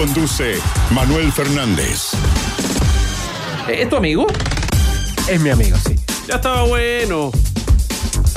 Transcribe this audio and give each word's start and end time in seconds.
Conduce 0.00 0.54
Manuel 0.92 1.30
Fernández. 1.30 2.12
¿Es 3.68 3.86
tu 3.86 3.96
amigo? 3.96 4.26
Es 5.28 5.38
mi 5.38 5.50
amigo, 5.50 5.76
sí. 5.86 5.94
Ya 6.26 6.36
estaba 6.36 6.62
bueno. 6.62 7.30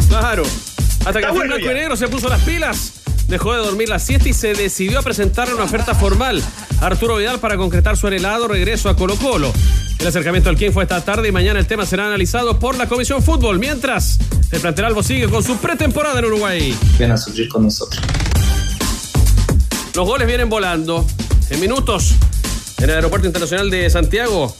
Claro. 0.09 0.43
Hasta 1.05 1.21
que 1.21 1.27
bueno 1.31 1.55
Blanco 1.55 1.71
y. 1.71 1.73
Negro 1.73 1.95
se 1.95 2.09
puso 2.09 2.27
las 2.27 2.41
pilas. 2.41 2.95
Dejó 3.29 3.53
de 3.53 3.59
dormir 3.59 3.87
la 3.87 3.99
siesta 3.99 4.27
y 4.27 4.33
se 4.33 4.53
decidió 4.53 4.99
a 4.99 5.03
presentarle 5.03 5.53
una 5.53 5.63
oferta 5.63 5.95
formal 5.95 6.43
a 6.81 6.85
Arturo 6.85 7.15
Vidal 7.15 7.39
para 7.39 7.55
concretar 7.55 7.95
su 7.95 8.07
anhelado 8.07 8.49
regreso 8.49 8.89
a 8.89 8.97
Colo 8.97 9.15
Colo. 9.15 9.49
El 9.99 10.07
acercamiento 10.07 10.49
al 10.49 10.57
King 10.57 10.71
fue 10.71 10.83
esta 10.83 10.99
tarde 11.05 11.29
y 11.29 11.31
mañana 11.31 11.59
el 11.61 11.65
tema 11.65 11.85
será 11.85 12.07
analizado 12.07 12.59
por 12.59 12.75
la 12.75 12.89
Comisión 12.89 13.23
Fútbol. 13.23 13.57
Mientras, 13.57 14.19
el 14.51 14.59
plantel 14.59 14.83
Albo 14.83 15.01
sigue 15.01 15.29
con 15.29 15.41
su 15.41 15.55
pretemporada 15.55 16.19
en 16.19 16.25
Uruguay. 16.25 16.77
vienen 16.97 17.13
a 17.13 17.17
sufrir 17.17 17.47
con 17.47 17.63
nosotros. 17.63 18.03
Los 19.95 20.05
goles 20.05 20.27
vienen 20.27 20.49
volando. 20.49 21.05
En 21.49 21.59
minutos, 21.59 22.13
en 22.77 22.85
el 22.85 22.95
Aeropuerto 22.95 23.27
Internacional 23.27 23.69
de 23.69 23.89
Santiago, 23.89 24.55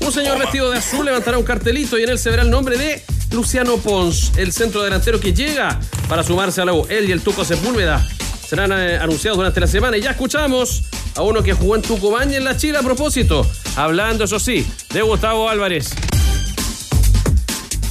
un 0.00 0.12
señor 0.12 0.38
vestido 0.38 0.70
de 0.70 0.78
azul 0.78 1.04
levantará 1.04 1.38
un 1.38 1.44
cartelito 1.44 1.98
y 1.98 2.04
en 2.04 2.10
él 2.10 2.18
se 2.18 2.30
verá 2.30 2.42
el 2.42 2.50
nombre 2.50 2.78
de 2.78 3.02
Luciano 3.32 3.76
Pons, 3.78 4.32
el 4.36 4.52
centro 4.52 4.82
delantero 4.82 5.20
que 5.20 5.32
llega 5.32 5.78
para 6.08 6.22
sumarse 6.22 6.60
a 6.60 6.64
la 6.64 6.72
U. 6.72 6.86
Él 6.88 7.08
y 7.08 7.12
el 7.12 7.20
Tuco 7.20 7.44
Sepúlveda 7.44 8.06
serán 8.48 8.72
eh, 8.72 8.96
anunciados 8.98 9.36
durante 9.36 9.60
la 9.60 9.66
semana. 9.66 9.96
Y 9.96 10.02
ya 10.02 10.12
escuchamos 10.12 10.84
a 11.14 11.22
uno 11.22 11.42
que 11.42 11.52
jugó 11.52 11.76
en 11.76 11.82
Tucumán 11.82 12.32
y 12.32 12.36
en 12.36 12.44
la 12.44 12.56
Chile 12.56 12.78
a 12.78 12.82
propósito, 12.82 13.46
hablando, 13.76 14.24
eso 14.24 14.38
sí, 14.38 14.66
de 14.92 15.02
Gustavo 15.02 15.48
Álvarez. 15.48 15.90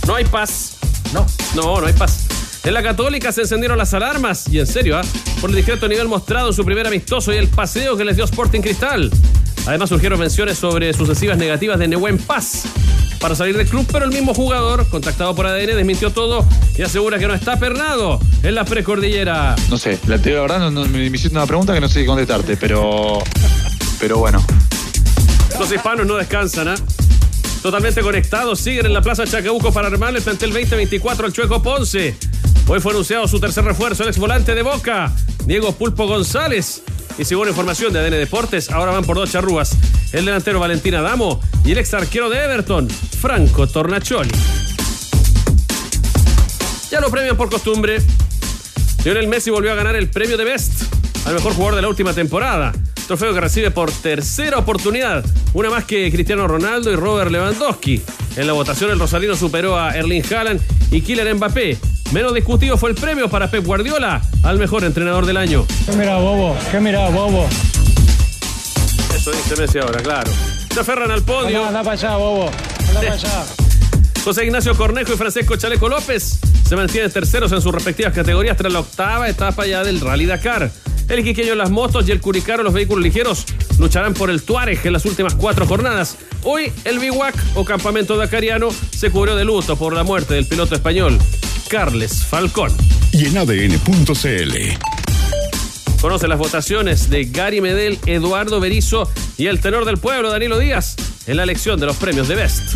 No 0.07 0.15
hay 0.15 0.25
paz. 0.25 0.77
No. 1.13 1.25
No, 1.55 1.81
no 1.81 1.87
hay 1.87 1.93
paz. 1.93 2.26
En 2.67 2.73
la 2.73 2.83
Católica 2.83 3.31
se 3.31 3.41
encendieron 3.41 3.77
las 3.77 3.93
alarmas, 3.93 4.45
y 4.51 4.59
en 4.59 4.67
serio, 4.67 4.97
¿ah? 4.97 5.01
por 5.39 5.49
el 5.49 5.55
discreto 5.55 5.87
nivel 5.87 6.09
mostrado 6.09 6.49
en 6.49 6.53
su 6.53 6.65
primer 6.65 6.85
amistoso 6.85 7.31
y 7.33 7.37
el 7.37 7.47
paseo 7.47 7.95
que 7.95 8.03
les 8.03 8.17
dio 8.17 8.25
Sporting 8.25 8.59
Cristal. 8.59 9.09
Además 9.65 9.87
surgieron 9.87 10.19
menciones 10.19 10.57
sobre 10.57 10.91
sucesivas 10.93 11.37
negativas 11.37 11.79
de 11.79 11.87
Nehuen 11.87 12.17
Paz 12.17 12.63
para 13.21 13.35
salir 13.35 13.55
del 13.55 13.67
club, 13.67 13.87
pero 13.89 14.03
el 14.03 14.11
mismo 14.11 14.33
jugador, 14.33 14.85
contactado 14.89 15.33
por 15.33 15.47
ADN, 15.47 15.77
desmintió 15.77 16.09
todo 16.11 16.45
y 16.77 16.81
asegura 16.81 17.17
que 17.19 17.27
no 17.27 17.33
está 17.33 17.57
pernado 17.57 18.19
en 18.43 18.53
la 18.53 18.65
precordillera. 18.65 19.55
No 19.69 19.77
sé, 19.77 19.97
la, 20.05 20.17
te 20.21 20.31
la 20.33 20.41
verdad, 20.41 20.59
no- 20.59 20.71
no- 20.71 20.85
me, 20.87 21.09
me 21.09 21.17
hiciste 21.17 21.37
una 21.37 21.47
pregunta 21.47 21.73
que 21.73 21.79
no 21.79 21.87
sé 21.87 22.01
qué 22.01 22.05
contestarte, 22.05 22.57
pero. 22.57 23.23
Pero 23.99 24.17
bueno. 24.17 24.45
Los 25.57 25.71
hispanos 25.71 26.05
no 26.05 26.15
descansan, 26.15 26.67
¿ah? 26.67 26.75
Totalmente 27.63 28.01
conectados, 28.01 28.59
siguen 28.59 28.85
en 28.85 28.93
la 28.93 29.01
Plaza 29.01 29.25
Chacabuco 29.25 29.71
para 29.73 29.87
armarle 29.87 30.19
el 30.19 30.23
plantel 30.23 30.51
2024 30.51 31.25
al 31.25 31.33
Chueco 31.33 31.61
Ponce. 31.63 32.15
Hoy 32.67 32.79
fue 32.79 32.91
anunciado 32.91 33.27
su 33.27 33.39
tercer 33.39 33.63
refuerzo, 33.63 34.03
el 34.03 34.09
ex 34.09 34.17
volante 34.17 34.53
de 34.53 34.61
Boca, 34.61 35.13
Diego 35.45 35.71
Pulpo 35.71 36.07
González. 36.07 36.83
Y 37.17 37.25
según 37.25 37.47
información 37.47 37.93
de 37.93 37.99
ADN 37.99 38.11
Deportes, 38.11 38.69
ahora 38.69 38.91
van 38.91 39.03
por 39.03 39.15
dos 39.15 39.31
charrúas. 39.31 39.75
El 40.11 40.25
delantero 40.25 40.59
Valentín 40.59 40.95
Adamo 40.95 41.41
y 41.65 41.71
el 41.71 41.77
ex 41.77 41.93
arquero 41.93 42.29
de 42.29 42.43
Everton, 42.43 42.89
Franco 42.89 43.67
Tornacholi. 43.67 44.29
Ya 46.91 47.01
lo 47.01 47.09
premian 47.09 47.35
por 47.35 47.49
costumbre. 47.49 48.01
Lionel 49.03 49.27
Messi 49.27 49.49
volvió 49.49 49.71
a 49.71 49.75
ganar 49.75 49.95
el 49.95 50.09
premio 50.09 50.37
de 50.37 50.43
Best 50.43 50.93
al 51.25 51.33
mejor 51.33 51.53
jugador 51.53 51.75
de 51.75 51.81
la 51.81 51.89
última 51.89 52.13
temporada. 52.13 52.73
Trofeo 53.07 53.33
que 53.33 53.41
recibe 53.41 53.71
por 53.71 53.91
tercera 53.91 54.57
oportunidad, 54.57 55.23
una 55.53 55.69
más 55.69 55.85
que 55.85 56.11
Cristiano 56.11 56.47
Ronaldo 56.47 56.91
y 56.91 56.95
Robert 56.95 57.31
Lewandowski. 57.31 58.01
En 58.35 58.47
la 58.47 58.53
votación 58.53 58.91
el 58.91 58.99
Rosalino 58.99 59.35
superó 59.35 59.77
a 59.77 59.91
Erling 59.91 60.23
Haaland 60.33 60.61
y 60.91 61.01
Kylian 61.01 61.37
Mbappé. 61.37 61.77
Menos 62.11 62.33
discutido 62.33 62.77
fue 62.77 62.89
el 62.89 62.95
premio 62.95 63.29
para 63.29 63.51
Pep 63.51 63.65
Guardiola 63.65 64.21
al 64.43 64.57
mejor 64.57 64.85
entrenador 64.85 65.25
del 65.25 65.35
año. 65.35 65.65
¿Qué 65.85 65.91
mira, 65.91 66.17
bobo? 66.17 66.55
¿Qué 66.71 66.79
mira, 66.79 67.09
bobo? 67.09 67.47
Eso 69.13 69.31
dice 69.31 69.55
Messi 69.57 69.79
ahora, 69.79 70.01
claro. 70.01 70.31
Se 70.73 70.79
aferran 70.79 71.11
al 71.11 71.23
podio. 71.23 71.57
Anda, 71.57 71.67
anda 71.67 71.83
para 71.83 71.93
allá, 71.93 72.15
bobo. 72.15 72.49
Anda 72.87 72.99
para 73.01 73.13
allá. 73.13 73.45
José 74.23 74.45
Ignacio 74.45 74.75
Cornejo 74.75 75.13
y 75.13 75.17
Francisco 75.17 75.57
Chaleco 75.57 75.89
López 75.89 76.39
se 76.65 76.75
mantienen 76.75 77.11
terceros 77.11 77.51
en 77.51 77.61
sus 77.61 77.73
respectivas 77.73 78.13
categorías 78.13 78.55
tras 78.57 78.71
la 78.71 78.79
octava 78.79 79.27
etapa 79.27 79.65
ya 79.65 79.83
del 79.83 79.99
Rally 79.99 80.25
Dakar. 80.25 80.71
El 81.09 81.19
Iquiqueño 81.19 81.53
en 81.53 81.57
las 81.57 81.69
motos 81.69 82.07
y 82.07 82.11
el 82.11 82.19
Curicaro 82.19 82.59
en 82.59 82.65
los 82.65 82.73
vehículos 82.73 83.03
ligeros 83.03 83.45
lucharán 83.79 84.13
por 84.13 84.29
el 84.29 84.43
Tuareg 84.43 84.79
en 84.85 84.93
las 84.93 85.05
últimas 85.05 85.35
cuatro 85.35 85.65
jornadas. 85.65 86.17
Hoy 86.43 86.71
el 86.83 86.99
Biwak 86.99 87.35
o 87.55 87.63
campamento 87.63 88.17
dakariano 88.17 88.69
se 88.71 89.11
cubrió 89.11 89.35
de 89.35 89.45
luto 89.45 89.77
por 89.77 89.93
la 89.93 90.03
muerte 90.03 90.33
del 90.33 90.45
piloto 90.45 90.75
español 90.75 91.17
Carles 91.69 92.23
Falcón. 92.23 92.71
Y 93.11 93.25
en 93.25 93.37
ADN.cl. 93.37 94.53
Conoce 95.99 96.27
las 96.27 96.39
votaciones 96.39 97.09
de 97.09 97.25
Gary 97.25 97.59
Medel, 97.59 97.99
Eduardo 98.05 98.59
Berizo 98.59 99.09
y 99.37 99.47
el 99.47 99.59
tenor 99.59 99.83
del 99.85 99.97
pueblo, 99.97 100.31
Danilo 100.31 100.59
Díaz, 100.59 100.95
en 101.25 101.37
la 101.37 101.43
elección 101.43 101.79
de 101.79 101.85
los 101.85 101.97
premios 101.97 102.27
de 102.27 102.35
Best. 102.35 102.75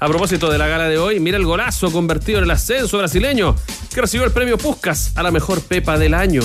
A 0.00 0.08
propósito 0.08 0.50
de 0.50 0.58
la 0.58 0.66
gala 0.66 0.88
de 0.88 0.98
hoy, 0.98 1.20
mira 1.20 1.38
el 1.38 1.46
golazo 1.46 1.90
convertido 1.90 2.38
en 2.38 2.44
el 2.44 2.50
ascenso 2.50 2.98
brasileño 2.98 3.56
que 3.94 4.02
recibió 4.02 4.26
el 4.26 4.32
premio 4.32 4.58
Puskas 4.58 5.12
a 5.14 5.22
la 5.22 5.30
mejor 5.30 5.62
pepa 5.62 5.96
del 5.98 6.12
año. 6.12 6.42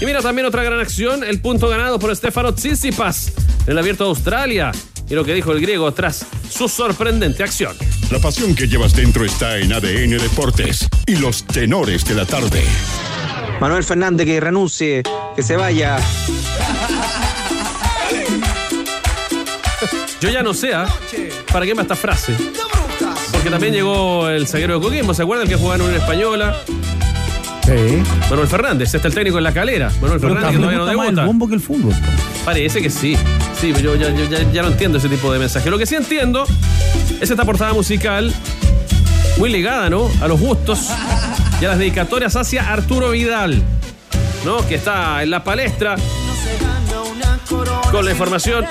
Y 0.00 0.06
mira 0.06 0.20
también 0.20 0.46
otra 0.46 0.62
gran 0.62 0.80
acción, 0.80 1.24
el 1.24 1.40
punto 1.40 1.68
ganado 1.68 1.98
por 1.98 2.14
Stefano 2.16 2.54
Tsitsipas 2.54 3.32
en 3.66 3.72
el 3.72 3.78
Abierto 3.78 4.04
de 4.04 4.10
Australia 4.10 4.72
y 5.08 5.14
lo 5.14 5.24
que 5.24 5.34
dijo 5.34 5.52
el 5.52 5.60
griego 5.60 5.92
tras 5.92 6.24
su 6.50 6.68
sorprendente 6.68 7.42
acción. 7.42 7.76
La 8.12 8.18
pasión 8.18 8.54
que 8.54 8.68
llevas 8.68 8.94
dentro 8.94 9.24
está 9.24 9.56
en 9.56 9.72
ADN 9.72 10.18
Deportes 10.18 10.86
y 11.06 11.16
los 11.16 11.44
tenores 11.46 12.04
de 12.04 12.14
la 12.14 12.26
tarde. 12.26 12.62
Manuel 13.58 13.82
Fernández 13.82 14.26
que 14.26 14.38
renuncie, 14.38 15.02
que 15.34 15.42
se 15.42 15.56
vaya. 15.56 15.96
Yo 20.20 20.28
ya 20.28 20.42
no 20.42 20.52
sé 20.52 20.74
¿ah? 20.74 20.86
para 21.50 21.64
qué 21.64 21.72
va 21.72 21.80
esta 21.82 21.96
frase. 21.96 22.34
Porque 23.32 23.48
también 23.48 23.72
llegó 23.72 24.28
el 24.28 24.46
zaguero 24.46 24.78
de 24.78 24.84
Coquimbo, 24.84 25.14
¿se 25.14 25.22
acuerdan 25.22 25.48
que 25.48 25.56
jugaba 25.56 25.76
en 25.76 25.82
una 25.90 25.96
española? 25.96 26.54
Sí. 27.64 28.02
Manuel 28.28 28.48
Fernández, 28.48 28.92
está 28.94 29.08
el 29.08 29.14
técnico 29.14 29.38
en 29.38 29.44
la 29.44 29.54
calera. 29.54 29.90
Manuel 30.02 30.20
Pero 30.20 30.34
Fernández 30.34 30.50
que 30.52 30.58
me 30.58 30.74
todavía 30.74 30.78
no 30.78 30.84
más 30.98 31.08
el 31.08 31.14
debuta. 31.14 31.24
bombo 31.26 31.48
que 31.48 31.54
el 31.54 31.60
fútbol. 31.60 31.94
Parece 32.44 32.82
que 32.82 32.90
sí. 32.90 33.16
Sí, 33.58 33.72
pero 33.74 33.96
yo 33.96 34.10
ya, 34.10 34.14
yo 34.14 34.28
ya- 34.28 34.52
ya 34.52 34.62
no 34.62 34.68
entiendo 34.68 34.98
ese 34.98 35.08
tipo 35.08 35.32
de 35.32 35.38
mensaje. 35.38 35.70
Lo 35.70 35.78
que 35.78 35.86
sí 35.86 35.94
entiendo 35.94 36.44
es 37.22 37.30
esta 37.30 37.44
portada 37.44 37.72
musical 37.72 38.34
muy 39.38 39.48
ligada, 39.48 39.88
¿no? 39.88 40.10
A 40.20 40.26
los 40.26 40.40
gustos 40.40 40.88
y 41.60 41.64
a 41.64 41.68
las 41.68 41.78
dedicatorias 41.78 42.34
hacia 42.34 42.72
Arturo 42.72 43.10
Vidal, 43.10 43.62
¿no? 44.44 44.66
Que 44.66 44.74
está 44.74 45.22
en 45.22 45.30
la 45.30 45.44
palestra 45.44 45.94
con 47.92 48.04
la 48.04 48.10
información. 48.10 48.66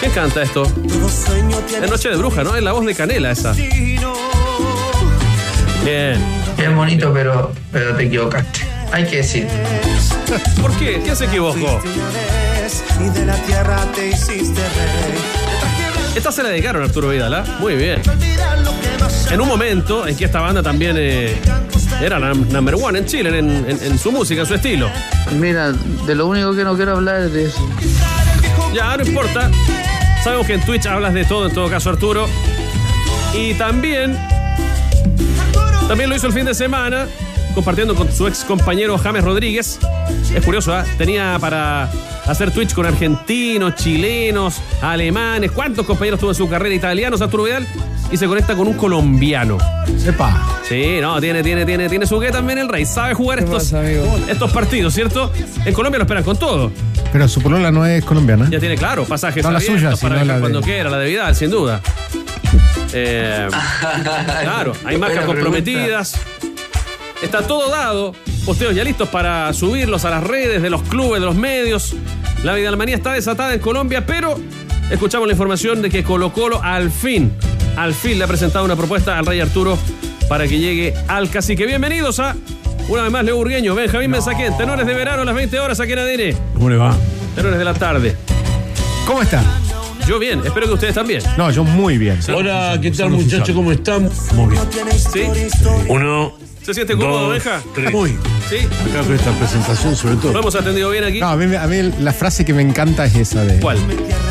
¿Quién 0.00 0.12
canta 0.12 0.42
esto? 0.42 0.64
Es 1.80 1.88
Noche 1.88 2.08
de 2.08 2.16
Bruja, 2.16 2.42
¿no? 2.42 2.56
Es 2.56 2.64
la 2.64 2.72
voz 2.72 2.84
de 2.84 2.96
Canela 2.96 3.30
esa. 3.30 3.52
Bien. 3.52 4.00
Es 6.58 6.74
bonito, 6.74 7.12
pero, 7.14 7.52
pero 7.70 7.94
te 7.94 8.06
equivocaste. 8.06 8.66
Hay 8.90 9.06
que 9.06 9.18
decir. 9.18 9.46
¿Por 10.60 10.72
qué? 10.78 11.00
¿Quién 11.00 11.14
se 11.14 11.26
equivocó? 11.26 11.80
Esta 16.14 16.32
se 16.32 16.42
la 16.42 16.48
dedicaron 16.50 16.82
a 16.82 16.86
Arturo 16.86 17.10
Vidal, 17.10 17.32
¿ah? 17.34 17.44
Muy 17.60 17.74
bien. 17.76 18.00
En 19.30 19.40
un 19.40 19.46
momento 19.48 20.06
en 20.06 20.16
que 20.16 20.24
esta 20.24 20.40
banda 20.40 20.62
también 20.62 20.96
eh, 20.98 21.36
era 22.02 22.18
la 22.18 22.34
number 22.34 22.74
one 22.74 22.98
en 22.98 23.06
Chile, 23.06 23.38
en, 23.38 23.48
en- 23.68 23.78
en 23.82 23.98
su 23.98 24.10
música, 24.10 24.40
en 24.40 24.46
su 24.46 24.54
estilo. 24.54 24.90
Mira, 25.38 25.72
de 25.72 26.14
lo 26.14 26.26
único 26.26 26.54
que 26.56 26.64
no 26.64 26.74
quiero 26.76 26.92
hablar 26.96 27.22
es 27.22 27.32
de 27.32 27.44
eso. 27.46 27.68
Ya, 28.74 28.96
no 28.96 29.04
importa. 29.04 29.50
Sabemos 30.24 30.46
que 30.46 30.54
en 30.54 30.60
Twitch 30.62 30.86
hablas 30.86 31.14
de 31.14 31.24
todo, 31.24 31.46
en 31.46 31.54
todo 31.54 31.68
caso, 31.70 31.90
Arturo. 31.90 32.26
Y 33.34 33.54
también, 33.54 34.18
también 35.86 36.10
lo 36.10 36.16
hizo 36.16 36.26
el 36.26 36.32
fin 36.32 36.44
de 36.46 36.54
semana, 36.54 37.06
compartiendo 37.54 37.94
con 37.94 38.10
su 38.10 38.26
ex 38.26 38.44
compañero 38.44 38.98
James 38.98 39.22
Rodríguez. 39.22 39.78
Es 40.34 40.44
curioso, 40.44 40.74
¿ah? 40.74 40.84
Tenía 40.96 41.36
para 41.40 41.88
hacer 42.28 42.50
Twitch 42.52 42.74
con 42.74 42.86
argentinos, 42.86 43.74
chilenos, 43.76 44.60
alemanes. 44.82 45.50
¿Cuántos 45.52 45.86
compañeros 45.86 46.20
tuvo 46.20 46.30
en 46.30 46.36
su 46.36 46.48
carrera 46.48 46.74
italianos, 46.74 47.20
Arturo 47.22 47.44
Vidal? 47.44 47.66
Y 48.10 48.16
se 48.16 48.26
conecta 48.26 48.54
con 48.56 48.66
un 48.68 48.74
colombiano. 48.74 49.58
Sepa. 49.98 50.60
Sí, 50.66 50.98
no, 51.00 51.20
tiene, 51.20 51.42
tiene, 51.42 51.66
tiene, 51.66 51.88
tiene 51.88 52.06
su 52.06 52.18
qué 52.20 52.30
también 52.30 52.58
el 52.58 52.68
rey. 52.68 52.86
Sabe 52.86 53.12
jugar 53.14 53.38
estos, 53.40 53.64
pasa, 53.64 53.82
estos 54.30 54.50
partidos, 54.52 54.94
¿cierto? 54.94 55.30
En 55.64 55.74
Colombia 55.74 55.98
lo 55.98 56.04
esperan 56.04 56.24
con 56.24 56.36
todo. 56.38 56.70
Pero 57.12 57.28
su 57.28 57.40
polola 57.42 57.70
no 57.70 57.84
es 57.86 58.04
colombiana. 58.04 58.48
Ya 58.50 58.58
tiene 58.60 58.76
claro, 58.76 59.04
pasajes 59.04 59.42
No 59.44 59.50
la 59.50 59.60
suya, 59.60 59.90
para 59.90 59.96
sino 59.96 60.10
viajar 60.10 60.26
la 60.26 60.34
de- 60.34 60.40
cuando 60.40 60.60
quiera, 60.62 60.90
la 60.90 60.98
de 60.98 61.08
Vidal, 61.08 61.34
sin 61.34 61.50
duda. 61.50 61.80
Eh, 62.92 63.48
claro, 64.42 64.72
hay 64.84 64.96
marcas 64.96 65.24
comprometidas. 65.26 66.14
Está 67.22 67.42
todo 67.42 67.68
dado. 67.70 68.14
Posteos 68.46 68.74
ya 68.74 68.84
listos 68.84 69.08
para 69.08 69.52
subirlos 69.52 70.04
a 70.06 70.10
las 70.10 70.24
redes 70.24 70.62
de 70.62 70.70
los 70.70 70.82
clubes, 70.82 71.20
de 71.20 71.26
los 71.26 71.34
medios. 71.34 71.94
La 72.42 72.54
Vidalmanía 72.54 72.96
está 72.96 73.12
desatada 73.12 73.52
en 73.52 73.60
Colombia, 73.60 74.06
pero 74.06 74.38
escuchamos 74.90 75.26
la 75.26 75.32
información 75.32 75.82
de 75.82 75.90
que 75.90 76.04
Colo 76.04 76.32
Colo 76.32 76.62
al 76.62 76.90
fin, 76.90 77.32
al 77.76 77.94
fin 77.94 78.16
le 78.18 78.24
ha 78.24 78.28
presentado 78.28 78.64
una 78.64 78.76
propuesta 78.76 79.18
al 79.18 79.26
Rey 79.26 79.40
Arturo 79.40 79.76
para 80.28 80.46
que 80.46 80.58
llegue 80.58 80.94
al 81.08 81.30
cacique. 81.30 81.66
Bienvenidos 81.66 82.20
a, 82.20 82.36
una 82.88 83.02
vez 83.02 83.10
más, 83.12 83.24
Leo 83.24 83.36
Burgueño, 83.36 83.74
Benjamín 83.74 84.10
Mensaquén, 84.10 84.56
tenores 84.56 84.86
de 84.86 84.94
verano 84.94 85.22
a 85.22 85.24
las 85.24 85.34
20 85.34 85.58
horas 85.58 85.80
aquí 85.80 85.92
en 85.92 85.98
ADN, 85.98 86.38
¿Cómo 86.54 86.70
le 86.70 86.76
va? 86.76 86.96
tenores 87.34 87.58
de 87.58 87.64
la 87.64 87.74
tarde. 87.74 88.16
¿Cómo 89.06 89.22
está? 89.22 89.42
Yo 90.06 90.18
bien, 90.18 90.40
espero 90.44 90.66
que 90.66 90.72
ustedes 90.74 90.94
también. 90.94 91.22
No, 91.36 91.50
yo 91.50 91.64
muy 91.64 91.98
bien. 91.98 92.18
Hola, 92.34 92.78
¿qué 92.80 92.90
tal 92.92 93.10
muchachos? 93.10 93.50
¿Cómo 93.54 93.72
están? 93.72 94.08
Muy 94.34 94.52
bien. 94.52 94.62
¿Sí? 94.96 95.22
Uno, 95.88 96.32
¿Se 96.68 96.74
siente 96.74 96.94
cómodo, 96.98 97.34
tres. 97.74 97.90
Muy. 97.90 98.10
¿Sí? 98.50 98.56
Acá 98.90 99.02
con 99.02 99.14
esta 99.14 99.30
presentación 99.32 99.96
sobre 99.96 100.16
¿Lo 100.16 100.20
todo. 100.20 100.38
hemos 100.40 100.54
atendido 100.54 100.90
bien 100.90 101.02
aquí? 101.02 101.18
No, 101.18 101.28
a 101.28 101.36
mí, 101.36 101.56
a 101.56 101.66
mí 101.66 101.92
la 102.00 102.12
frase 102.12 102.44
que 102.44 102.52
me 102.52 102.60
encanta 102.60 103.06
es 103.06 103.14
esa 103.16 103.42
de. 103.42 103.58
¿Cuál? 103.58 103.78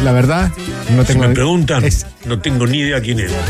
La 0.03 0.11
verdad, 0.11 0.51
no 0.95 1.01
Si 1.01 1.07
tengo. 1.13 1.27
me 1.27 1.33
preguntan, 1.33 1.83
es- 1.83 2.05
no 2.25 2.37
tengo 2.39 2.67
ni 2.67 2.77
idea 2.81 3.01
quién 3.01 3.21
es. 3.21 3.31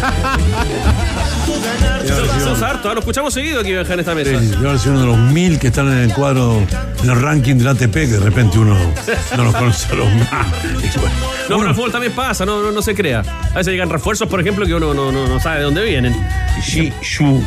Usa 2.50 2.70
harto, 2.70 2.90
¿ah? 2.90 2.94
lo 2.94 3.00
escuchamos 3.02 3.34
seguido 3.34 3.60
aquí, 3.60 3.72
en 3.74 3.80
esta 4.00 4.16
mesa. 4.16 4.40
Sí, 4.40 4.52
Yo 4.62 4.68
ahora 4.70 4.80
soy 4.80 4.92
uno 4.92 5.02
de 5.02 5.08
los 5.08 5.18
mil 5.18 5.60
que 5.60 5.68
están 5.68 5.88
en 5.92 5.98
el 6.10 6.14
cuadro, 6.14 6.62
en 7.04 7.10
el 7.10 7.22
ranking 7.22 7.56
del 7.56 7.68
ATP, 7.68 7.92
que 7.94 8.08
de 8.08 8.20
repente 8.22 8.58
uno 8.58 8.78
no 9.36 9.44
los 9.44 9.54
conoce 9.54 9.92
a 9.92 9.96
los 9.96 10.08
más. 10.14 10.30
Bueno, 10.96 11.12
No, 11.50 11.58
pero 11.58 11.70
el 11.70 11.76
fútbol 11.76 11.92
también 11.92 12.14
pasa, 12.14 12.46
no, 12.46 12.62
no, 12.62 12.72
no 12.72 12.82
se 12.82 12.96
crea. 12.96 13.20
A 13.52 13.58
veces 13.58 13.74
llegan 13.74 13.90
refuerzos, 13.90 14.28
por 14.30 14.40
ejemplo, 14.40 14.66
que 14.66 14.74
uno 14.74 14.94
no, 14.94 15.12
no, 15.12 15.28
no 15.28 15.40
sabe 15.42 15.58
de 15.58 15.64
dónde 15.64 15.84
vienen. 15.84 16.16
Xi 16.62 16.92
Shu. 17.02 17.44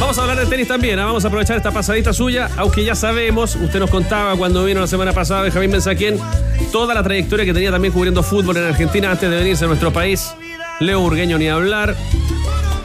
Vamos 0.00 0.18
a 0.18 0.22
hablar 0.22 0.38
de 0.38 0.46
tenis 0.46 0.68
también, 0.68 0.98
¿ah? 0.98 1.06
vamos 1.06 1.24
a 1.24 1.28
aprovechar 1.28 1.56
esta 1.56 1.70
pasadita 1.70 2.12
suya, 2.12 2.50
aunque 2.56 2.84
ya 2.84 2.94
sabemos, 2.94 3.56
usted 3.56 3.78
nos 3.78 3.90
contaba 3.90 4.36
cuando 4.36 4.64
vino 4.64 4.80
la 4.80 4.86
semana 4.86 5.12
pasada 5.12 5.42
Benjamín 5.42 5.70
Mensaquén, 5.70 6.18
toda 6.72 6.94
la 6.94 7.02
trayectoria 7.02 7.44
que 7.44 7.54
tenía 7.54 7.70
también 7.70 7.92
cubriendo 7.92 8.22
fútbol 8.22 8.56
en 8.58 8.64
Argentina 8.64 9.10
antes 9.10 9.30
de 9.30 9.36
venirse 9.36 9.64
a 9.64 9.68
nuestro 9.68 9.92
país. 9.92 10.34
Leo 10.80 11.00
Burgueño 11.00 11.38
ni 11.38 11.48
hablar. 11.48 11.94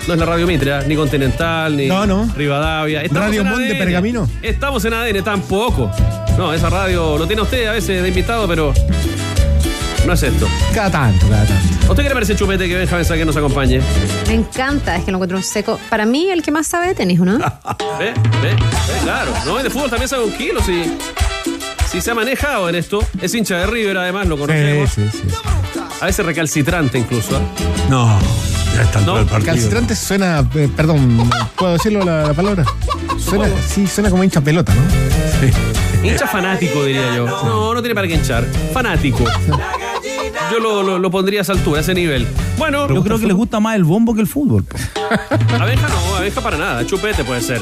No 0.08 0.14
es 0.14 0.20
la 0.20 0.26
Radio 0.26 0.48
Mitra, 0.48 0.82
ni 0.84 0.96
Continental, 0.96 1.76
ni 1.76 1.88
No, 1.88 2.06
no. 2.06 2.32
Rivadavia. 2.36 3.02
Estamos 3.02 3.30
¿Radio 3.30 3.42
ADN. 3.42 3.78
Pergamino? 3.78 4.30
Estamos 4.42 4.86
en 4.86 4.94
ADN 4.94 5.24
tampoco. 5.24 5.92
No, 6.38 6.54
esa 6.54 6.70
radio 6.70 7.18
lo 7.18 7.28
tiene 7.28 7.42
usted 7.42 7.68
a 7.68 7.74
veces 7.74 8.02
de 8.02 8.08
invitado, 8.08 8.48
pero 8.48 8.74
no 10.06 10.14
es 10.14 10.24
esto. 10.24 10.48
Cada 10.74 10.90
tanto, 10.92 11.28
cada 11.30 11.46
tanto. 11.46 11.64
¿A 11.88 11.90
usted 11.92 12.04
qué 12.04 12.10
le 12.10 12.16
parece 12.16 12.36
chupete 12.36 12.68
que 12.68 12.76
Benjamín 12.76 13.00
Mensaquén 13.00 13.26
nos 13.28 13.36
acompañe? 13.38 13.82
Me 14.28 14.34
encanta, 14.34 14.96
es 14.96 15.04
que 15.06 15.12
lo 15.12 15.18
encuentro 15.18 15.38
un 15.38 15.44
seco. 15.44 15.80
Para 15.90 16.06
mí, 16.06 16.30
el 16.30 16.42
que 16.42 16.52
más 16.52 16.68
sabe 16.68 16.88
de 16.88 16.96
tenis, 16.96 17.20
¿no? 17.20 17.38
¿Ve? 18.00 18.14
¿Ve? 18.42 18.50
¿Ve? 18.52 18.56
Claro. 19.04 19.32
No, 19.46 19.60
y 19.60 19.64
de 19.64 19.70
fútbol 19.70 19.90
también 19.90 20.08
sabe 20.10 20.24
un 20.26 20.32
kilo, 20.34 20.62
si, 20.64 20.84
si 21.92 22.02
se 22.02 22.12
ha 22.12 22.16
manejado 22.16 22.70
en 22.70 22.76
esto. 22.76 23.04
Es 23.22 23.34
hincha 23.34 23.58
de 23.58 23.68
River, 23.68 23.98
además, 23.98 24.28
lo 24.28 24.36
Sí, 24.36 24.42
conocemos. 24.42 24.90
sí, 24.92 25.10
sí. 25.12 25.22
A 26.02 26.06
veces 26.06 26.26
recalcitrante 26.26 26.98
incluso. 26.98 27.38
¿eh? 27.38 27.42
No, 27.90 28.18
ya 28.76 28.84
está 28.84 29.02
No, 29.02 29.20
el 29.20 29.26
partido. 29.26 29.54
Calcitrante 29.54 29.96
suena. 29.96 30.48
eh, 30.56 30.70
perdón, 30.76 31.30
¿puedo 31.58 31.74
decirlo 31.74 32.04
la, 32.06 32.24
la 32.28 32.34
palabra? 32.34 32.64
Suena, 33.20 33.48
sí, 33.68 33.86
suena 33.86 34.10
como 34.10 34.24
hincha 34.24 34.40
pelota, 34.42 34.74
¿no? 34.74 34.82
Hincha 36.08 36.26
fanático, 36.28 36.86
diría 36.86 37.14
yo. 37.18 37.26
No, 37.26 37.74
no 37.74 37.82
tiene 37.82 37.94
para 37.94 38.08
qué 38.08 38.14
hinchar. 38.14 38.46
Fanático. 38.74 39.26
Yo 40.52 40.60
lo, 40.60 40.84
lo- 40.84 41.00
lo 41.00 41.12
pondría 41.12 41.40
a 41.40 41.44
esa 41.44 41.54
altura, 41.54 41.80
a 41.80 41.82
ese 41.82 41.94
nivel. 41.94 42.28
Bueno, 42.58 42.88
Yo 42.94 43.04
creo 43.04 43.20
que 43.20 43.28
les 43.28 43.36
gusta 43.36 43.60
más 43.60 43.76
el 43.76 43.84
bombo 43.84 44.14
que 44.16 44.22
el 44.22 44.28
fútbol. 44.28 44.64
po. 44.64 44.78
abeja 45.60 45.88
no, 45.88 46.16
abeja 46.16 46.42
para 46.42 46.58
nada. 46.58 46.86
Chupete 46.86 47.24
puede 47.24 47.42
ser. 47.42 47.62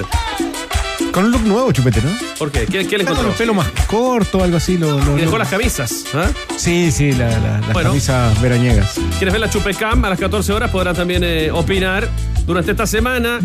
Con 1.11 1.25
un 1.25 1.31
look 1.31 1.41
nuevo, 1.43 1.71
chupete, 1.71 2.01
¿no? 2.01 2.09
¿Por 2.37 2.51
qué? 2.51 2.65
¿Qué, 2.65 2.85
qué 2.87 2.97
le 2.97 3.03
Está 3.03 3.15
con 3.15 3.25
encontró? 3.25 3.29
el 3.31 3.35
pelo 3.37 3.53
más 3.55 3.67
corto, 3.87 4.43
algo 4.43 4.57
así. 4.57 4.77
Lo, 4.77 4.99
lo- 4.99 5.17
Y 5.17 5.21
dejó 5.21 5.33
lo- 5.33 5.37
las 5.39 5.49
camisas. 5.49 6.05
¿ah? 6.13 6.27
Sí, 6.57 6.91
sí, 6.91 7.11
la- 7.13 7.29
la- 7.39 7.59
las 7.61 7.73
Bueno. 7.73 7.89
camisas 7.89 8.39
veraniegas. 8.41 8.93
Quienes 9.17 9.33
ven 9.33 9.41
la 9.41 9.49
Chupecam 9.49 10.03
a 10.05 10.09
las 10.09 10.19
14 10.19 10.53
horas 10.53 10.69
podrán 10.69 10.95
también 10.95 11.23
eh, 11.23 11.49
opinar 11.51 12.07
durante 12.45 12.71
esta 12.71 12.85
semana. 12.85 13.39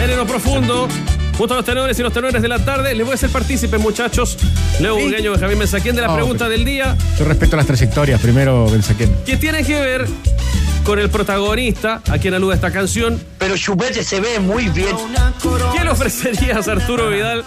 En 0.00 0.16
lo 0.16 0.26
profundo, 0.26 0.88
junto 1.42 1.54
a 1.54 1.56
los 1.56 1.66
tenores 1.66 1.98
y 1.98 2.02
los 2.04 2.12
tenores 2.12 2.40
de 2.40 2.46
la 2.46 2.64
tarde, 2.64 2.94
les 2.94 3.04
voy 3.04 3.10
a 3.10 3.14
hacer 3.16 3.28
partícipes, 3.28 3.80
muchachos. 3.80 4.38
Leo 4.78 4.94
Burgueño, 4.96 5.32
Benjamín 5.32 5.58
Mensaquén, 5.58 5.96
de 5.96 6.02
la 6.02 6.12
Ah, 6.12 6.14
pregunta 6.14 6.48
del 6.48 6.64
día, 6.64 6.96
Yo 7.18 7.24
respeto 7.24 7.56
las 7.56 7.66
trayectorias. 7.66 8.20
Primero, 8.20 8.70
Benzaquén. 8.70 9.12
que 9.26 9.36
tiene 9.36 9.64
que 9.64 9.80
ver 9.80 10.06
con 10.84 11.00
el 11.00 11.10
protagonista, 11.10 12.00
a 12.08 12.18
quien 12.18 12.34
alude 12.34 12.54
esta 12.54 12.70
canción. 12.70 13.20
Pero 13.38 13.56
Chupete 13.56 14.04
se 14.04 14.20
ve 14.20 14.38
muy 14.38 14.68
bien. 14.68 14.94
¿Qué 15.76 15.82
le 15.82 15.90
ofrecerías 15.90 16.68
a 16.68 16.72
Arturo 16.72 17.08
Vidal 17.10 17.42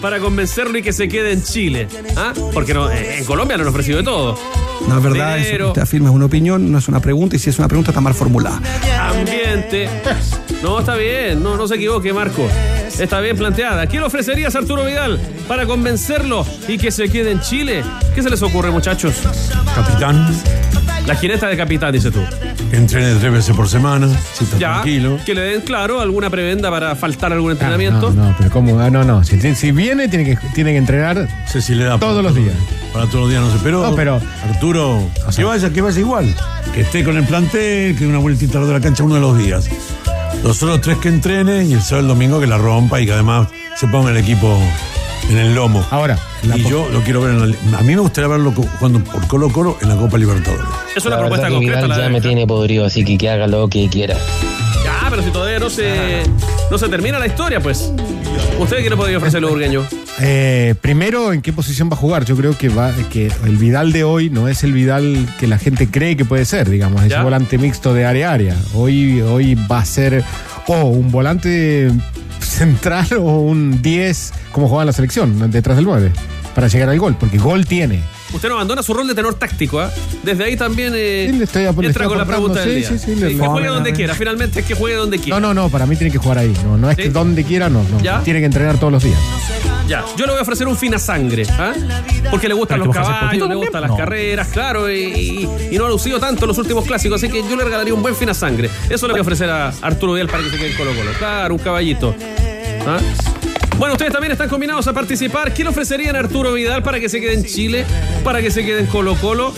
para 0.00 0.18
convencerlo 0.18 0.78
y 0.78 0.82
que 0.82 0.92
se 0.92 1.08
quede 1.08 1.32
en 1.32 1.42
Chile? 1.42 1.88
¿Ah? 2.16 2.32
Porque 2.52 2.74
no, 2.74 2.90
eh, 2.90 3.18
en 3.18 3.24
Colombia 3.24 3.56
le 3.56 3.62
han 3.62 3.68
ofrecido 3.68 3.98
de 3.98 4.04
todo. 4.04 4.38
No 4.86 4.98
es 4.98 5.02
verdad, 5.02 5.36
eso 5.36 5.38
que 5.38 5.44
Dinero. 5.46 5.66
usted 5.68 5.82
afirma 5.82 6.08
es 6.10 6.14
una 6.14 6.26
opinión, 6.26 6.70
no 6.70 6.78
es 6.78 6.88
una 6.88 7.00
pregunta, 7.00 7.36
y 7.36 7.38
si 7.38 7.50
es 7.50 7.58
una 7.58 7.66
pregunta 7.68 7.90
está 7.90 8.00
mal 8.00 8.14
formulada. 8.14 8.60
Ambiente. 9.00 9.88
No, 10.62 10.78
está 10.80 10.94
bien, 10.96 11.42
no, 11.42 11.56
no 11.56 11.66
se 11.66 11.74
equivoque, 11.76 12.12
Marco. 12.12 12.48
Está 12.98 13.20
bien 13.20 13.36
planteada. 13.36 13.86
¿Qué 13.86 13.98
le 13.98 14.04
ofrecerías 14.06 14.54
a 14.54 14.58
Arturo 14.58 14.84
Vidal 14.84 15.18
para 15.48 15.66
convencerlo 15.66 16.46
y 16.68 16.78
que 16.78 16.90
se 16.90 17.08
quede 17.08 17.32
en 17.32 17.40
Chile? 17.40 17.82
¿Qué 18.14 18.22
se 18.22 18.30
les 18.30 18.42
ocurre, 18.42 18.70
muchachos? 18.70 19.14
Capitán, 19.74 20.28
La 21.06 21.14
jineta 21.14 21.46
de 21.48 21.56
capitán, 21.56 21.92
dice 21.92 22.10
tú. 22.10 22.20
entrene 22.72 23.14
tres 23.20 23.32
veces 23.32 23.54
por 23.56 23.68
semana, 23.68 24.08
si 24.34 24.42
está 24.44 24.58
Ya, 24.58 24.72
tranquilo. 24.74 25.18
que 25.24 25.34
le 25.34 25.40
den, 25.42 25.60
claro, 25.60 26.00
alguna 26.00 26.30
prebenda 26.30 26.68
para 26.68 26.96
faltar 26.96 27.32
algún 27.32 27.50
Ah, 27.50 27.52
entrenamiento. 27.52 28.10
no, 28.12 28.24
no, 28.30 28.34
pero 28.36 28.50
¿cómo? 28.50 28.80
Ah, 28.80 28.90
no, 28.90 29.04
no. 29.04 29.22
Si, 29.22 29.38
si 29.54 29.70
viene, 29.70 30.08
tiene 30.08 30.24
que, 30.24 30.36
tiene 30.52 30.72
que 30.72 30.78
entrenar. 30.78 31.16
No 31.16 31.28
sé 31.48 31.62
si 31.62 31.74
le 31.76 31.84
da 31.84 31.98
Todos 31.98 32.24
los 32.24 32.34
días. 32.34 32.54
Para 32.92 33.06
todos 33.06 33.20
los 33.22 33.30
días, 33.30 33.42
no 33.42 33.52
sé. 33.52 33.58
Pero, 33.62 33.82
No, 33.88 33.94
pero- 33.94 34.20
Arturo, 34.50 35.08
que 35.36 35.44
vaya, 35.44 35.70
que 35.70 35.80
vaya 35.80 36.00
igual. 36.00 36.34
Que 36.74 36.80
esté 36.80 37.04
con 37.04 37.16
el 37.16 37.24
plantel, 37.24 37.94
que 37.94 38.00
dé 38.04 38.06
una 38.08 38.18
vueltita 38.18 38.58
alrededor 38.58 38.74
de 38.74 38.80
la 38.80 38.84
cancha 38.84 39.04
uno 39.04 39.14
de 39.14 39.20
los 39.20 39.38
días. 39.38 39.70
Los 40.42 40.60
otros 40.62 40.80
tres 40.80 40.98
que 40.98 41.08
entrenen 41.08 41.70
y 41.70 41.74
el 41.74 41.80
sábado 41.82 42.00
el 42.00 42.08
domingo 42.08 42.40
que 42.40 42.46
la 42.48 42.58
rompa 42.58 43.00
y 43.00 43.06
que 43.06 43.12
además 43.12 43.48
se 43.76 43.86
ponga 43.86 44.10
el 44.10 44.16
equipo 44.16 44.58
en 45.28 45.38
el 45.38 45.54
lomo. 45.54 45.84
Ahora, 45.90 46.18
la 46.42 46.56
y 46.56 46.62
yo 46.68 46.88
lo 46.92 47.00
quiero 47.02 47.20
ver 47.22 47.32
en 47.32 47.50
la. 47.72 47.78
A 47.78 47.82
mí 47.82 47.94
me 47.94 48.00
gustaría 48.00 48.28
verlo 48.28 48.52
jugando 48.52 49.00
por 49.00 49.26
Colo 49.26 49.50
Colo 49.50 49.76
en 49.80 49.88
la 49.88 49.96
Copa 49.96 50.18
Libertadores. 50.18 50.64
Es 50.94 51.04
una 51.04 51.16
La 51.16 51.20
propuesta 51.22 51.48
concreta. 51.48 51.80
Vidal 51.80 51.88
La 51.88 51.96
ya 51.96 52.02
de 52.04 52.10
me 52.10 52.20
tiene 52.20 52.46
podrido, 52.46 52.84
así 52.84 53.04
que 53.04 53.18
que 53.18 53.28
haga 53.28 53.46
lo 53.46 53.68
que 53.68 53.88
quiera. 53.88 54.16
Ya, 54.84 55.06
pero 55.10 55.22
si 55.22 55.30
todavía 55.30 55.58
no 55.58 55.70
se, 55.70 56.22
no 56.70 56.78
se 56.78 56.88
termina 56.88 57.18
la 57.18 57.26
historia, 57.26 57.60
pues. 57.60 57.92
¿Usted 58.58 58.78
qué 58.82 58.90
le 58.90 58.96
podría 58.96 59.18
ofrecer 59.18 59.42
a 59.44 59.48
Burgueño? 59.48 59.84
Eh, 60.20 60.74
primero, 60.80 61.32
¿en 61.32 61.42
qué 61.42 61.52
posición 61.52 61.90
va 61.90 61.94
a 61.94 61.98
jugar? 61.98 62.24
Yo 62.24 62.36
creo 62.36 62.56
que 62.56 62.68
va 62.68 62.92
que 63.10 63.30
el 63.44 63.56
Vidal 63.56 63.92
de 63.92 64.04
hoy 64.04 64.30
no 64.30 64.48
es 64.48 64.64
el 64.64 64.72
Vidal 64.72 65.26
que 65.38 65.46
la 65.46 65.58
gente 65.58 65.90
cree 65.90 66.16
que 66.16 66.24
puede 66.24 66.44
ser, 66.44 66.70
digamos, 66.70 67.00
ese 67.00 67.10
¿Ya? 67.10 67.22
volante 67.22 67.58
mixto 67.58 67.92
de 67.92 68.06
área 68.06 68.30
a 68.30 68.32
área. 68.32 68.56
Hoy, 68.74 69.20
hoy 69.20 69.54
va 69.54 69.78
a 69.78 69.84
ser 69.84 70.24
o 70.68 70.84
un 70.84 71.10
volante 71.10 71.90
central 72.56 73.06
o 73.18 73.40
un 73.40 73.82
10, 73.82 74.32
como 74.52 74.66
jugaba 74.68 74.82
en 74.82 74.86
la 74.88 74.92
selección, 74.92 75.50
detrás 75.50 75.76
del 75.76 75.84
9, 75.86 76.12
para 76.54 76.68
llegar 76.68 76.88
al 76.88 76.98
gol, 76.98 77.16
porque 77.18 77.38
gol 77.38 77.66
tiene. 77.66 78.02
Usted 78.34 78.48
no 78.48 78.56
abandona 78.56 78.82
su 78.82 78.92
rol 78.92 79.06
de 79.06 79.14
tenor 79.14 79.34
táctico, 79.34 79.78
¿ah? 79.80 79.90
Desde 80.24 80.42
ahí 80.44 80.56
también 80.56 80.92
eh, 80.96 81.28
Sí, 81.30 81.38
le 81.38 81.44
estoy 81.44 81.64
entra 81.64 81.88
estoy 81.88 82.06
con 82.08 82.18
la 82.18 82.24
pregunta 82.24 82.60
del 82.60 82.70
Sí, 82.70 82.74
día. 82.76 82.88
sí, 82.88 82.98
sí, 82.98 83.14
le- 83.14 83.28
que 83.28 83.34
le- 83.34 83.46
juegue 83.46 83.68
donde 83.68 83.92
quiera, 83.92 84.14
finalmente 84.14 84.60
es 84.60 84.66
que 84.66 84.74
juegue 84.74 84.96
donde 84.96 85.18
quiera. 85.20 85.38
No, 85.38 85.54
no, 85.54 85.62
no, 85.62 85.68
para 85.70 85.86
mí 85.86 85.94
tiene 85.96 86.10
que 86.10 86.18
jugar 86.18 86.38
ahí. 86.38 86.52
No, 86.64 86.76
no 86.76 86.90
es 86.90 86.96
¿Sí? 86.96 87.02
que 87.04 87.08
donde 87.10 87.44
quiera, 87.44 87.68
no, 87.68 87.84
no. 87.84 88.00
¿Ya? 88.00 88.20
Tiene 88.22 88.40
que 88.40 88.46
entrenar 88.46 88.78
todos 88.78 88.92
los 88.92 89.04
días. 89.04 89.18
Ya, 89.86 90.04
yo 90.16 90.26
le 90.26 90.32
voy 90.32 90.40
a 90.40 90.42
ofrecer 90.42 90.66
un 90.66 90.76
fina 90.76 90.98
sangre, 90.98 91.46
¿ah? 91.50 91.72
Porque 92.30 92.48
le 92.48 92.54
gustan 92.54 92.80
los 92.80 92.88
a 92.88 93.02
caballos, 93.02 93.48
le 93.48 93.54
gustan 93.54 93.82
las 93.82 93.90
No. 93.92 93.96
carreras, 93.96 94.48
claro, 94.48 94.90
y, 94.90 94.96
y- 94.96 95.48
y 95.70 95.78
no 95.78 95.86
ha 95.86 95.88
lucido 95.88 96.18
tanto 96.18 96.44
en 96.44 96.48
los 96.48 96.58
últimos 96.58 96.84
clásicos, 96.84 97.22
así 97.22 97.32
que 97.32 97.48
yo 97.48 97.54
le 97.54 97.62
regalaría 97.62 97.94
un 97.94 98.02
buen 98.02 98.16
fina 98.16 98.34
sangre. 98.34 98.68
Eso 98.90 99.06
le 99.06 99.12
voy 99.12 99.20
a 99.20 99.22
ofrecer 99.22 99.48
a 99.48 99.68
Arturo 99.82 100.14
Vidal 100.14 100.26
para 100.26 100.42
que 100.42 100.50
se 100.50 100.56
quede 100.56 100.70
en 100.72 100.76
Colo 100.76 100.90
Colo. 100.96 101.10
Claro, 101.20 101.54
un 101.54 101.60
caballito. 101.60 102.12
¿Ah? 102.86 102.98
Bueno, 103.78 103.94
ustedes 103.94 104.12
también 104.12 104.32
están 104.32 104.48
combinados 104.48 104.86
a 104.86 104.92
participar. 104.92 105.52
¿Qué 105.52 105.62
le 105.62 105.68
ofrecerían 105.70 106.16
a 106.16 106.20
Arturo 106.20 106.52
Vidal 106.54 106.82
para 106.82 106.98
que 106.98 107.08
se 107.08 107.20
quede 107.20 107.34
en 107.34 107.44
Chile? 107.44 107.84
Para 108.24 108.40
que 108.40 108.50
se 108.50 108.64
quede 108.64 108.80
en 108.80 108.86
Colo 108.86 109.14
Colo. 109.16 109.52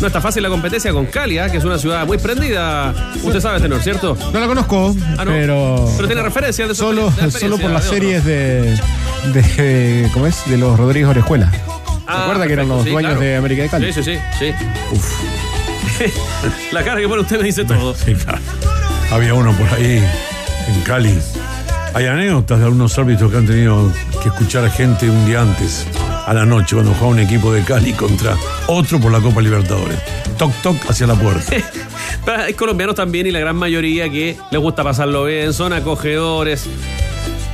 No 0.00 0.06
está 0.06 0.20
fácil 0.20 0.42
la 0.44 0.48
competencia 0.48 0.92
con 0.92 1.06
Cali, 1.06 1.38
¿ah? 1.38 1.50
que 1.50 1.58
es 1.58 1.64
una 1.64 1.76
ciudad 1.76 2.06
muy 2.06 2.18
prendida. 2.18 2.94
Usted 3.22 3.40
sabe, 3.40 3.60
tenor, 3.60 3.82
¿cierto? 3.82 4.16
No 4.32 4.38
la 4.40 4.46
conozco, 4.46 4.94
Ah, 5.18 5.24
no. 5.24 5.32
pero. 5.32 5.90
Pero 5.96 6.06
tiene 6.08 6.22
referencias 6.22 6.68
de 6.68 6.74
su 6.74 6.82
Solo, 6.82 7.06
experiencia, 7.08 7.40
solo 7.40 7.58
por 7.58 7.70
las 7.72 7.84
series 7.84 8.24
de, 8.24 8.78
de. 9.34 10.08
¿Cómo 10.14 10.26
es? 10.28 10.48
De 10.48 10.56
los 10.56 10.78
Rodríguez 10.78 11.08
Orejuela. 11.10 11.50
¿Se 11.50 11.60
Ah, 12.06 12.22
acuerda 12.22 12.46
que 12.46 12.52
eran 12.54 12.68
los 12.68 12.84
sí, 12.84 12.90
dueños 12.90 13.10
claro. 13.12 13.26
de 13.26 13.36
América 13.36 13.62
de 13.62 13.68
Cali? 13.68 13.92
Sí, 13.92 14.02
sí, 14.02 14.14
sí. 14.38 14.52
sí. 15.98 16.04
la 16.72 16.82
cara 16.84 17.00
que 17.00 17.08
pone 17.08 17.20
usted 17.22 17.38
me 17.38 17.44
dice 17.44 17.64
todo. 17.64 17.94
Sí, 17.94 18.14
claro. 18.14 18.38
Había 19.10 19.34
uno 19.34 19.52
por 19.52 19.68
ahí 19.74 20.02
en 20.68 20.80
Cali. 20.84 21.18
Hay 21.94 22.06
anécdotas 22.06 22.58
de 22.58 22.64
algunos 22.66 22.98
árbitros 22.98 23.30
que 23.30 23.38
han 23.38 23.46
tenido 23.46 23.92
que 24.22 24.28
escuchar 24.28 24.64
a 24.64 24.70
gente 24.70 25.08
un 25.08 25.26
día 25.26 25.40
antes 25.40 25.86
a 26.26 26.34
la 26.34 26.44
noche 26.44 26.76
cuando 26.76 26.92
jugaba 26.92 27.08
un 27.08 27.18
equipo 27.20 27.52
de 27.52 27.62
Cali 27.62 27.92
contra 27.92 28.36
otro 28.66 29.00
por 29.00 29.10
la 29.10 29.20
Copa 29.20 29.40
Libertadores. 29.40 29.98
Toc, 30.36 30.52
toc 30.62 30.76
hacia 30.88 31.06
la 31.06 31.14
puerta. 31.14 31.56
Hay 32.46 32.54
colombianos 32.54 32.94
también 32.94 33.26
y 33.26 33.30
la 33.30 33.40
gran 33.40 33.56
mayoría 33.56 34.10
que 34.10 34.36
les 34.50 34.60
gusta 34.60 34.84
pasarlo 34.84 35.24
bien, 35.24 35.54
son 35.54 35.72
acogedores. 35.72 36.68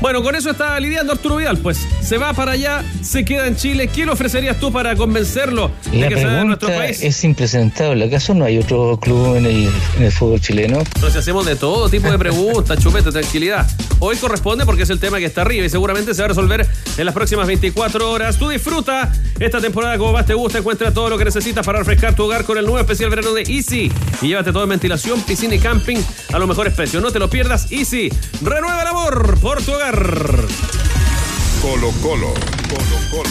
Bueno, 0.00 0.22
con 0.22 0.34
eso 0.34 0.50
está 0.50 0.78
lidiando 0.80 1.12
Arturo 1.12 1.36
Vidal, 1.36 1.56
pues 1.58 1.86
se 2.02 2.18
va 2.18 2.34
para 2.34 2.52
allá, 2.52 2.84
se 3.02 3.24
queda 3.24 3.46
en 3.46 3.56
Chile. 3.56 3.88
¿Qué 3.88 4.04
le 4.04 4.12
ofrecerías 4.12 4.58
tú 4.60 4.70
para 4.70 4.94
convencerlo 4.96 5.70
de 5.90 5.98
La 5.98 6.08
que 6.08 6.16
se 6.16 6.26
vaya 6.26 6.40
a 6.42 6.44
nuestro 6.44 6.68
país? 6.68 7.02
es 7.02 7.24
impresentable. 7.24 8.04
¿Acaso 8.04 8.34
no 8.34 8.44
hay 8.44 8.58
otro 8.58 8.98
club 9.00 9.36
en 9.36 9.46
el, 9.46 9.70
en 9.96 10.02
el 10.02 10.12
fútbol 10.12 10.40
chileno? 10.40 10.78
Entonces 10.80 11.16
hacemos 11.16 11.46
de 11.46 11.56
todo 11.56 11.88
tipo 11.88 12.10
de 12.10 12.18
preguntas, 12.18 12.78
chupete, 12.78 13.10
tranquilidad. 13.12 13.66
Hoy 14.00 14.16
corresponde 14.16 14.66
porque 14.66 14.82
es 14.82 14.90
el 14.90 15.00
tema 15.00 15.18
que 15.18 15.24
está 15.24 15.40
arriba 15.42 15.64
y 15.64 15.70
seguramente 15.70 16.12
se 16.12 16.20
va 16.20 16.26
a 16.26 16.28
resolver 16.28 16.66
en 16.98 17.04
las 17.06 17.14
próximas 17.14 17.46
24 17.46 18.10
horas. 18.10 18.36
Tú 18.36 18.50
disfruta 18.50 19.10
esta 19.40 19.60
temporada 19.60 19.96
como 19.96 20.12
más 20.12 20.26
te 20.26 20.34
gusta. 20.34 20.58
Encuentra 20.58 20.92
todo 20.92 21.08
lo 21.08 21.16
que 21.16 21.24
necesitas 21.24 21.64
para 21.64 21.78
refrescar 21.78 22.14
tu 22.14 22.24
hogar 22.24 22.44
con 22.44 22.58
el 22.58 22.64
nuevo 22.66 22.78
especial 22.80 23.08
verano 23.08 23.32
de 23.32 23.42
Easy. 23.42 23.90
Y 24.20 24.28
llévate 24.28 24.52
todo 24.52 24.64
en 24.64 24.68
ventilación, 24.70 25.22
piscina 25.22 25.54
y 25.54 25.58
camping 25.60 25.96
a 26.32 26.38
los 26.38 26.46
mejores 26.46 26.74
precios. 26.74 27.02
No 27.02 27.10
te 27.10 27.18
lo 27.18 27.30
pierdas. 27.30 27.72
Easy. 27.72 28.12
Renueva 28.42 28.82
el 28.82 28.88
amor 28.88 29.38
por 29.40 29.62
tu 29.62 29.72
hogar. 29.72 29.93
Colo 29.94 31.92
Colo. 32.02 32.34
Colo 32.68 32.98
Colo. 33.12 33.30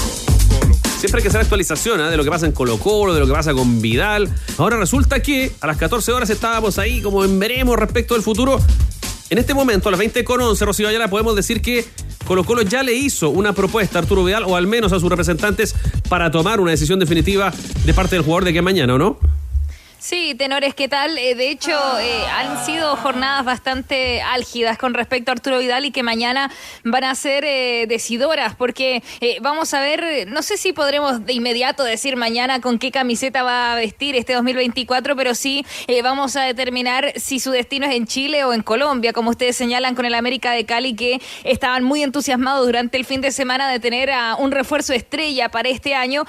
Siempre 0.98 1.20
hay 1.20 1.24
que 1.24 1.28
hacer 1.28 1.42
actualización 1.42 2.00
¿eh? 2.00 2.10
de 2.10 2.16
lo 2.16 2.24
que 2.24 2.30
pasa 2.30 2.46
en 2.46 2.54
Colo 2.54 2.78
Colo, 2.78 3.14
de 3.14 3.20
lo 3.20 3.28
que 3.28 3.34
pasa 3.34 3.54
con 3.54 3.82
Vidal. 3.82 4.30
Ahora 4.58 4.78
resulta 4.78 5.22
que 5.22 5.52
a 5.60 5.68
las 5.68 5.76
14 5.76 6.14
horas 6.14 6.30
estábamos 6.30 6.80
ahí 6.80 7.02
como 7.02 7.26
en 7.26 7.38
veremos 7.38 7.78
respecto 7.78 8.14
del 8.14 8.24
futuro. 8.24 8.62
En 9.30 9.40
este 9.40 9.54
momento, 9.54 9.90
a 9.90 9.92
las 9.92 10.00
20 10.00 10.24
con 10.24 10.40
11, 10.40 10.64
Rocío 10.64 10.88
Ayala, 10.88 11.10
podemos 11.10 11.36
decir 11.36 11.62
que 11.62 11.86
Colo 12.26 12.46
Colo 12.46 12.62
ya 12.62 12.82
le 12.82 12.94
hizo 12.94 13.30
una 13.30 13.52
propuesta 13.52 14.00
a 14.00 14.02
Arturo 14.04 14.24
Vidal, 14.24 14.46
o 14.46 14.56
al 14.56 14.66
menos 14.66 14.94
a 14.94 15.02
sus 15.02 15.10
representantes, 15.10 15.76
para 16.08 16.32
tomar 16.32 16.62
una 16.62 16.72
decisión 16.72 16.98
definitiva 16.98 17.52
de 17.84 17.94
parte 17.94 18.16
del 18.16 18.24
jugador 18.24 18.46
de 18.46 18.54
que 18.54 18.62
mañana, 18.62 18.94
¿o 18.94 18.98
no? 18.98 19.20
Sí, 20.04 20.36
tenores, 20.38 20.76
¿qué 20.76 20.90
tal? 20.90 21.18
Eh, 21.18 21.34
de 21.34 21.50
hecho, 21.50 21.72
eh, 21.98 22.26
han 22.26 22.66
sido 22.66 22.98
jornadas 22.98 23.46
bastante 23.46 24.22
álgidas 24.22 24.78
con 24.78 24.94
respecto 24.94 25.32
a 25.32 25.36
Arturo 25.36 25.60
Vidal 25.60 25.86
y 25.86 25.92
que 25.92 26.04
mañana 26.04 26.52
van 26.84 27.06
a 27.06 27.16
ser 27.16 27.46
eh, 27.46 27.86
decidoras, 27.88 28.54
porque 28.54 29.02
vamos 29.40 29.74
a 29.74 29.80
ver, 29.80 30.28
no 30.28 30.42
sé 30.42 30.58
si 30.58 30.74
podremos 30.74 31.26
de 31.26 31.32
inmediato 31.32 31.86
decir 31.86 32.18
mañana 32.18 32.60
con 32.60 32.80
qué 32.80 32.92
camiseta 32.92 33.44
va 33.44 33.72
a 33.72 33.76
vestir 33.78 34.18
este 34.18 34.34
2024, 34.34 35.16
pero 35.16 35.36
sí 35.36 35.66
vamos 36.04 36.36
a 36.36 36.42
determinar 36.42 37.14
si 37.16 37.40
su 37.40 37.52
destino 37.52 37.86
es 37.86 37.96
en 37.96 38.06
Chile 38.06 38.44
o 38.44 38.52
en 38.52 38.62
Colombia, 38.62 39.14
como 39.14 39.30
ustedes 39.30 39.56
señalan 39.56 39.96
con 39.96 40.06
el 40.06 40.16
América 40.16 40.52
de 40.52 40.66
Cali, 40.66 40.96
que 40.96 41.22
estaban 41.46 41.86
muy 41.86 42.04
entusiasmados 42.04 42.66
durante 42.66 42.98
el 42.98 43.06
fin 43.06 43.22
de 43.22 43.32
semana 43.32 43.72
de 43.72 43.80
tener 43.80 44.12
a 44.12 44.36
un 44.36 44.52
refuerzo 44.52 44.92
estrella 44.92 45.48
para 45.48 45.70
este 45.70 45.96
año. 45.96 46.26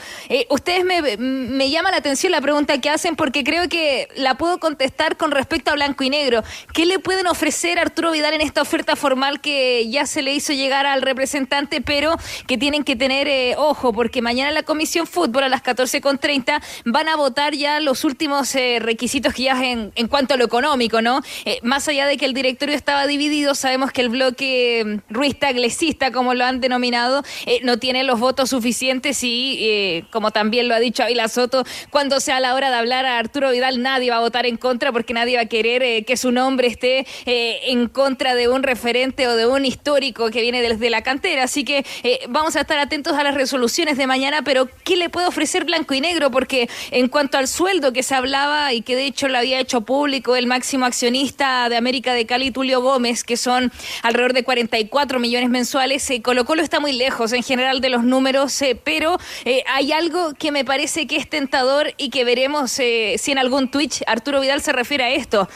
Ustedes 0.49 0.85
me, 0.85 1.17
me 1.17 1.71
llama 1.71 1.91
la 1.91 1.97
atención 1.97 2.31
la 2.31 2.41
pregunta 2.41 2.81
que 2.81 2.89
hacen 2.89 3.17
porque 3.17 3.43
creo 3.43 3.64
que 3.69 4.09
la 4.17 4.37
puedo 4.37 4.59
contestar 4.59 5.17
con 5.17 5.31
respecto 5.31 5.71
a 5.71 5.75
Blanco 5.75 6.05
y 6.05 6.11
Negro. 6.11 6.43
¿Qué 6.73 6.87
le 6.87 6.99
pueden 6.99 7.27
ofrecer 7.27 7.79
a 7.79 7.83
Arturo 7.83 8.11
Vidal 8.11 8.35
en 8.35 8.41
esta 8.41 8.63
oferta 8.63 8.97
formal 8.97 9.41
que 9.41 9.89
ya 9.89 10.07
se 10.07 10.23
le 10.23 10.35
hizo 10.35 10.53
llegar 10.53 10.87
al 10.87 11.03
representante, 11.03 11.81
pero 11.81 12.17
que 12.47 12.59
tienen 12.59 12.85
que 12.85 12.97
tener 12.97 13.29
eh, 13.29 13.55
ojo, 13.57 13.93
porque 13.93 14.23
mañana 14.23 14.51
la 14.51 14.63
Comisión 14.63 15.07
Fútbol 15.07 15.45
a 15.45 15.49
las 15.49 15.63
14.30 15.63 16.63
van 16.85 17.09
a 17.09 17.17
votar 17.17 17.55
ya 17.55 17.81
los 17.81 18.05
últimos 18.05 18.55
eh, 18.55 18.79
requisitos 18.81 19.35
que 19.35 19.45
ya 19.45 19.65
en, 19.65 19.93
en 19.95 20.09
cuanto 20.09 20.35
a 20.35 20.37
lo 20.37 20.45
económico, 20.45 21.03
¿no? 21.03 21.21
Eh, 21.45 21.59
más 21.63 21.89
allá 21.89 22.07
de 22.07 22.17
que 22.17 22.25
el 22.25 22.35
directorio 22.35 22.75
estaba 22.75 23.07
dividido, 23.07 23.55
sabemos 23.55 23.93
que 23.93 24.01
el 24.03 24.09
bloque 24.09 24.83
mm, 24.85 25.13
Ruiz 25.13 25.39
Taglesista, 25.39 26.11
como 26.11 26.35
lo 26.35 26.45
han 26.45 26.61
denominado, 26.61 27.23
no 27.63 27.79
tiene 27.79 28.05
los 28.05 28.21
votos 28.21 28.51
suficientes 28.51 29.19
y, 29.23 30.05
como 30.11 30.31
también 30.31 30.69
lo 30.69 30.75
ha 30.75 30.81
dicho 30.81 31.03
Ávila 31.03 31.29
Soto, 31.29 31.65
cuando 31.91 32.21
sea 32.21 32.41
la 32.41 32.55
hora 32.55 32.71
de 32.71 32.77
hablar 32.77 33.07
a 33.07 33.19
Arturo 33.19 33.51
Vidal, 33.55 33.83
nadie 33.83 34.11
va 34.11 34.17
a 34.17 34.21
votar 34.21 34.47
en 34.47 34.57
contra 34.57 34.93
porque 34.93 35.15
nadie 35.15 35.37
va 35.37 35.43
a 35.43 35.47
querer 35.47 35.83
eh, 35.83 36.05
que 36.05 36.17
su 36.17 36.33
nombre 36.33 36.69
esté 36.69 37.07
eh, 37.27 37.61
en 37.67 37.89
contra 37.89 38.35
de 38.35 38.49
un 38.49 38.63
referente 38.63 39.27
o 39.29 39.37
de 39.37 39.47
un 39.47 39.65
histórico 39.65 40.31
que 40.31 40.41
viene 40.41 40.63
desde 40.63 40.91
la 40.91 41.03
cantera. 41.03 41.45
Así 41.45 41.65
que 41.65 41.85
eh, 42.03 42.21
vamos 42.29 42.57
a 42.57 42.61
estar 42.63 42.79
atentos 42.79 43.15
a 43.15 43.23
las 43.23 43.35
resoluciones 43.35 43.97
de 43.99 44.07
mañana, 44.07 44.43
pero 44.43 44.69
¿qué 44.85 44.97
le 44.97 45.11
puede 45.11 45.27
ofrecer 45.27 45.65
Blanco 45.65 45.95
y 45.95 46.01
Negro? 46.01 46.31
Porque 46.31 46.69
en 46.91 47.09
cuanto 47.09 47.39
al 47.39 47.49
sueldo 47.49 47.93
que 47.93 48.03
se 48.03 48.15
hablaba 48.15 48.73
y 48.73 48.83
que 48.83 48.97
de 48.97 49.07
hecho 49.07 49.29
lo 49.29 49.39
había 49.39 49.61
hecho 49.61 49.83
público 49.83 50.37
el 50.37 50.47
máximo 50.47 50.87
accionista 50.87 51.69
de 51.69 51.77
América 51.77 52.15
de 52.15 52.27
Cali, 52.27 52.51
Tulio 52.51 52.81
Gómez, 52.81 53.25
que 53.25 53.37
son 53.37 53.73
alrededor 54.03 54.33
de 54.33 54.45
44 54.45 55.19
millones 55.19 55.51
mensuales, 55.51 56.11
Colo 56.23 56.45
Colo 56.45 56.63
está 56.63 56.81
muy 56.81 56.93
lejos 56.93 57.33
en 57.33 57.43
general 57.43 57.81
de 57.81 57.89
los 57.89 58.05
números, 58.05 58.59
pero 58.85 59.19
hay 59.67 59.93
algo 59.93 60.35
que 60.35 60.51
me 60.53 60.65
parece 60.65 61.07
que 61.07 61.17
es 61.17 61.29
tentador 61.29 61.93
y 61.97 62.11
que 62.11 62.25
veremos 62.25 62.71
si 62.73 63.34
en 63.35 63.39
algún 63.39 63.69
Twitch 63.69 64.03
Arturo 64.07 64.41
Vidal 64.41 64.63
se 64.63 64.73
refiere 64.73 65.05
a 65.05 65.11
esto, 65.11 65.49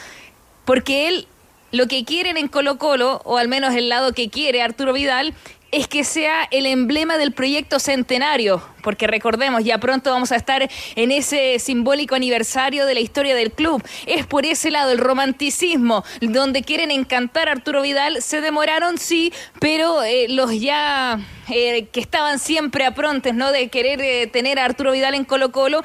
porque 0.65 1.07
él 1.07 1.27
lo 1.71 1.87
que 1.87 2.03
quieren 2.03 2.37
en 2.37 2.47
Colo 2.47 2.77
Colo, 2.77 3.21
o 3.23 3.37
al 3.37 3.47
menos 3.47 3.73
el 3.73 3.89
lado 3.89 4.13
que 4.13 4.29
quiere 4.29 4.61
Arturo 4.61 4.91
Vidal, 4.91 5.33
es 5.71 5.87
que 5.87 6.03
sea 6.03 6.47
el 6.51 6.65
emblema 6.65 7.17
del 7.17 7.31
proyecto 7.31 7.79
centenario, 7.79 8.61
porque 8.81 9.07
recordemos, 9.07 9.63
ya 9.63 9.77
pronto 9.77 10.11
vamos 10.11 10.31
a 10.31 10.35
estar 10.35 10.69
en 10.95 11.11
ese 11.11 11.59
simbólico 11.59 12.15
aniversario 12.15 12.85
de 12.85 12.93
la 12.93 12.99
historia 12.99 13.35
del 13.35 13.51
club. 13.51 13.83
Es 14.05 14.25
por 14.25 14.45
ese 14.45 14.71
lado 14.71 14.91
el 14.91 14.97
romanticismo, 14.97 16.03
donde 16.21 16.63
quieren 16.63 16.91
encantar 16.91 17.49
a 17.49 17.53
Arturo 17.53 17.81
Vidal. 17.81 18.21
Se 18.21 18.41
demoraron, 18.41 18.97
sí, 18.97 19.33
pero 19.59 20.03
eh, 20.03 20.27
los 20.29 20.59
ya 20.59 21.19
eh, 21.49 21.87
que 21.91 21.99
estaban 21.99 22.39
siempre 22.39 22.85
a 22.85 22.93
prontes, 22.93 23.33
¿no? 23.33 23.51
De 23.51 23.69
querer 23.69 24.01
eh, 24.01 24.27
tener 24.27 24.59
a 24.59 24.65
Arturo 24.65 24.91
Vidal 24.91 25.15
en 25.15 25.25
Colo 25.25 25.51
Colo, 25.51 25.83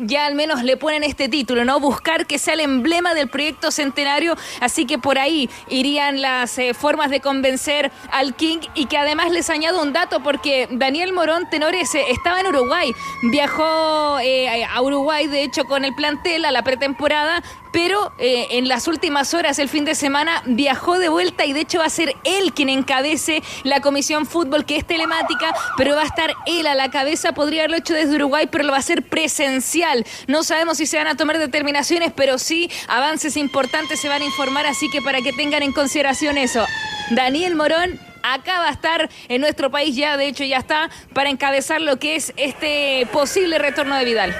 ya 0.00 0.26
al 0.26 0.34
menos 0.34 0.62
le 0.62 0.76
ponen 0.76 1.04
este 1.04 1.28
título, 1.28 1.64
¿no? 1.64 1.80
Buscar 1.80 2.26
que 2.26 2.38
sea 2.38 2.54
el 2.54 2.60
emblema 2.60 3.14
del 3.14 3.28
proyecto 3.28 3.70
centenario. 3.70 4.36
Así 4.60 4.86
que 4.86 4.98
por 4.98 5.18
ahí 5.18 5.48
irían 5.68 6.20
las 6.22 6.58
formas 6.78 7.10
de 7.10 7.20
convencer 7.20 7.90
al 8.10 8.34
King 8.34 8.58
y 8.74 8.86
que 8.86 8.96
además 8.96 9.30
les 9.30 9.50
añado 9.50 9.82
un 9.82 9.92
dato 9.92 10.22
porque 10.22 10.68
Daniel 10.70 11.12
Morón 11.12 11.48
Tenores 11.50 11.94
eh, 11.94 12.04
estaba 12.32 12.48
en 12.48 12.56
Uruguay, 12.56 12.94
viajó 13.22 14.18
eh, 14.20 14.64
a 14.64 14.80
Uruguay 14.80 15.26
de 15.26 15.42
hecho 15.42 15.64
con 15.66 15.84
el 15.84 15.94
plantel 15.94 16.46
a 16.46 16.50
la 16.50 16.62
pretemporada, 16.62 17.42
pero 17.72 18.12
eh, 18.18 18.46
en 18.52 18.68
las 18.68 18.88
últimas 18.88 19.34
horas, 19.34 19.58
el 19.58 19.68
fin 19.68 19.84
de 19.84 19.94
semana, 19.94 20.42
viajó 20.46 20.98
de 20.98 21.10
vuelta 21.10 21.44
y 21.44 21.52
de 21.52 21.60
hecho 21.60 21.80
va 21.80 21.86
a 21.86 21.90
ser 21.90 22.14
él 22.24 22.54
quien 22.54 22.70
encabece 22.70 23.42
la 23.64 23.80
comisión 23.80 24.24
fútbol 24.24 24.64
que 24.64 24.76
es 24.76 24.86
telemática, 24.86 25.54
pero 25.76 25.94
va 25.94 26.02
a 26.02 26.06
estar 26.06 26.32
él 26.46 26.66
a 26.66 26.74
la 26.74 26.90
cabeza, 26.90 27.32
podría 27.32 27.62
haberlo 27.62 27.76
hecho 27.76 27.92
desde 27.92 28.14
Uruguay, 28.14 28.48
pero 28.50 28.64
lo 28.64 28.70
va 28.70 28.76
a 28.76 28.80
hacer 28.80 29.02
presencial. 29.02 30.06
No 30.26 30.42
sabemos 30.42 30.78
si 30.78 30.86
se 30.86 30.96
van 30.96 31.08
a 31.08 31.16
tomar 31.16 31.38
determinaciones, 31.38 32.12
pero 32.14 32.38
sí 32.38 32.70
avances 32.88 33.36
importantes 33.36 34.00
se 34.00 34.08
van 34.08 34.22
a 34.22 34.24
informar, 34.24 34.64
así 34.64 34.88
que 34.90 35.02
para 35.02 35.20
que 35.20 35.34
tengan 35.34 35.62
en 35.62 35.72
consideración 35.72 36.38
eso. 36.38 36.64
Daniel 37.10 37.56
Morón 37.56 38.11
acá 38.22 38.60
va 38.60 38.68
a 38.68 38.72
estar 38.72 39.08
en 39.28 39.40
nuestro 39.40 39.70
país 39.70 39.94
ya, 39.96 40.16
de 40.16 40.28
hecho 40.28 40.44
ya 40.44 40.58
está, 40.58 40.90
para 41.14 41.30
encabezar 41.30 41.80
lo 41.80 41.98
que 41.98 42.16
es 42.16 42.32
este 42.36 43.06
posible 43.12 43.58
retorno 43.58 43.96
de 43.96 44.04
Vidal. 44.04 44.34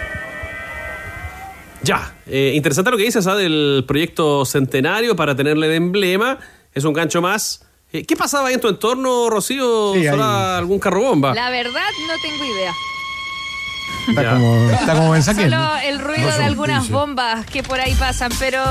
Ya, 1.83 2.15
eh, 2.27 2.53
interesante 2.55 2.91
lo 2.93 2.97
que 2.97 3.03
dices 3.03 3.27
¿ah? 3.27 3.35
del 3.35 3.85
proyecto 3.89 4.45
centenario 4.45 5.17
para 5.17 5.35
tenerle 5.35 5.67
de 5.69 5.77
emblema. 5.77 6.39
Es 6.73 6.85
un 6.85 6.93
gancho 6.93 7.21
más. 7.21 7.65
Eh, 7.93 8.05
¿Qué 8.07 8.17
pasaba 8.17 8.49
ahí 8.49 8.55
en 8.55 8.61
tu 8.61 8.69
entorno, 8.69 9.29
Rocío? 9.29 9.93
Sí, 9.95 10.07
¿Solo 10.07 10.25
ahí. 10.25 10.59
algún 10.59 10.79
carro 10.79 11.03
bomba? 11.03 11.35
La 11.35 11.51
verdad 11.51 11.83
no 12.07 12.15
tengo 12.23 12.45
idea. 12.45 12.73
Está 14.09 14.23
Ya. 14.23 14.31
como, 14.35 14.71
está 14.71 14.95
como 14.95 15.11
mensaje. 15.13 15.43
Solo 15.51 15.77
el 15.85 15.99
ruido 15.99 16.29
de 16.39 16.45
algunas 16.45 16.89
bombas 16.89 17.45
que 17.47 17.63
por 17.63 17.81
ahí 17.81 17.95
pasan, 17.97 18.31
pero 18.39 18.63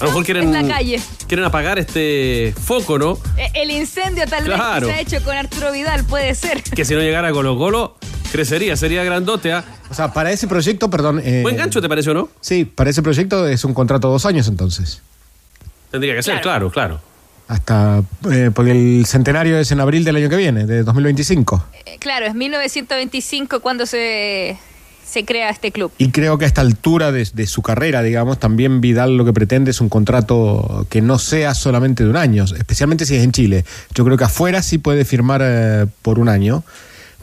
A 0.00 0.04
lo 0.04 0.10
mejor 0.10 0.24
quieren, 0.24 0.54
es 0.54 0.62
la 0.62 0.74
calle. 0.74 1.00
quieren 1.26 1.44
apagar 1.46 1.78
este 1.78 2.54
foco, 2.62 2.98
¿no? 2.98 3.18
eh, 3.38 3.48
el 3.54 3.70
incendio 3.70 4.26
tal 4.26 4.44
Claro. 4.44 4.86
vez 4.88 4.96
que 4.96 5.04
se 5.08 5.14
ha 5.14 5.18
hecho 5.18 5.24
con 5.24 5.36
Arturo 5.36 5.72
Vidal, 5.72 6.04
puede 6.04 6.34
ser. 6.34 6.62
Que 6.62 6.84
si 6.84 6.94
no 6.94 7.00
llegara 7.00 7.30
Colo 7.32 7.56
Colo, 7.56 7.96
crecería, 8.30 8.76
sería 8.76 9.02
grandote. 9.04 9.52
¿ah? 9.52 9.64
O 9.90 9.94
sea, 9.94 10.12
para 10.12 10.30
ese 10.32 10.46
proyecto, 10.48 10.90
perdón. 10.90 11.20
eh, 11.24 11.40
Buen 11.42 11.56
gancho, 11.56 11.80
¿te 11.80 11.88
pareció, 11.88 12.12
no? 12.12 12.28
Sí, 12.40 12.64
para 12.66 12.90
ese 12.90 13.02
proyecto 13.02 13.46
es 13.48 13.64
un 13.64 13.72
contrato 13.72 14.08
de 14.08 14.12
dos 14.12 14.26
años 14.26 14.48
entonces. 14.48 15.00
Tendría 15.90 16.14
que 16.14 16.22
ser, 16.22 16.40
claro, 16.42 16.70
claro. 16.70 17.00
Hasta. 17.48 18.02
eh, 18.30 18.50
porque 18.52 18.72
el 18.72 19.06
centenario 19.06 19.56
es 19.58 19.70
en 19.70 19.80
abril 19.80 20.04
del 20.04 20.16
año 20.16 20.28
que 20.28 20.36
viene, 20.36 20.66
de 20.66 20.82
2025. 20.82 21.64
Eh, 21.86 21.96
claro, 22.00 22.26
es 22.26 22.34
1925 22.34 23.60
cuando 23.60 23.86
se, 23.86 24.58
se 25.08 25.24
crea 25.24 25.50
este 25.50 25.70
club. 25.72 25.92
Y 25.98 26.10
creo 26.10 26.36
que 26.36 26.44
a 26.44 26.48
esta 26.48 26.60
altura 26.60 27.12
de, 27.12 27.26
de 27.32 27.46
su 27.46 27.62
carrera, 27.62 28.02
digamos, 28.02 28.38
también 28.38 28.80
Vidal 28.80 29.16
lo 29.16 29.24
que 29.24 29.32
pretende 29.32 29.70
es 29.70 29.80
un 29.80 29.88
contrato 29.88 30.86
que 30.90 31.00
no 31.00 31.18
sea 31.18 31.54
solamente 31.54 32.04
de 32.04 32.10
un 32.10 32.16
año, 32.16 32.44
especialmente 32.44 33.06
si 33.06 33.16
es 33.16 33.22
en 33.22 33.32
Chile. 33.32 33.64
Yo 33.94 34.04
creo 34.04 34.16
que 34.16 34.24
afuera 34.24 34.62
sí 34.62 34.78
puede 34.78 35.04
firmar 35.04 35.40
eh, 35.44 35.86
por 36.02 36.18
un 36.18 36.28
año, 36.28 36.64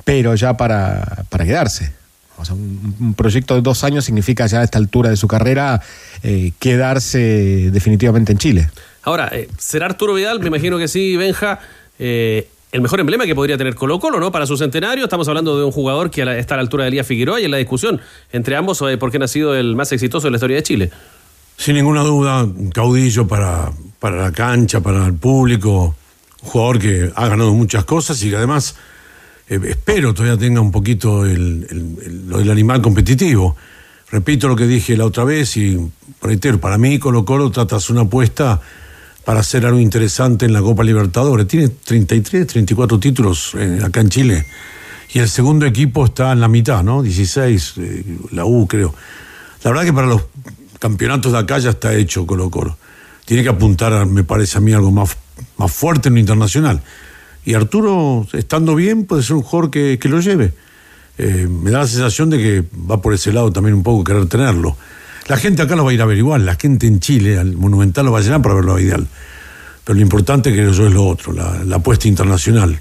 pero 0.06 0.34
ya 0.36 0.56
para, 0.56 1.26
para 1.30 1.46
quedarse. 1.46 1.94
O 2.38 2.46
sea, 2.46 2.56
un, 2.56 2.96
un 3.00 3.14
proyecto 3.14 3.56
de 3.56 3.62
dos 3.62 3.84
años 3.84 4.06
significa 4.06 4.48
ya 4.48 4.62
a 4.62 4.64
esta 4.64 4.80
altura 4.80 5.10
de 5.10 5.18
su 5.18 5.28
carrera 5.28 5.82
eh, 6.24 6.52
quedarse 6.60 7.70
definitivamente 7.72 8.32
en 8.32 8.38
Chile. 8.38 8.70
Ahora, 9.04 9.30
eh, 9.32 9.50
¿será 9.58 9.86
Arturo 9.86 10.14
Vidal? 10.14 10.40
Me 10.40 10.48
imagino 10.48 10.78
que 10.78 10.88
sí, 10.88 11.16
Benja. 11.18 11.60
Eh, 12.00 12.48
el 12.74 12.82
mejor 12.82 13.00
emblema 13.00 13.26
que 13.26 13.36
podría 13.36 13.56
tener 13.58 13.76
Colo 13.76 14.00
Colo, 14.00 14.20
¿no? 14.20 14.32
Para 14.32 14.48
su 14.48 14.58
centenario, 14.58 15.04
estamos 15.06 15.28
hablando 15.28 15.58
de 15.60 15.64
un 15.64 15.72
jugador 15.72 16.10
que 16.10 16.24
está 16.40 16.56
a 16.56 16.58
la 16.58 16.62
altura 16.62 16.84
de 16.84 16.88
Elías 16.90 17.06
Figueroa 17.06 17.40
y 17.40 17.46
en 17.46 17.52
la 17.52 17.58
discusión 17.58 18.02
entre 18.32 18.56
ambos 18.56 18.82
eh, 18.82 18.98
por 18.98 19.12
quién 19.12 19.22
ha 19.22 19.28
sido 19.28 19.56
el 19.56 19.76
más 19.76 19.92
exitoso 19.92 20.26
de 20.28 20.32
la 20.32 20.38
historia 20.38 20.58
de 20.58 20.64
Chile. 20.64 20.92
Sin 21.56 21.76
ninguna 21.76 22.02
duda, 22.02 22.48
caudillo 22.74 23.28
para, 23.28 23.72
para 24.00 24.18
la 24.24 24.32
cancha, 24.32 24.82
para 24.82 25.06
el 25.06 25.14
público, 25.14 25.96
un 26.42 26.50
jugador 26.50 26.80
que 26.80 27.12
ha 27.16 27.28
ganado 27.28 27.54
muchas 27.54 27.86
cosas 27.86 28.22
y 28.24 28.32
que 28.32 28.38
además 28.38 28.76
eh, 29.48 29.60
espero 29.68 30.16
todavía 30.16 30.38
tenga 30.40 30.60
un 30.60 30.72
poquito 30.72 31.26
el, 31.26 31.68
el- 31.70 31.98
el- 32.06 32.28
del 32.30 32.50
animal 32.52 32.82
competitivo. 32.82 33.56
Repito 34.10 34.48
lo 34.48 34.56
que 34.56 34.66
dije 34.66 34.98
la 34.98 35.06
otra 35.06 35.24
vez 35.26 35.56
y 35.58 35.78
reitero, 36.24 36.60
para 36.60 36.80
mí 36.80 36.98
Colo 36.98 37.24
Colo 37.24 37.52
trata 37.52 37.76
de 37.76 37.78
hacer 37.78 37.92
una 37.92 38.02
apuesta 38.06 38.60
para 39.26 39.40
hacer 39.40 39.66
algo 39.66 39.80
interesante 39.80 40.46
en 40.46 40.54
la 40.54 40.62
Copa 40.62 40.84
Libertadores. 40.84 41.48
Tiene 41.48 41.70
33, 41.70 42.48
34 42.48 43.00
títulos 43.00 43.56
eh, 43.58 43.80
acá 43.84 44.02
en 44.02 44.10
Chile. 44.10 44.46
Y 45.14 45.20
el 45.20 45.30
segundo 45.30 45.66
equipo 45.66 46.06
está 46.06 46.32
en 46.32 46.40
la 46.40 46.48
mitad, 46.48 46.84
¿no? 46.84 47.04
16, 47.04 47.74
eh, 47.78 48.04
la 48.32 48.46
U 48.46 48.68
creo. 48.68 48.94
La 49.64 49.72
verdad 49.72 49.86
que 49.86 49.94
para 49.94 50.08
los 50.08 50.24
campeonatos 50.80 51.32
de 51.32 51.38
acá 51.38 51.60
ya 51.60 51.70
está 51.70 51.94
hecho 51.94 52.26
Colo 52.26 52.50
Colo. 52.50 52.78
Tiene 53.26 53.44
que 53.44 53.50
apuntar, 53.50 54.06
me 54.06 54.24
parece 54.24 54.58
a 54.58 54.62
mí, 54.62 54.74
algo 54.74 54.92
más, 54.92 55.16
más 55.58 55.72
fuerte 55.72 56.10
en 56.10 56.16
lo 56.16 56.20
internacional. 56.20 56.82
Y 57.46 57.54
Arturo, 57.54 58.28
estando 58.34 58.76
bien, 58.76 59.06
puede 59.06 59.24
ser 59.24 59.36
un 59.36 59.44
jugador 59.44 59.72
que, 59.72 59.98
que 60.00 60.10
lo 60.10 60.20
lleve. 60.20 60.54
Eh, 61.18 61.48
me 61.48 61.72
da 61.72 61.80
la 61.80 61.88
sensación 61.88 62.30
de 62.30 62.38
que 62.38 62.64
va 62.90 63.02
por 63.02 63.14
ese 63.14 63.32
lado 63.32 63.52
también 63.52 63.76
un 63.76 63.84
poco 63.84 64.04
querer 64.04 64.26
tenerlo. 64.28 64.76
La 65.28 65.38
gente 65.38 65.62
acá 65.62 65.76
lo 65.76 65.86
va 65.86 65.92
a 65.92 65.94
ir 65.94 66.02
a 66.02 66.06
ver 66.06 66.18
igual, 66.18 66.46
la 66.46 66.56
gente 66.56 66.86
en 66.88 67.00
Chile, 67.00 67.38
al 67.40 67.54
Monumental 67.56 68.06
lo 68.06 68.12
va 68.12 68.20
a 68.20 68.22
llenar 68.22 68.42
para 68.42 68.56
verlo 68.56 68.74
a 68.74 68.76
Vidal. 68.78 69.08
Pero 69.86 69.96
lo 69.96 70.02
importante 70.02 70.52
creo 70.52 70.72
yo 70.72 70.88
es 70.88 70.94
lo 70.94 71.06
otro, 71.06 71.34
la, 71.34 71.64
la 71.66 71.78
apuesta 71.78 72.08
internacional. 72.08 72.80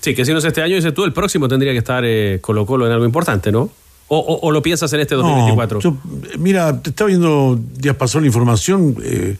Sí, 0.00 0.14
que 0.14 0.24
si 0.24 0.32
no 0.32 0.38
es 0.38 0.44
este 0.44 0.62
año, 0.62 0.76
dices 0.76 0.94
tú, 0.94 1.04
el 1.04 1.12
próximo 1.12 1.46
tendría 1.48 1.72
que 1.72 1.78
estar 1.78 2.02
eh, 2.06 2.38
Colo 2.40 2.64
Colo 2.66 2.86
en 2.86 2.92
algo 2.92 3.04
importante, 3.04 3.52
¿no? 3.52 3.70
O, 4.08 4.18
o- 4.18 4.40
o 4.48 4.50
lo 4.50 4.60
piensas 4.62 4.92
en 4.94 5.00
este 5.00 5.14
2024. 5.14 5.78
No, 5.78 5.82
yo, 5.82 5.96
mira, 6.38 6.80
te 6.82 6.90
estaba 6.90 7.08
viendo, 7.08 7.58
días 7.76 7.96
pasó 7.96 8.18
la 8.20 8.26
información, 8.26 8.96
eh, 9.02 9.36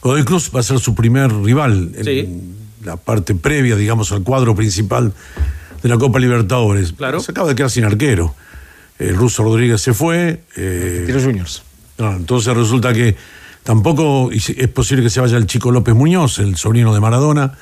Godoy 0.00 0.24
Cruz 0.24 0.50
va 0.54 0.60
a 0.60 0.62
ser 0.62 0.78
su 0.78 0.94
primer 0.94 1.32
rival 1.32 1.90
en 1.96 2.54
la 2.84 2.96
parte 2.96 3.34
previa, 3.34 3.74
digamos, 3.76 4.12
al 4.12 4.22
cuadro 4.22 4.54
principal 4.54 5.12
de 5.82 5.88
la 5.88 5.98
Copa 5.98 6.18
Libertadores. 6.20 6.92
Claro. 6.92 7.18
Se 7.20 7.32
acaba 7.32 7.48
de 7.48 7.54
quedar 7.56 7.70
sin 7.70 7.84
arquero. 7.84 8.34
El 8.98 9.16
ruso 9.16 9.42
Rodríguez 9.44 9.80
se 9.80 9.92
fue. 9.94 10.42
Eh, 10.56 11.04
Tiro 11.06 11.20
Juniors. 11.20 11.62
no, 11.98 12.16
entonces 12.16 12.54
resulta 12.56 12.92
que 12.92 13.16
tampoco 13.62 14.30
es 14.32 14.68
posible 14.68 15.02
que 15.02 15.10
se 15.10 15.20
vaya 15.20 15.36
el 15.36 15.46
chico 15.46 15.70
López 15.70 15.94
Muñoz, 15.94 16.38
el 16.38 16.56
sobrino 16.56 16.94
de 16.94 17.00
Maradona. 17.00 17.52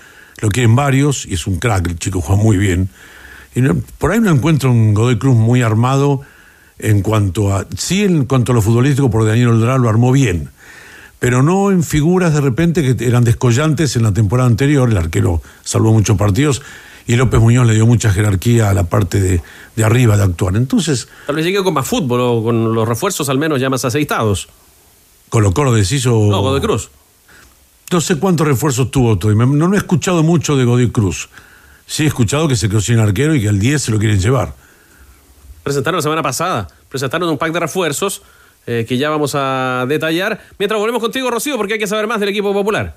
Lo 0.41 0.49
quieren 0.49 0.75
varios 0.77 1.27
y 1.27 1.35
es 1.35 1.47
un 1.47 1.59
crack, 1.59 1.89
el 1.89 1.99
chico 1.99 2.21
juega 2.21 2.43
muy 2.43 2.57
bien. 2.57 2.89
Y 3.55 3.61
no- 3.61 3.77
por 3.99 4.11
ahí 4.13 4.21
no 4.21 4.31
encuentro 4.31 4.71
un 4.71 4.95
Godoy 4.95 5.19
Cruz 5.19 5.37
muy 5.37 5.63
armado 5.63 6.23
en 6.79 7.03
cuanto 7.03 7.55
a. 7.55 7.67
Sí, 7.77 8.03
en 8.03 8.25
cuanto 8.25 8.51
a 8.53 8.55
lo 8.55 8.63
futbolístico, 8.63 9.11
porque 9.11 9.29
Daniel 9.31 9.49
Oldrá 9.51 9.79
lo 9.79 9.89
armó 9.89 10.11
bien. 10.13 10.51
Pero 11.21 11.43
no 11.43 11.71
en 11.71 11.83
figuras 11.85 12.35
de 12.35 12.41
repente 12.41 12.83
que 12.97 13.07
eran 13.07 13.25
descollantes 13.25 13.95
en 13.97 14.03
la 14.03 14.13
temporada 14.13 14.49
anterior. 14.49 14.91
El 14.91 14.97
arquero 14.99 15.41
salvó 15.63 15.93
muchos 15.93 16.19
partidos 16.19 16.63
y 17.07 17.17
López 17.17 17.41
Muñoz 17.41 17.67
le 17.67 17.75
dio 17.75 17.87
mucha 17.87 18.11
jerarquía 18.11 18.71
a 18.71 18.75
la 18.75 18.85
parte 18.85 19.21
de, 19.21 19.43
de 19.77 19.85
arriba 19.85 20.17
de 20.17 20.23
actuar. 20.25 20.57
Entonces, 20.57 21.09
Tal 21.27 21.37
vez 21.37 21.45
llegue 21.45 21.63
con 21.63 21.75
más 21.75 21.87
fútbol 21.87 22.21
o 22.21 22.43
con 22.43 22.75
los 22.75 22.89
refuerzos 22.89 23.29
al 23.29 23.39
menos 23.39 23.61
ya 23.61 23.69
más 23.71 23.85
aceitados. 23.85 24.49
Colo 25.29 25.53
Colo 25.53 25.73
decís 25.73 26.07
o. 26.07 26.31
No, 26.31 26.41
Godoy 26.41 26.61
Cruz. 26.61 26.91
No 27.93 28.01
sé 28.01 28.17
cuántos 28.17 28.47
refuerzos 28.47 28.91
tuvo 28.91 29.19
todavía. 29.19 29.45
No, 29.47 29.69
no 29.69 29.75
he 29.75 29.79
escuchado 29.79 30.23
mucho 30.23 30.57
de 30.57 30.65
Godoy 30.65 30.91
Cruz. 30.91 31.29
Sí 31.87 32.05
he 32.05 32.07
escuchado 32.07 32.49
que 32.49 32.57
se 32.57 32.69
quedó 32.69 32.81
sin 32.81 32.99
arquero 32.99 33.35
y 33.35 33.43
que 33.43 33.49
al 33.49 33.59
10 33.59 33.83
se 33.83 33.91
lo 33.91 33.99
quieren 33.99 34.19
llevar. 34.19 34.55
Presentaron 35.63 35.97
la 35.99 36.03
semana 36.03 36.23
pasada, 36.23 36.69
presentaron 36.89 37.29
un 37.29 37.39
pack 37.39 37.53
de 37.53 37.61
refuerzos 37.61 38.23
eh, 38.67 38.85
que 38.89 38.97
ya 38.97 39.11
vamos 39.11 39.35
a 39.35 39.85
detallar. 39.89 40.41
Mientras 40.59 40.79
volvemos 40.81 41.03
contigo, 41.03 41.31
Rocío, 41.31 41.57
porque 41.57 41.75
hay 41.75 41.79
que 41.79 41.87
saber 41.87 42.07
más 42.07 42.21
del 42.21 42.31
equipo 42.31 42.53
popular. 42.53 42.97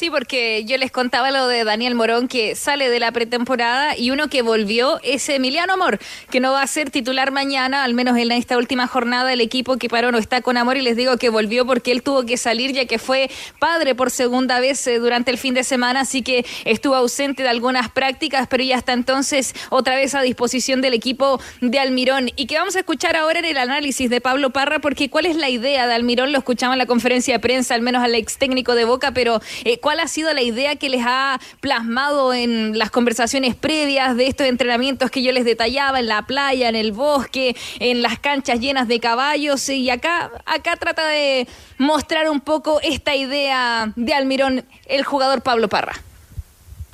Sí, 0.00 0.08
porque 0.08 0.64
yo 0.64 0.78
les 0.78 0.90
contaba 0.90 1.30
lo 1.30 1.46
de 1.46 1.62
Daniel 1.62 1.94
Morón 1.94 2.26
que 2.26 2.54
sale 2.54 2.88
de 2.88 2.98
la 3.00 3.12
pretemporada 3.12 3.98
y 3.98 4.10
uno 4.10 4.28
que 4.28 4.40
volvió 4.40 4.98
es 5.02 5.28
Emiliano 5.28 5.74
Amor, 5.74 5.98
que 6.30 6.40
no 6.40 6.52
va 6.52 6.62
a 6.62 6.66
ser 6.66 6.88
titular 6.88 7.32
mañana, 7.32 7.84
al 7.84 7.92
menos 7.92 8.16
en 8.16 8.32
esta 8.32 8.56
última 8.56 8.86
jornada 8.86 9.30
el 9.30 9.42
equipo 9.42 9.76
que 9.76 9.90
paró 9.90 10.10
no 10.10 10.16
está 10.16 10.40
con 10.40 10.56
Amor 10.56 10.78
y 10.78 10.80
les 10.80 10.96
digo 10.96 11.18
que 11.18 11.28
volvió 11.28 11.66
porque 11.66 11.92
él 11.92 12.02
tuvo 12.02 12.24
que 12.24 12.38
salir 12.38 12.72
ya 12.72 12.86
que 12.86 12.98
fue 12.98 13.30
padre 13.58 13.94
por 13.94 14.10
segunda 14.10 14.58
vez 14.58 14.86
eh, 14.86 14.98
durante 14.98 15.30
el 15.32 15.36
fin 15.36 15.52
de 15.52 15.64
semana, 15.64 16.00
así 16.00 16.22
que 16.22 16.46
estuvo 16.64 16.94
ausente 16.94 17.42
de 17.42 17.50
algunas 17.50 17.90
prácticas, 17.90 18.48
pero 18.48 18.64
ya 18.64 18.78
hasta 18.78 18.94
entonces 18.94 19.54
otra 19.68 19.96
vez 19.96 20.14
a 20.14 20.22
disposición 20.22 20.80
del 20.80 20.94
equipo 20.94 21.42
de 21.60 21.78
Almirón. 21.78 22.30
Y 22.36 22.46
que 22.46 22.56
vamos 22.56 22.74
a 22.74 22.78
escuchar 22.78 23.16
ahora 23.16 23.40
en 23.40 23.44
el 23.44 23.58
análisis 23.58 24.08
de 24.08 24.22
Pablo 24.22 24.48
Parra, 24.48 24.78
porque 24.78 25.10
cuál 25.10 25.26
es 25.26 25.36
la 25.36 25.50
idea 25.50 25.86
de 25.86 25.92
Almirón, 25.92 26.32
lo 26.32 26.38
escuchamos 26.38 26.72
en 26.72 26.78
la 26.78 26.86
conferencia 26.86 27.34
de 27.34 27.40
prensa, 27.40 27.74
al 27.74 27.82
menos 27.82 28.02
al 28.02 28.14
ex 28.14 28.38
técnico 28.38 28.74
de 28.74 28.86
Boca, 28.86 29.12
pero 29.12 29.42
eh, 29.64 29.78
¿cuál 29.90 29.98
ha 29.98 30.06
sido 30.06 30.32
la 30.32 30.40
idea 30.40 30.76
que 30.76 30.88
les 30.88 31.02
ha 31.04 31.40
plasmado 31.58 32.32
en 32.32 32.78
las 32.78 32.92
conversaciones 32.92 33.56
previas 33.56 34.16
de 34.16 34.28
estos 34.28 34.46
entrenamientos 34.46 35.10
que 35.10 35.20
yo 35.20 35.32
les 35.32 35.44
detallaba 35.44 35.98
en 35.98 36.06
la 36.06 36.22
playa, 36.22 36.68
en 36.68 36.76
el 36.76 36.92
bosque, 36.92 37.56
en 37.80 38.00
las 38.00 38.20
canchas 38.20 38.60
llenas 38.60 38.86
de 38.86 39.00
caballos? 39.00 39.68
Y 39.68 39.90
acá, 39.90 40.30
acá 40.46 40.76
trata 40.76 41.08
de 41.08 41.48
mostrar 41.76 42.30
un 42.30 42.40
poco 42.40 42.80
esta 42.84 43.16
idea 43.16 43.92
de 43.96 44.14
Almirón, 44.14 44.64
el 44.86 45.02
jugador 45.02 45.42
Pablo 45.42 45.68
Parra. 45.68 45.94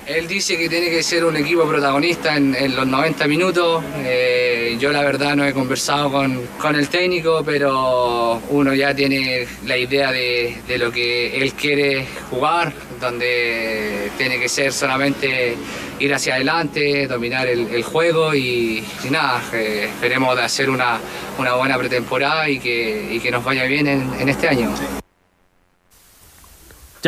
Él 0.07 0.25
dice 0.25 0.57
que 0.57 0.69
tiene 0.69 0.89
que 0.89 1.03
ser 1.03 1.25
un 1.25 1.35
equipo 1.35 1.67
protagonista 1.67 2.37
en, 2.37 2.73
los 2.73 2.87
90 2.87 3.27
minutos. 3.27 3.83
Eh, 3.97 4.77
yo 4.79 4.93
la 4.93 5.01
verdad 5.03 5.35
no 5.35 5.45
he 5.45 5.51
conversado 5.51 6.09
con, 6.09 6.47
con 6.57 6.77
el 6.77 6.87
técnico, 6.87 7.43
pero 7.45 8.41
uno 8.49 8.73
ya 8.73 8.95
tiene 8.95 9.45
la 9.65 9.75
idea 9.75 10.13
de, 10.13 10.55
de 10.65 10.77
lo 10.77 10.93
que 10.93 11.41
él 11.41 11.51
quiere 11.53 12.05
jugar, 12.29 12.71
donde 13.01 14.09
tiene 14.17 14.39
que 14.39 14.47
ser 14.47 14.71
solamente 14.71 15.57
ir 15.99 16.13
hacia 16.13 16.35
adelante, 16.35 17.05
dominar 17.07 17.45
el, 17.47 17.83
juego 17.83 18.33
y, 18.33 18.85
nada, 19.11 19.43
eh, 19.51 19.89
esperemos 19.93 20.37
de 20.37 20.43
hacer 20.43 20.69
una, 20.69 21.01
una 21.37 21.55
buena 21.55 21.77
pretemporada 21.77 22.49
y 22.49 22.59
que, 22.59 23.19
que 23.21 23.29
nos 23.29 23.43
vaya 23.43 23.65
bien 23.65 23.87
en, 23.87 24.09
en 24.21 24.29
este 24.29 24.47
año. 24.47 24.73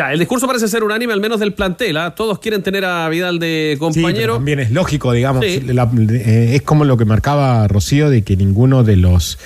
Ya, 0.00 0.14
el 0.14 0.18
discurso 0.18 0.46
parece 0.46 0.66
ser 0.66 0.82
unánime, 0.82 1.12
al 1.12 1.20
menos 1.20 1.40
del 1.40 1.52
plantel. 1.52 1.98
¿ah? 1.98 2.14
Todos 2.14 2.38
quieren 2.38 2.62
tener 2.62 2.86
a 2.86 3.06
Vidal 3.10 3.38
de 3.38 3.72
Sí, 3.74 3.78
pero 3.78 3.92
compañero. 3.92 4.34
también 4.36 4.60
es 4.60 4.70
lógico, 4.70 5.12
digamos. 5.12 5.44
Sí. 5.44 5.60
la- 5.60 5.90
eh, 6.10 6.52
es 6.54 6.62
como 6.62 6.86
lo 6.86 6.96
que 6.96 7.04
marcaba 7.04 7.68
Rocío 7.68 8.08
de 8.08 8.22
que 8.22 8.34
ninguno 8.34 8.82
de 8.82 8.96
los, 8.96 9.38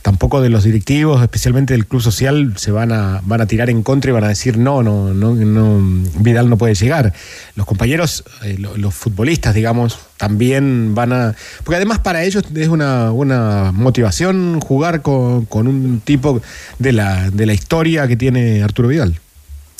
tampoco 0.00 0.40
de 0.40 0.48
los 0.48 0.64
directivos, 0.64 1.20
especialmente 1.22 1.74
del 1.74 1.84
club 1.86 2.00
social, 2.00 2.54
se 2.56 2.70
van 2.70 2.92
a, 2.92 3.20
van 3.26 3.42
a 3.42 3.46
tirar 3.46 3.68
en 3.68 3.82
contra 3.82 4.10
y 4.10 4.14
van 4.14 4.24
a 4.24 4.28
decir 4.28 4.56
no, 4.56 4.82
no, 4.82 5.12
no, 5.12 5.34
no 5.34 6.02
Vidal 6.20 6.48
no 6.48 6.56
puede 6.56 6.74
llegar. 6.74 7.12
Los 7.54 7.66
compañeros, 7.66 8.24
eh, 8.42 8.56
lo- 8.58 8.78
los 8.78 8.94
futbolistas, 8.94 9.54
digamos, 9.54 9.98
también 10.16 10.94
van 10.94 11.12
a. 11.12 11.34
Porque 11.62 11.76
además 11.76 11.98
para 11.98 12.24
ellos 12.24 12.42
es 12.54 12.68
una, 12.68 13.12
una 13.12 13.70
motivación 13.74 14.60
jugar 14.60 15.02
con, 15.02 15.44
con 15.44 15.66
un 15.68 16.00
tipo 16.00 16.40
de 16.78 16.92
la, 16.92 17.30
de 17.30 17.44
la 17.44 17.52
historia 17.52 18.08
que 18.08 18.16
tiene 18.16 18.62
Arturo 18.62 18.88
Vidal. 18.88 19.20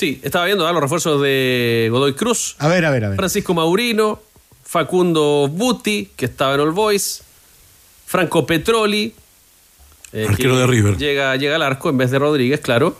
Sí, 0.00 0.18
estaba 0.22 0.46
viendo 0.46 0.66
¿ah? 0.66 0.72
los 0.72 0.80
refuerzos 0.80 1.20
de 1.20 1.88
Godoy 1.90 2.14
Cruz. 2.14 2.56
A 2.58 2.68
ver, 2.68 2.86
a 2.86 2.90
ver, 2.90 3.04
a 3.04 3.08
ver. 3.10 3.16
Francisco 3.18 3.52
Maurino, 3.52 4.18
Facundo 4.64 5.46
Buti, 5.52 6.08
que 6.16 6.24
estaba 6.24 6.54
en 6.54 6.60
All 6.60 6.70
Boys, 6.70 7.20
Franco 8.06 8.46
Petroli, 8.46 9.12
eh, 10.14 10.26
Arquero 10.26 10.54
que 10.54 10.60
de 10.60 10.66
River. 10.66 10.96
Llega, 10.96 11.36
llega 11.36 11.56
al 11.56 11.60
arco 11.60 11.90
en 11.90 11.98
vez 11.98 12.10
de 12.10 12.18
Rodríguez, 12.18 12.60
claro. 12.60 12.96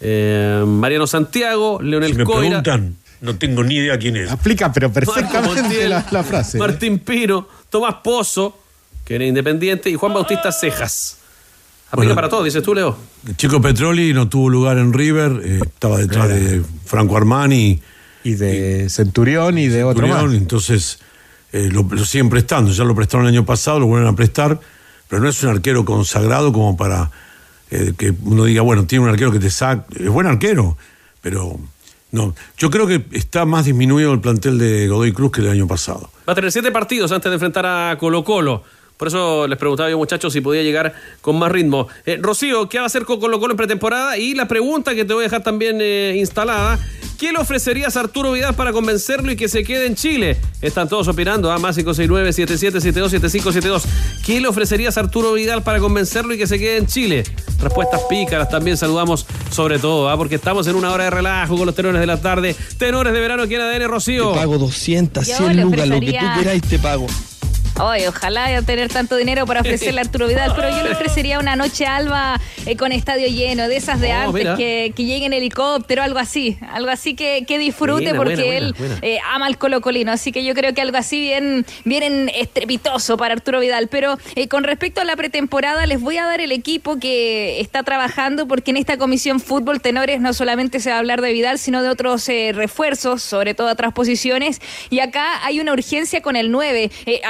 Eh, 0.00 0.62
Mariano 0.64 1.08
Santiago, 1.08 1.80
Leonel 1.82 2.12
Si 2.12 2.18
me 2.18 2.22
Coira, 2.22 2.62
preguntan, 2.62 2.96
no 3.22 3.36
tengo 3.36 3.64
ni 3.64 3.78
idea 3.78 3.98
quién 3.98 4.16
es. 4.16 4.30
Aplica, 4.30 4.72
pero 4.72 4.92
perfectamente 4.92 5.62
Montiel, 5.62 5.90
la, 5.90 6.06
la 6.12 6.22
frase. 6.22 6.58
¿eh? 6.58 6.60
Martín 6.60 7.00
Pino, 7.00 7.48
Tomás 7.68 7.96
Pozo, 8.04 8.56
que 9.04 9.16
era 9.16 9.24
independiente, 9.24 9.90
y 9.90 9.96
Juan 9.96 10.14
Bautista 10.14 10.52
Cejas. 10.52 11.18
Aplica 11.88 11.96
Bueno. 12.08 12.14
para 12.16 12.28
todos, 12.28 12.44
dices 12.44 12.62
tú, 12.62 12.74
Leo. 12.74 12.96
El 13.26 13.36
chico 13.36 13.60
Petroli 13.60 14.12
no 14.12 14.28
tuvo 14.28 14.48
lugar 14.50 14.78
en 14.78 14.92
River, 14.92 15.40
eh, 15.44 15.60
estaba 15.64 15.98
detrás 15.98 16.28
de 16.28 16.62
Franco 16.84 17.16
Armani. 17.16 17.80
Y 18.24 18.34
de 18.34 18.88
Centurión 18.90 19.56
y 19.56 19.68
de 19.68 19.84
otro 19.84 20.02
Centurión, 20.04 20.30
más. 20.32 20.36
entonces 20.36 20.98
eh, 21.52 21.68
lo, 21.70 21.84
lo 21.88 22.04
siguen 22.04 22.28
prestando. 22.28 22.72
Ya 22.72 22.82
lo 22.84 22.94
prestaron 22.94 23.26
el 23.26 23.32
año 23.32 23.46
pasado, 23.46 23.78
lo 23.78 23.86
vuelven 23.86 24.08
a 24.08 24.16
prestar, 24.16 24.58
pero 25.08 25.22
no 25.22 25.28
es 25.28 25.40
un 25.44 25.50
arquero 25.50 25.84
consagrado 25.84 26.52
como 26.52 26.76
para 26.76 27.12
eh, 27.70 27.92
que 27.96 28.12
uno 28.24 28.44
diga, 28.44 28.62
bueno, 28.62 28.84
tiene 28.86 29.04
un 29.04 29.10
arquero 29.10 29.30
que 29.30 29.38
te 29.38 29.50
saca. 29.50 29.86
Es 29.96 30.08
buen 30.08 30.26
arquero, 30.26 30.76
pero 31.22 31.56
no. 32.10 32.34
Yo 32.58 32.68
creo 32.70 32.88
que 32.88 33.04
está 33.12 33.44
más 33.44 33.64
disminuido 33.66 34.12
el 34.12 34.20
plantel 34.20 34.58
de 34.58 34.88
Godoy 34.88 35.12
Cruz 35.12 35.30
que 35.30 35.40
el 35.42 35.48
año 35.50 35.68
pasado. 35.68 36.10
Va 36.28 36.32
a 36.32 36.34
tener 36.36 36.50
siete 36.50 36.72
partidos 36.72 37.12
antes 37.12 37.30
de 37.30 37.34
enfrentar 37.34 37.64
a 37.64 37.96
Colo 37.96 38.24
Colo. 38.24 38.64
Por 38.96 39.08
eso 39.08 39.46
les 39.46 39.58
preguntaba 39.58 39.90
yo, 39.90 39.98
muchachos, 39.98 40.32
si 40.32 40.40
podía 40.40 40.62
llegar 40.62 40.94
con 41.20 41.38
más 41.38 41.52
ritmo. 41.52 41.88
Eh, 42.06 42.18
Rocío, 42.20 42.68
¿qué 42.68 42.78
va 42.78 42.84
a 42.84 42.86
hacer 42.86 43.04
con 43.04 43.20
Colo 43.20 43.38
Colo 43.38 43.52
en 43.52 43.58
pretemporada? 43.58 44.16
Y 44.16 44.34
la 44.34 44.48
pregunta 44.48 44.94
que 44.94 45.04
te 45.04 45.12
voy 45.12 45.22
a 45.22 45.24
dejar 45.24 45.42
también 45.42 45.78
eh, 45.80 46.14
instalada. 46.16 46.78
¿Qué 47.18 47.32
le 47.32 47.38
ofrecerías 47.38 47.96
a 47.96 48.00
Arturo 48.00 48.32
Vidal 48.32 48.54
para 48.54 48.72
convencerlo 48.72 49.32
y 49.32 49.36
que 49.36 49.48
se 49.48 49.64
quede 49.64 49.86
en 49.86 49.94
Chile? 49.94 50.36
Están 50.60 50.86
todos 50.86 51.08
opinando, 51.08 51.50
¿ah? 51.50 51.58
más 51.58 51.78
569-7772-7572. 51.78 53.84
¿Qué 54.24 54.38
le 54.38 54.48
ofrecerías 54.48 54.98
a 54.98 55.00
Arturo 55.00 55.32
Vidal 55.32 55.62
para 55.62 55.78
convencerlo 55.78 56.34
y 56.34 56.38
que 56.38 56.46
se 56.46 56.58
quede 56.58 56.76
en 56.76 56.86
Chile? 56.86 57.24
Respuestas 57.62 58.02
pícaras 58.10 58.50
también 58.50 58.76
saludamos 58.76 59.24
sobre 59.50 59.78
todo, 59.78 60.10
¿ah? 60.10 60.16
porque 60.18 60.34
estamos 60.34 60.66
en 60.66 60.76
una 60.76 60.92
hora 60.92 61.04
de 61.04 61.10
relajo 61.10 61.56
con 61.56 61.64
los 61.64 61.74
tenores 61.74 62.00
de 62.00 62.06
la 62.06 62.20
tarde. 62.20 62.54
Tenores 62.76 63.14
de 63.14 63.20
verano 63.20 63.44
aquí 63.44 63.54
en 63.54 63.62
ADN, 63.62 63.88
Rocío. 63.88 64.32
Te 64.32 64.38
pago 64.38 64.58
200, 64.58 65.26
Yo 65.26 65.36
100 65.36 65.56
le 65.56 65.62
lucas, 65.62 65.88
lo 65.88 66.00
que 66.00 66.12
tú 66.12 66.26
queráis 66.38 66.62
te 66.62 66.78
pago. 66.78 67.06
Ay, 67.78 68.06
ojalá 68.06 68.62
tener 68.62 68.88
tanto 68.88 69.16
dinero 69.16 69.44
para 69.46 69.60
ofrecerle 69.60 70.00
a 70.00 70.04
Arturo 70.04 70.26
Vidal, 70.26 70.52
pero 70.56 70.70
yo 70.70 70.82
le 70.82 70.92
ofrecería 70.96 71.38
una 71.38 71.56
noche 71.56 71.86
alba 71.86 72.40
eh, 72.64 72.76
con 72.76 72.90
estadio 72.90 73.28
lleno, 73.28 73.68
de 73.68 73.76
esas 73.76 74.00
de 74.00 74.06
Oh, 74.16 74.28
antes, 74.28 74.56
que, 74.56 74.92
que 74.96 75.04
llegue 75.04 75.26
en 75.26 75.32
helicóptero, 75.32 76.02
algo 76.02 76.18
así, 76.18 76.56
algo 76.72 76.90
así 76.90 77.14
que, 77.14 77.44
que 77.46 77.58
disfrute 77.58 78.04
Buena, 78.04 78.16
porque 78.16 78.36
buena, 78.36 78.56
él 78.56 78.74
buena, 78.78 78.98
eh, 79.02 79.18
ama 79.30 79.46
al 79.46 79.58
colocolino, 79.58 80.10
así 80.10 80.32
que 80.32 80.44
yo 80.44 80.54
creo 80.54 80.72
que 80.72 80.80
algo 80.80 80.96
así 80.96 81.20
bien, 81.20 81.66
bien 81.84 82.30
estrepitoso 82.34 83.16
para 83.16 83.34
Arturo 83.34 83.60
Vidal. 83.60 83.88
Pero 83.88 84.16
eh, 84.36 84.48
con 84.48 84.64
respecto 84.64 85.00
a 85.00 85.04
la 85.04 85.16
pretemporada, 85.16 85.86
les 85.86 86.00
voy 86.00 86.16
a 86.16 86.24
dar 86.24 86.40
el 86.40 86.52
equipo 86.52 86.98
que 86.98 87.60
está 87.60 87.82
trabajando, 87.82 88.48
porque 88.48 88.70
en 88.70 88.78
esta 88.78 88.96
comisión 88.96 89.38
fútbol 89.38 89.80
tenores 89.80 90.20
no 90.20 90.32
solamente 90.32 90.80
se 90.80 90.90
va 90.90 90.96
a 90.96 90.98
hablar 91.00 91.20
de 91.20 91.32
Vidal, 91.32 91.58
sino 91.58 91.82
de 91.82 91.90
otros 91.90 92.26
refuerzos, 92.26 93.22
sobre 93.22 93.54
todo 93.54 93.68
a 93.68 93.72
otras 93.72 93.92
posiciones. 93.92 94.60
Y 94.88 95.00
acá 95.00 95.44
hay 95.44 95.60
una 95.60 95.72
urgencia 95.72 96.22
con 96.22 96.36
el 96.36 96.50
9. 96.50 96.90
Eh, 97.04 97.20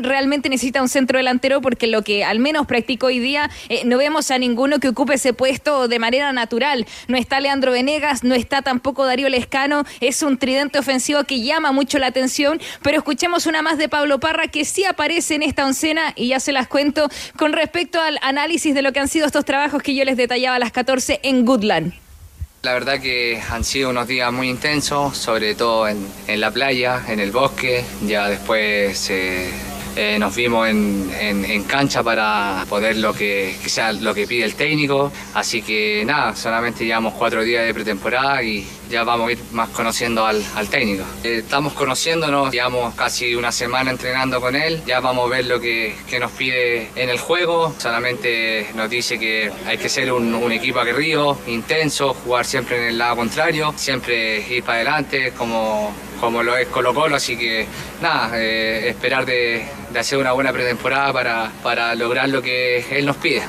Realmente 0.00 0.48
necesita 0.48 0.80
un 0.80 0.88
centro 0.88 1.18
delantero 1.18 1.60
porque 1.60 1.86
lo 1.86 2.02
que 2.02 2.24
al 2.24 2.38
menos 2.38 2.66
practicó 2.66 3.06
hoy 3.06 3.18
día, 3.18 3.50
eh, 3.68 3.82
no 3.84 3.98
vemos 3.98 4.30
a 4.30 4.38
ninguno 4.38 4.80
que 4.80 4.88
ocupe 4.88 5.14
ese 5.14 5.32
puesto 5.32 5.88
de 5.88 5.98
manera 5.98 6.32
natural. 6.32 6.86
No 7.08 7.16
está 7.16 7.40
Leandro 7.40 7.72
Venegas, 7.72 8.24
no 8.24 8.34
está 8.34 8.62
tampoco 8.62 9.04
Darío 9.04 9.28
Lescano. 9.28 9.84
Es 10.00 10.22
un 10.22 10.38
tridente 10.38 10.78
ofensivo 10.78 11.24
que 11.24 11.40
llama 11.42 11.72
mucho 11.72 11.98
la 11.98 12.06
atención. 12.06 12.60
Pero 12.82 12.98
escuchemos 12.98 13.46
una 13.46 13.62
más 13.62 13.78
de 13.78 13.88
Pablo 13.88 14.20
Parra 14.20 14.48
que 14.48 14.64
sí 14.64 14.84
aparece 14.84 15.34
en 15.34 15.42
esta 15.42 15.66
oncena 15.66 16.12
y 16.16 16.28
ya 16.28 16.40
se 16.40 16.52
las 16.52 16.68
cuento 16.68 17.08
con 17.36 17.52
respecto 17.52 18.00
al 18.00 18.18
análisis 18.22 18.74
de 18.74 18.82
lo 18.82 18.92
que 18.92 19.00
han 19.00 19.08
sido 19.08 19.26
estos 19.26 19.44
trabajos 19.44 19.82
que 19.82 19.94
yo 19.94 20.04
les 20.04 20.16
detallaba 20.16 20.56
a 20.56 20.58
las 20.58 20.72
14 20.72 21.20
en 21.22 21.44
Goodland. 21.44 21.92
La 22.62 22.74
verdad 22.74 23.00
que 23.00 23.42
han 23.50 23.64
sido 23.64 23.90
unos 23.90 24.06
días 24.06 24.32
muy 24.32 24.48
intensos, 24.48 25.16
sobre 25.16 25.56
todo 25.56 25.88
en, 25.88 26.06
en 26.28 26.40
la 26.40 26.52
playa, 26.52 27.02
en 27.08 27.18
el 27.18 27.32
bosque. 27.32 27.84
Ya 28.06 28.28
después 28.28 29.10
eh, 29.10 29.50
eh, 29.96 30.16
nos 30.18 30.34
vimos 30.34 30.68
en, 30.68 31.10
en- 31.20 31.44
en 31.44 31.64
cancha 31.64 32.02
para 32.02 32.64
poder 32.68 32.96
lo 32.96 33.12
que, 33.12 33.56
que 33.62 33.68
sea 33.68 33.92
lo 33.92 34.14
que 34.14 34.26
pide 34.26 34.44
el 34.44 34.54
técnico. 34.54 35.12
Así 35.34 35.62
que 35.62 36.04
nada, 36.04 36.34
solamente 36.36 36.84
llevamos 36.84 37.14
cuatro 37.14 37.42
días 37.42 37.64
de 37.66 37.74
pretemporada 37.74 38.42
y 38.42 38.66
ya 38.90 39.04
vamos 39.04 39.28
a 39.28 39.32
ir 39.32 39.38
más 39.52 39.68
conociendo 39.70 40.26
al, 40.26 40.42
al 40.54 40.68
técnico. 40.68 41.04
Eh, 41.24 41.38
estamos 41.38 41.72
conociéndonos, 41.72 42.52
llevamos 42.52 42.94
casi 42.94 43.34
una 43.34 43.50
semana 43.52 43.90
entrenando 43.90 44.40
con 44.40 44.54
él. 44.56 44.82
Ya 44.86 45.00
vamos 45.00 45.26
a 45.26 45.36
ver 45.36 45.46
lo 45.46 45.60
que, 45.60 45.94
que 46.08 46.18
nos 46.18 46.30
pide 46.32 46.88
en 46.96 47.08
el 47.08 47.18
juego. 47.18 47.74
Solamente 47.78 48.66
nos 48.74 48.90
dice 48.90 49.18
que 49.18 49.50
hay 49.66 49.78
que 49.78 49.88
ser 49.88 50.12
un, 50.12 50.34
un 50.34 50.52
equipo 50.52 50.80
aguerrido, 50.80 51.38
intenso, 51.46 52.14
jugar 52.14 52.44
siempre 52.44 52.76
en 52.78 52.84
el 52.84 52.98
lado 52.98 53.16
contrario, 53.16 53.72
siempre 53.76 54.40
ir 54.48 54.62
para 54.62 54.76
adelante 54.78 55.32
como, 55.36 55.92
como 56.22 56.44
lo 56.44 56.56
es 56.56 56.68
Colo 56.68 56.94
Colo. 56.94 57.16
Así 57.16 57.36
que 57.36 57.66
nada, 58.00 58.40
eh, 58.40 58.88
esperar 58.88 59.26
de, 59.26 59.66
hacer 59.98 60.18
una 60.18 60.30
buena 60.30 60.52
pretemporada 60.52 61.12
para, 61.12 61.50
para 61.64 61.96
lograr 61.96 62.28
lo 62.28 62.40
que 62.40 62.86
él 62.96 63.06
nos 63.06 63.16
pide. 63.16 63.42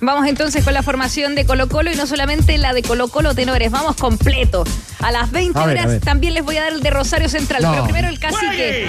Vamos 0.00 0.26
entonces 0.26 0.64
con 0.64 0.74
la 0.74 0.82
formación 0.82 1.36
de 1.36 1.46
Colo 1.46 1.68
Colo 1.68 1.92
y 1.92 1.94
no 1.94 2.08
solamente 2.08 2.58
la 2.58 2.74
de 2.74 2.82
Colo 2.82 3.06
Colo 3.06 3.32
Tenores, 3.32 3.70
vamos 3.70 3.94
completo. 3.94 4.64
A 5.00 5.12
las 5.12 5.30
20 5.30 5.58
A 5.58 5.66
ver, 5.66 5.78
a 5.78 5.82
horas 5.86 6.00
también 6.00 6.34
les 6.34 6.44
voy 6.44 6.56
a 6.56 6.62
dar 6.64 6.72
el 6.72 6.80
de 6.82 6.90
Rosario 6.90 7.28
Central, 7.28 7.62
No. 7.62 7.70
pero 7.72 7.84
primero 7.84 8.08
el 8.08 8.18
cacique. 8.18 8.88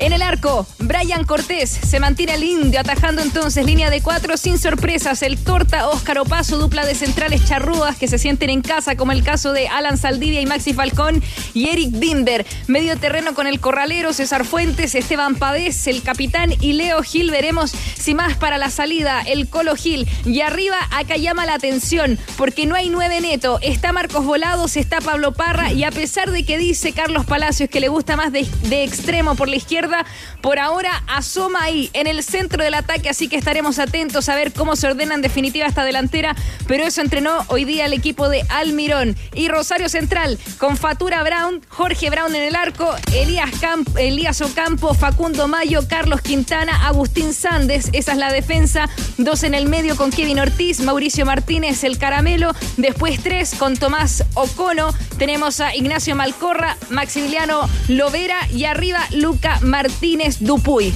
En 0.00 0.12
el 0.12 0.22
arco, 0.22 0.64
Brian 0.78 1.24
Cortés 1.24 1.68
se 1.70 1.98
mantiene 1.98 2.34
el 2.34 2.44
indio, 2.44 2.78
atajando 2.78 3.20
entonces 3.20 3.66
línea 3.66 3.90
de 3.90 4.00
cuatro 4.00 4.36
sin 4.36 4.56
sorpresas. 4.56 5.22
El 5.22 5.38
Torta, 5.38 5.88
Óscar 5.88 6.20
Opaso, 6.20 6.56
dupla 6.56 6.86
de 6.86 6.94
centrales 6.94 7.44
charrúas 7.44 7.96
que 7.96 8.06
se 8.06 8.16
sienten 8.16 8.48
en 8.50 8.62
casa, 8.62 8.94
como 8.96 9.10
el 9.10 9.24
caso 9.24 9.52
de 9.52 9.66
Alan 9.66 9.96
Saldivia 9.98 10.40
y 10.40 10.46
Maxi 10.46 10.72
Falcón 10.72 11.20
y 11.52 11.68
Eric 11.70 11.98
Binder. 11.98 12.46
Medio 12.68 12.96
terreno 12.96 13.34
con 13.34 13.48
el 13.48 13.58
Corralero, 13.58 14.12
César 14.12 14.44
Fuentes, 14.44 14.94
Esteban 14.94 15.34
Pavés, 15.34 15.88
el 15.88 16.02
capitán 16.02 16.54
y 16.60 16.74
Leo 16.74 17.02
Gil. 17.02 17.32
Veremos 17.32 17.72
si 17.96 18.14
más 18.14 18.36
para 18.36 18.56
la 18.56 18.70
salida, 18.70 19.20
el 19.22 19.48
Colo 19.48 19.74
Gil. 19.74 20.06
Y 20.24 20.42
arriba, 20.42 20.76
acá 20.92 21.16
llama 21.16 21.44
la 21.44 21.54
atención, 21.54 22.20
porque 22.36 22.66
no 22.66 22.76
hay 22.76 22.88
nueve 22.88 23.20
neto. 23.20 23.58
Está 23.62 23.92
Marcos 23.92 24.24
Volados, 24.24 24.76
está 24.76 25.00
Pablo 25.00 25.27
Parra, 25.32 25.72
y 25.72 25.84
a 25.84 25.90
pesar 25.90 26.30
de 26.30 26.44
que 26.44 26.58
dice 26.58 26.92
Carlos 26.92 27.26
Palacios 27.26 27.68
que 27.68 27.80
le 27.80 27.88
gusta 27.88 28.16
más 28.16 28.32
de, 28.32 28.48
extremo 28.82 29.34
por 29.34 29.48
la 29.48 29.56
izquierda, 29.56 30.04
por 30.40 30.58
ahora 30.58 31.02
asoma 31.06 31.62
ahí 31.62 31.90
en 31.92 32.06
el 32.06 32.22
centro 32.22 32.62
del 32.62 32.74
ataque, 32.74 33.08
así 33.08 33.28
que 33.28 33.36
estaremos 33.36 33.78
atentos 33.78 34.28
a 34.28 34.34
ver 34.34 34.52
cómo 34.52 34.76
se 34.76 34.86
ordena 34.86 35.14
en 35.14 35.22
definitiva 35.22 35.66
esta 35.66 35.84
delantera. 35.84 36.36
Pero 36.66 36.84
eso 36.84 37.00
entrenó 37.00 37.44
hoy 37.48 37.64
día 37.64 37.86
el 37.86 37.92
equipo 37.92 38.28
de 38.28 38.42
Almirón. 38.48 39.16
Y 39.34 39.48
Rosario 39.48 39.88
Central 39.88 40.38
con 40.58 40.76
Fatura 40.76 41.22
Brown, 41.22 41.60
Jorge 41.68 42.10
Brown 42.10 42.34
en 42.34 42.42
el 42.42 42.56
arco, 42.56 42.94
Elías, 43.14 43.50
Elías 43.96 44.40
Ocampo, 44.40 44.94
Facundo 44.94 45.48
Mayo, 45.48 45.86
Carlos 45.88 46.20
Quintana, 46.20 46.86
Agustín 46.86 47.32
Sández. 47.32 47.90
Esa 47.92 48.12
es 48.12 48.18
la 48.18 48.32
defensa. 48.32 48.88
Dos 49.16 49.42
en 49.42 49.54
el 49.54 49.68
medio 49.68 49.96
con 49.96 50.10
Kevin 50.10 50.40
Ortiz, 50.40 50.80
Mauricio 50.80 51.26
Martínez, 51.26 51.84
el 51.84 51.98
Caramelo. 51.98 52.52
Después 52.76 53.20
tres 53.22 53.54
con 53.58 53.76
Tomás 53.76 54.24
Ocono. 54.34 54.94
Tenemos 55.18 55.60
a 55.60 55.74
Ignacio 55.74 56.14
Malcorra, 56.14 56.76
Maximiliano 56.90 57.68
Lovera 57.88 58.36
y 58.54 58.64
arriba 58.64 59.00
Luca 59.12 59.58
Martínez 59.62 60.36
Dupuy. 60.40 60.94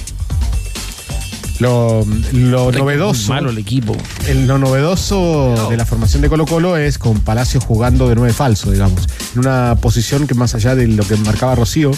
Lo, 1.59 2.05
lo 2.33 2.71
novedoso. 2.71 3.29
malo 3.31 3.49
el 3.51 3.57
equipo. 3.57 3.95
El, 4.27 4.47
lo 4.47 4.57
novedoso 4.57 5.67
de 5.69 5.77
la 5.77 5.85
formación 5.85 6.21
de 6.21 6.27
Colo 6.29 6.45
Colo 6.45 6.75
es 6.77 6.97
con 6.97 7.19
Palacio 7.21 7.61
jugando 7.61 8.09
de 8.09 8.15
nueve 8.15 8.33
falso, 8.33 8.71
digamos. 8.71 9.07
En 9.33 9.39
una 9.39 9.77
posición 9.79 10.25
que 10.27 10.33
más 10.33 10.55
allá 10.55 10.75
de 10.75 10.87
lo 10.87 11.05
que 11.07 11.15
marcaba 11.17 11.55
Rocío, 11.55 11.91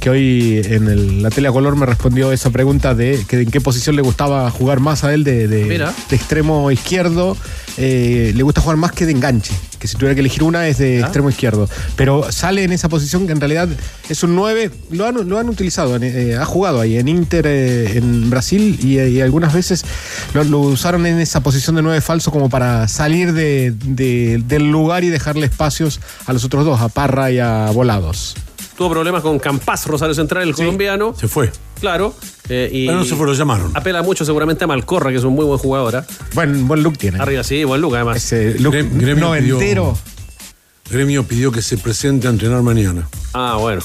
que 0.00 0.10
hoy 0.10 0.62
en 0.64 0.86
el- 0.88 1.22
la 1.22 1.30
tele 1.30 1.48
a 1.48 1.52
color 1.52 1.76
me 1.76 1.86
respondió 1.86 2.30
esa 2.32 2.50
pregunta 2.50 2.94
de 2.94 3.22
que 3.28 3.40
en 3.40 3.50
qué 3.50 3.60
posición 3.60 3.96
le 3.96 4.02
gustaba 4.02 4.48
jugar 4.50 4.80
más 4.80 5.02
a 5.04 5.12
él 5.12 5.24
de, 5.24 5.48
de 5.48 5.76
extremo 6.10 6.70
izquierdo. 6.70 7.36
Eh, 7.78 8.32
le 8.34 8.42
gusta 8.42 8.60
jugar 8.60 8.76
más 8.76 8.92
que 8.92 9.06
de 9.06 9.12
enganche. 9.12 9.52
Que 9.80 9.88
si 9.88 9.96
tuviera 9.96 10.14
que 10.14 10.20
elegir 10.20 10.44
una 10.44 10.68
es 10.68 10.78
de 10.78 10.98
Ah. 10.98 11.06
extremo 11.06 11.28
izquierdo. 11.30 11.68
Pero 11.96 12.30
sale 12.30 12.62
en 12.62 12.70
esa 12.72 12.88
posición 12.88 13.26
que 13.26 13.32
en 13.32 13.40
realidad 13.40 13.68
es 14.08 14.22
un 14.22 14.36
9. 14.36 14.70
Lo 14.90 15.06
han, 15.06 15.28
lo 15.28 15.38
han 15.38 15.48
utilizado, 15.48 15.96
eh, 15.96 16.36
ha 16.36 16.44
jugado 16.44 16.80
ahí 16.80 16.98
en 16.98 17.08
Inter, 17.08 17.46
eh, 17.48 17.96
en 17.96 18.30
Brasil 18.30 18.78
y, 18.82 18.98
eh, 18.98 19.08
y 19.10 19.20
algunas 19.22 19.52
veces 19.54 19.84
lo, 20.34 20.44
lo 20.44 20.58
usaron 20.60 21.06
en 21.06 21.18
esa 21.18 21.40
posición 21.40 21.76
de 21.76 21.82
9 21.82 22.00
falso 22.02 22.30
como 22.30 22.48
para 22.50 22.86
salir 22.88 23.32
de- 23.32 23.72
de- 23.84 24.42
del 24.46 24.70
lugar 24.70 25.02
y 25.02 25.08
dejarle 25.08 25.46
espacios 25.46 25.98
a 26.26 26.32
los 26.34 26.44
otros 26.44 26.64
dos, 26.64 26.80
a 26.80 26.88
Parra 26.90 27.30
y 27.30 27.38
a 27.38 27.70
Volados. 27.72 28.36
Tuvo 28.76 28.90
problemas 28.90 29.22
con 29.22 29.38
Campas, 29.38 29.86
Rosario 29.86 30.14
Central, 30.14 30.42
el 30.48 30.54
colombiano. 30.54 31.14
Se 31.18 31.26
fue. 31.28 31.50
Claro. 31.80 32.14
Eh, 32.50 32.68
y 32.72 32.86
Pero 32.86 32.98
no 32.98 33.04
se 33.04 33.14
fue, 33.14 33.26
lo 33.26 33.32
llamaron. 33.32 33.70
Apela 33.74 34.02
mucho 34.02 34.24
seguramente 34.24 34.64
a 34.64 34.66
Malcorra, 34.66 35.10
que 35.10 35.16
es 35.16 35.24
un 35.24 35.34
muy 35.34 35.44
buen 35.46 35.58
jugador. 35.58 35.96
¿ah? 35.96 36.06
Buen, 36.34 36.68
buen 36.68 36.82
look 36.82 36.98
tiene. 36.98 37.18
Arriba 37.20 37.42
sí, 37.44 37.64
buen 37.64 37.80
look 37.80 37.94
además. 37.94 38.16
Ese 38.18 38.58
look 38.58 38.74
Grem- 38.74 38.90
Gremio 38.92 39.24
noventero. 39.26 39.96
Gremio 40.90 41.24
pidió 41.24 41.52
que 41.52 41.62
se 41.62 41.78
presente 41.78 42.26
a 42.26 42.30
entrenar 42.30 42.62
mañana. 42.62 43.08
Ah, 43.32 43.56
bueno. 43.60 43.80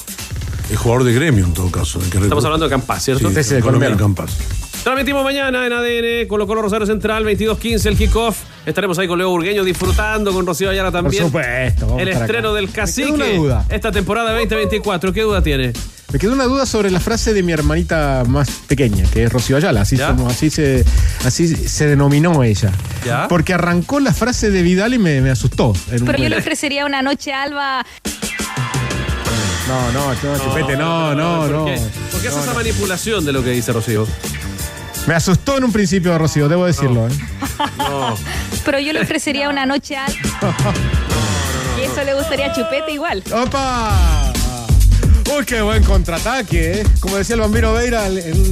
Es 0.71 0.77
jugador 0.79 1.03
de 1.03 1.13
gremio 1.13 1.45
en 1.45 1.53
todo 1.53 1.69
caso. 1.69 1.99
que 1.99 2.17
Estamos 2.17 2.43
hablando 2.43 2.65
de 2.65 2.71
Campas, 2.71 3.03
¿cierto? 3.03 3.29
Sí, 3.29 3.39
Ese 3.39 3.55
de 3.55 3.61
Colombia 3.61 3.89
colombiano. 3.89 4.15
Campas. 4.17 4.35
Transmitimos 4.83 5.23
mañana 5.23 5.65
en 5.65 5.73
ADN, 5.73 6.27
Colo 6.27 6.45
Colo 6.47 6.61
Rosario 6.63 6.85
Central, 6.87 7.23
22-15 7.25 7.85
el 7.87 7.97
kickoff. 7.97 8.37
Estaremos 8.65 8.97
ahí 8.99 9.07
con 9.07 9.17
Leo 9.19 9.29
Burgueño 9.29 9.63
disfrutando 9.63 10.31
con 10.33 10.45
Rocío 10.45 10.69
Ayala 10.69 10.91
Por 10.91 11.01
también. 11.03 11.23
supuesto. 11.25 11.85
vamos 11.87 12.01
El 12.01 12.07
a 12.07 12.11
estar 12.11 12.25
estreno 12.25 12.49
acá. 12.49 12.55
del 12.55 12.65
Me 12.67 12.71
quedó 12.71 12.81
cacique. 12.83 13.11
una 13.11 13.25
duda. 13.27 13.65
Esta 13.69 13.91
temporada 13.91 14.31
2024. 14.33 15.13
¿Qué 15.13 15.21
duda 15.21 15.41
tiene? 15.43 15.73
Me 16.15 16.19
quedó 16.19 16.31
una 16.31 16.45
duda 16.45 16.65
sobre 16.65 16.91
la 16.91 17.01
frase 17.01 17.33
de 17.33 17.43
mi 17.43 17.51
hermanita 17.51 18.23
más 18.25 18.49
pequeña, 18.69 19.03
que 19.11 19.25
es 19.25 19.33
Rocío 19.33 19.57
Ayala. 19.57 19.81
Así, 19.81 19.97
somos- 19.97 20.31
así, 20.31 20.49
se, 20.49 20.85
así 21.25 21.45
se 21.53 21.87
denominó 21.87 22.41
ella. 22.41 22.71
¿Ya? 23.05 23.27
Porque 23.27 23.53
arrancó 23.53 23.99
la 23.99 24.13
frase 24.13 24.49
de 24.49 24.61
Vidal 24.61 24.93
y 24.93 24.97
me, 24.97 25.19
me 25.19 25.29
asustó. 25.29 25.73
en 25.91 25.99
un 26.03 26.05
Pero 26.05 26.19
yo 26.23 26.29
le 26.29 26.37
ofrecería 26.37 26.85
una 26.85 27.01
noche 27.01 27.33
alba 27.33 27.85
No, 29.67 29.91
no, 29.91 30.13
no, 30.13 30.39
chupete, 30.39 30.77
no, 30.77 31.13
no, 31.15 31.37
¿por 31.41 31.49
no. 31.51 31.65
qué? 31.65 31.81
¿Por 32.13 32.21
qué 32.21 32.29
hace 32.29 32.39
esa 32.39 32.53
manipulación 32.53 33.25
de 33.25 33.33
lo 33.33 33.43
que 33.43 33.49
dice 33.49 33.73
Rocío? 33.73 34.07
Me 35.07 35.15
asustó 35.15 35.57
en 35.57 35.65
un 35.65 35.73
principio, 35.73 36.17
Rocío, 36.17 36.47
debo 36.47 36.65
decirlo. 36.65 37.09
¿eh? 37.09 37.11
No. 37.77 38.15
Pero 38.63 38.79
yo 38.79 38.93
le 38.93 39.01
ofrecería 39.01 39.49
una 39.49 39.65
noche 39.65 39.97
alba. 39.97 40.15
Y 41.77 41.81
eso 41.83 42.01
le 42.05 42.13
gustaría 42.13 42.45
a 42.45 42.53
Chupete 42.53 42.93
igual. 42.93 43.21
¡Opa! 43.33 44.24
Uy, 45.33 45.43
qué 45.45 45.61
buen 45.61 45.83
contraataque, 45.83 46.81
¿eh? 46.81 46.83
Como 46.99 47.17
decía 47.17 47.35
el 47.35 47.41
bambino 47.41 47.73
Veira, 47.73 48.07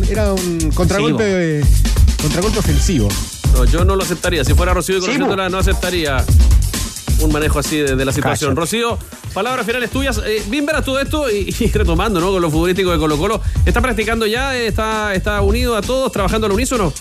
era 0.10 0.34
un 0.34 0.72
contragolpe, 0.74 1.60
eh, 1.60 1.66
contragolpe 2.22 2.60
ofensivo. 2.60 3.08
No, 3.54 3.66
yo 3.66 3.86
no 3.86 3.96
lo 3.96 4.04
aceptaría. 4.04 4.44
Si 4.44 4.54
fuera 4.54 4.74
Rocío 4.74 4.98
y 4.98 5.00
conociéndola, 5.00 5.50
no 5.50 5.60
aceptaría 5.60 6.24
un 7.20 7.32
manejo 7.32 7.60
así 7.60 7.78
de, 7.78 7.96
de 7.96 8.06
la 8.06 8.12
situación. 8.12 8.50
Cállate. 8.56 8.60
Rocío, 8.60 8.98
palabras 9.34 9.66
finales 9.66 9.92
tuyas. 9.92 10.20
Eh, 10.26 10.42
bien 10.48 10.66
verás 10.66 10.84
todo 10.84 11.00
esto 11.00 11.30
y, 11.30 11.56
y 11.60 11.68
retomando, 11.72 12.20
¿no? 12.20 12.32
Con 12.32 12.42
lo 12.42 12.50
futbolístico 12.50 12.92
de 12.92 12.98
Colo 12.98 13.18
Colo. 13.18 13.42
¿Está 13.66 13.80
practicando 13.80 14.26
ya? 14.26 14.58
¿Está, 14.58 15.14
está 15.14 15.42
unido 15.42 15.78
a 15.78 15.82
todos, 15.82 16.12
trabajando 16.12 16.48
al 16.48 16.54
unísono? 16.54 16.92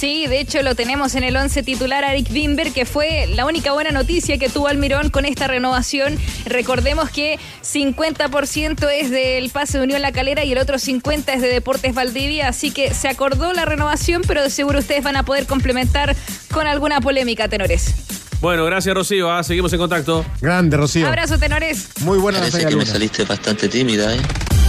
Sí, 0.00 0.26
de 0.26 0.40
hecho 0.40 0.62
lo 0.62 0.74
tenemos 0.74 1.14
en 1.14 1.24
el 1.24 1.36
11 1.36 1.62
titular 1.62 2.04
a 2.04 2.14
Eric 2.14 2.32
Bimber, 2.32 2.72
que 2.72 2.86
fue 2.86 3.26
la 3.26 3.44
única 3.44 3.72
buena 3.72 3.90
noticia 3.90 4.38
que 4.38 4.48
tuvo 4.48 4.66
Almirón 4.66 5.10
con 5.10 5.26
esta 5.26 5.46
renovación. 5.46 6.18
Recordemos 6.46 7.10
que 7.10 7.38
50% 7.62 8.88
es 8.98 9.10
del 9.10 9.50
pase 9.50 9.76
de 9.76 9.84
Unión 9.84 10.00
La 10.00 10.10
Calera 10.10 10.42
y 10.42 10.52
el 10.52 10.58
otro 10.58 10.78
50% 10.78 11.24
es 11.34 11.42
de 11.42 11.48
Deportes 11.48 11.92
Valdivia, 11.92 12.48
así 12.48 12.70
que 12.70 12.94
se 12.94 13.08
acordó 13.08 13.52
la 13.52 13.66
renovación, 13.66 14.22
pero 14.26 14.42
de 14.42 14.48
seguro 14.48 14.78
ustedes 14.78 15.04
van 15.04 15.16
a 15.16 15.22
poder 15.22 15.44
complementar 15.44 16.16
con 16.50 16.66
alguna 16.66 17.02
polémica, 17.02 17.48
tenores. 17.48 17.94
Bueno, 18.40 18.64
gracias, 18.64 18.94
Rocío. 18.94 19.30
ah, 19.30 19.42
Seguimos 19.42 19.70
en 19.74 19.80
contacto. 19.80 20.24
Grande, 20.40 20.78
Rocío. 20.78 21.06
Abrazo, 21.06 21.38
tenores. 21.38 21.88
Muy 22.00 22.16
buena 22.16 22.38
la 22.38 22.44
Parece 22.44 22.56
media 22.56 22.70
que 22.70 22.76
me 22.76 22.86
saliste 22.86 23.24
bastante 23.24 23.68
tímida, 23.68 24.14
¿eh? 24.14 24.20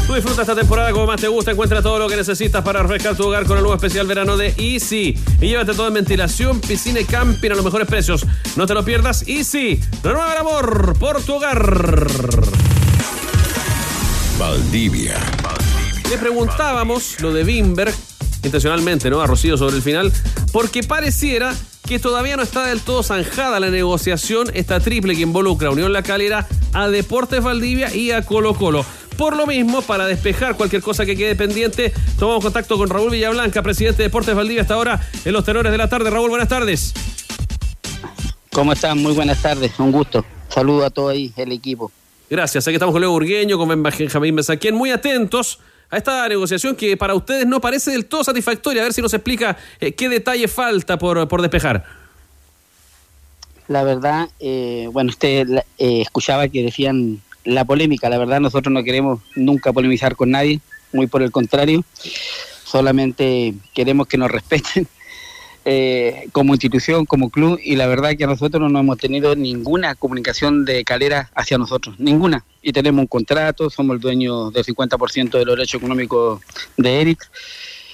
Tú 0.07 0.15
disfruta 0.15 0.41
esta 0.41 0.55
temporada 0.55 0.91
como 0.91 1.07
más 1.07 1.21
te 1.21 1.27
gusta. 1.27 1.51
Encuentra 1.51 1.81
todo 1.81 1.99
lo 1.99 2.09
que 2.09 2.15
necesitas 2.15 2.63
para 2.63 2.81
refrescar 2.81 3.15
tu 3.15 3.27
hogar 3.27 3.45
con 3.45 3.57
el 3.57 3.63
nuevo 3.63 3.75
especial 3.75 4.07
verano 4.07 4.35
de 4.37 4.53
Easy. 4.57 5.17
Y 5.39 5.47
llévate 5.47 5.73
todo 5.73 5.87
en 5.87 5.93
ventilación, 5.93 6.59
piscina 6.59 6.99
y 6.99 7.05
camping 7.05 7.51
a 7.51 7.55
los 7.55 7.63
mejores 7.63 7.87
precios. 7.87 8.25
No 8.55 8.65
te 8.65 8.73
lo 8.73 8.83
pierdas. 8.83 9.23
Easy. 9.27 9.79
Renueva 10.03 10.33
el 10.33 10.39
amor 10.39 10.97
por 10.99 11.21
tu 11.23 11.35
hogar. 11.35 11.67
Valdivia. 14.37 15.17
Le 16.09 16.17
preguntábamos 16.17 17.21
lo 17.21 17.31
de 17.31 17.43
Bimberg, 17.43 17.93
intencionalmente, 18.43 19.09
¿no? 19.09 19.21
A 19.21 19.27
Rocío 19.27 19.55
sobre 19.55 19.77
el 19.77 19.81
final, 19.81 20.11
porque 20.51 20.83
pareciera 20.83 21.55
que 21.87 21.99
todavía 21.99 22.35
no 22.37 22.43
está 22.43 22.65
del 22.65 22.81
todo 22.81 23.03
zanjada 23.03 23.59
la 23.59 23.69
negociación, 23.69 24.49
esta 24.53 24.79
triple 24.79 25.15
que 25.15 25.21
involucra 25.21 25.69
a 25.69 25.71
Unión 25.71 25.93
La 25.93 26.03
Calera, 26.03 26.47
a 26.73 26.87
Deportes 26.87 27.43
Valdivia 27.43 27.93
y 27.93 28.11
a 28.11 28.23
Colo 28.23 28.55
Colo. 28.55 28.85
Por 29.17 29.35
lo 29.37 29.45
mismo, 29.45 29.81
para 29.81 30.07
despejar 30.07 30.55
cualquier 30.55 30.81
cosa 30.81 31.05
que 31.05 31.15
quede 31.15 31.35
pendiente, 31.35 31.93
tomamos 32.17 32.43
contacto 32.43 32.77
con 32.77 32.89
Raúl 32.89 33.11
Villablanca, 33.11 33.61
presidente 33.61 33.97
de 33.97 34.03
Deportes 34.05 34.35
Valdivia, 34.35 34.63
hasta 34.63 34.73
ahora 34.73 34.99
en 35.23 35.33
los 35.33 35.43
tenores 35.43 35.71
de 35.71 35.77
la 35.77 35.87
tarde. 35.87 36.09
Raúl, 36.09 36.29
buenas 36.29 36.47
tardes. 36.47 36.93
¿Cómo 38.51 38.73
están? 38.73 38.97
Muy 39.01 39.13
buenas 39.13 39.41
tardes, 39.41 39.79
un 39.79 39.91
gusto. 39.91 40.25
Saludo 40.49 40.85
a 40.85 40.89
todo 40.89 41.09
ahí, 41.09 41.31
el 41.37 41.51
equipo. 41.51 41.91
Gracias. 42.29 42.67
Aquí 42.67 42.75
estamos 42.75 42.93
con 42.93 43.01
Leo 43.01 43.11
Burgueño, 43.11 43.57
con 43.57 43.83
Benjamín 43.83 44.35
Besaquien, 44.35 44.75
muy 44.75 44.91
atentos 44.91 45.59
a 45.89 45.97
esta 45.97 46.27
negociación 46.27 46.75
que 46.75 46.95
para 46.97 47.13
ustedes 47.13 47.45
no 47.45 47.61
parece 47.61 47.91
del 47.91 48.05
todo 48.05 48.23
satisfactoria. 48.23 48.81
A 48.81 48.85
ver 48.85 48.93
si 48.93 49.01
nos 49.01 49.13
explica 49.13 49.57
eh, 49.79 49.93
qué 49.93 50.09
detalle 50.09 50.47
falta 50.47 50.97
por, 50.97 51.27
por 51.27 51.41
despejar. 51.41 51.85
La 53.67 53.83
verdad, 53.83 54.29
eh, 54.39 54.89
bueno, 54.91 55.09
usted 55.09 55.47
eh, 55.77 56.01
escuchaba 56.01 56.47
que 56.47 56.63
decían 56.63 57.21
la 57.43 57.65
polémica. 57.65 58.09
La 58.09 58.17
verdad, 58.17 58.39
nosotros 58.39 58.73
no 58.73 58.83
queremos 58.83 59.19
nunca 59.35 59.73
polemizar 59.73 60.15
con 60.15 60.31
nadie, 60.31 60.59
muy 60.93 61.07
por 61.07 61.21
el 61.21 61.31
contrario. 61.31 61.83
Solamente 62.63 63.53
queremos 63.73 64.07
que 64.07 64.17
nos 64.17 64.31
respeten 64.31 64.87
eh, 65.63 66.27
como 66.31 66.53
institución, 66.53 67.05
como 67.05 67.29
club, 67.29 67.59
y 67.63 67.75
la 67.75 67.85
verdad 67.85 68.15
que 68.17 68.25
nosotros 68.25 68.71
no 68.71 68.79
hemos 68.79 68.97
tenido 68.97 69.35
ninguna 69.35 69.93
comunicación 69.93 70.65
de 70.65 70.83
Calera 70.83 71.29
hacia 71.35 71.57
nosotros, 71.57 71.99
ninguna. 71.99 72.43
Y 72.63 72.73
tenemos 72.73 73.01
un 73.01 73.07
contrato, 73.07 73.69
somos 73.69 73.95
el 73.95 74.01
dueño 74.01 74.49
del 74.51 74.65
50% 74.65 75.37
de 75.37 75.45
los 75.45 75.55
derechos 75.55 75.79
económicos 75.79 76.41
de 76.77 77.01
Eric. 77.01 77.29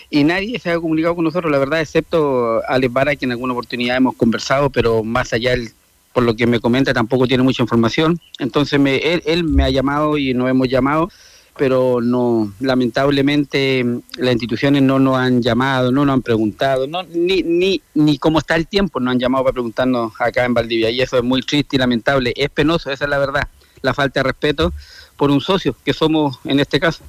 Y 0.10 0.24
nadie 0.24 0.58
se 0.60 0.72
ha 0.72 0.80
comunicado 0.80 1.16
con 1.16 1.26
nosotros, 1.26 1.52
la 1.52 1.58
verdad, 1.58 1.82
excepto 1.82 2.62
Alex 2.70 2.94
Vara, 2.94 3.16
que 3.18 3.26
en 3.26 3.32
alguna 3.32 3.52
oportunidad 3.52 3.98
hemos 3.98 4.16
conversado, 4.16 4.70
pero 4.70 5.04
más 5.04 5.34
allá, 5.34 5.52
él, 5.52 5.72
por 6.18 6.24
lo 6.24 6.36
que 6.36 6.48
me 6.48 6.60
comenta, 6.60 6.96
tampoco 6.96 7.28
tiene 7.28 7.44
mucha 7.44 7.62
información. 7.62 8.20
Entonces, 8.40 8.80
me, 8.80 8.96
él, 8.98 9.22
él 9.28 9.44
me 9.44 9.64
ha 9.64 9.70
llamado 9.70 10.18
y 10.18 10.34
nos 10.34 10.50
hemos 10.50 10.68
llamado, 10.68 11.12
pero 11.56 12.02
no, 12.02 12.52
lamentablemente 12.60 13.86
las 14.18 14.32
instituciones 14.32 14.82
no 14.82 14.98
nos 14.98 15.16
han 15.16 15.44
llamado, 15.44 15.92
no 15.92 16.06
nos 16.06 16.16
han 16.16 16.24
preguntado, 16.24 16.88
no, 16.88 17.04
ni, 17.04 17.44
ni, 17.44 17.84
ni 17.94 18.18
cómo 18.18 18.40
está 18.40 18.56
el 18.56 18.66
tiempo 18.66 19.00
nos 19.00 19.12
han 19.12 19.20
llamado 19.20 19.44
para 19.44 19.54
preguntarnos 19.54 20.12
acá 20.20 20.44
en 20.46 20.56
Valdivia. 20.56 20.90
Y 20.90 21.02
eso 21.02 21.18
es 21.18 21.24
muy 21.24 21.44
triste 21.44 21.76
y 21.76 21.80
lamentable, 21.80 22.34
es 22.36 22.50
penoso, 22.50 22.90
esa 22.90 23.04
es 23.04 23.10
la 23.12 23.20
verdad, 23.20 23.48
la 23.84 23.94
falta 23.94 24.22
de 24.22 24.24
respeto 24.24 24.74
por 25.18 25.30
un 25.30 25.40
socio, 25.40 25.76
que 25.86 25.94
somos 25.94 26.40
en 26.46 26.60
este 26.60 26.80
caso. 26.80 27.04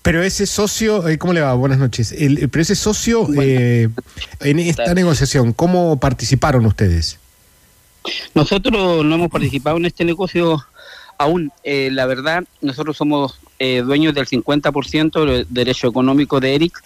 Pero 0.00 0.22
ese 0.22 0.46
socio, 0.46 1.06
eh, 1.08 1.18
¿cómo 1.18 1.34
le 1.34 1.42
va? 1.42 1.52
Buenas 1.52 1.78
noches. 1.78 2.12
El- 2.12 2.38
el- 2.38 2.48
pero 2.48 2.62
ese 2.62 2.74
socio, 2.74 3.28
eh, 3.38 3.90
en 4.40 4.58
esta 4.60 4.94
negociación, 4.94 5.52
¿cómo 5.52 6.00
participaron 6.00 6.64
ustedes? 6.64 7.18
Nosotros 8.34 9.04
no 9.04 9.14
hemos 9.14 9.30
participado 9.30 9.76
en 9.76 9.86
este 9.86 10.04
negocio 10.04 10.64
aún. 11.18 11.52
Eh, 11.62 11.90
la 11.92 12.06
verdad, 12.06 12.44
nosotros 12.60 12.96
somos 12.96 13.38
eh, 13.58 13.82
dueños 13.82 14.14
del 14.14 14.26
50% 14.26 15.24
del 15.24 15.46
derecho 15.50 15.88
económico 15.88 16.40
de 16.40 16.54
Eric 16.54 16.82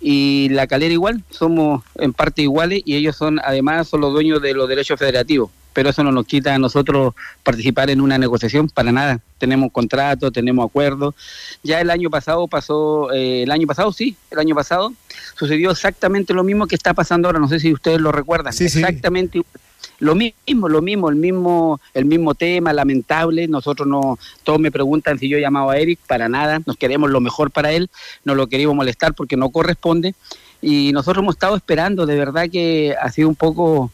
y 0.00 0.48
la 0.50 0.66
calera 0.66 0.92
igual, 0.92 1.22
somos 1.30 1.82
en 1.96 2.12
parte 2.12 2.42
iguales 2.42 2.82
y 2.84 2.96
ellos 2.96 3.16
son 3.16 3.38
además 3.38 3.86
son 3.86 4.00
los 4.00 4.12
dueños 4.12 4.42
de 4.42 4.52
los 4.54 4.68
derechos 4.68 4.98
federativos. 4.98 5.50
Pero 5.72 5.88
eso 5.88 6.04
no 6.04 6.12
nos 6.12 6.26
quita 6.26 6.54
a 6.54 6.58
nosotros 6.58 7.14
participar 7.42 7.88
en 7.88 8.00
una 8.02 8.18
negociación 8.18 8.68
para 8.68 8.92
nada. 8.92 9.20
Tenemos 9.38 9.72
contrato, 9.72 10.30
tenemos 10.30 10.68
acuerdos. 10.68 11.14
Ya 11.62 11.80
el 11.80 11.88
año 11.88 12.10
pasado 12.10 12.46
pasó, 12.46 13.10
eh, 13.12 13.44
el 13.44 13.50
año 13.50 13.66
pasado 13.66 13.90
sí, 13.90 14.14
el 14.30 14.38
año 14.38 14.54
pasado 14.54 14.92
sucedió 15.38 15.70
exactamente 15.70 16.34
lo 16.34 16.44
mismo 16.44 16.66
que 16.66 16.74
está 16.74 16.92
pasando 16.92 17.28
ahora. 17.28 17.38
No 17.38 17.48
sé 17.48 17.58
si 17.58 17.72
ustedes 17.72 18.00
lo 18.00 18.12
recuerdan. 18.12 18.52
exactamente 18.52 19.38
igual. 19.38 19.60
Lo 19.98 20.14
mismo, 20.14 20.68
lo 20.68 20.82
mismo, 20.82 21.08
el 21.08 21.16
mismo, 21.16 21.80
el 21.94 22.04
mismo 22.04 22.34
tema, 22.34 22.72
lamentable. 22.72 23.46
Nosotros 23.48 23.86
no, 23.86 24.18
todos 24.42 24.58
me 24.58 24.72
preguntan 24.72 25.18
si 25.18 25.28
yo 25.28 25.38
he 25.38 25.40
llamado 25.40 25.70
a 25.70 25.78
Eric, 25.78 26.00
para 26.06 26.28
nada. 26.28 26.60
Nos 26.66 26.76
queremos 26.76 27.10
lo 27.10 27.20
mejor 27.20 27.50
para 27.50 27.72
él, 27.72 27.88
no 28.24 28.34
lo 28.34 28.48
queríamos 28.48 28.76
molestar 28.76 29.14
porque 29.14 29.36
no 29.36 29.50
corresponde. 29.50 30.14
Y 30.60 30.92
nosotros 30.92 31.22
hemos 31.22 31.34
estado 31.34 31.56
esperando, 31.56 32.06
de 32.06 32.16
verdad 32.16 32.48
que 32.50 32.94
ha 33.00 33.10
sido 33.10 33.28
un 33.28 33.34
poco 33.34 33.90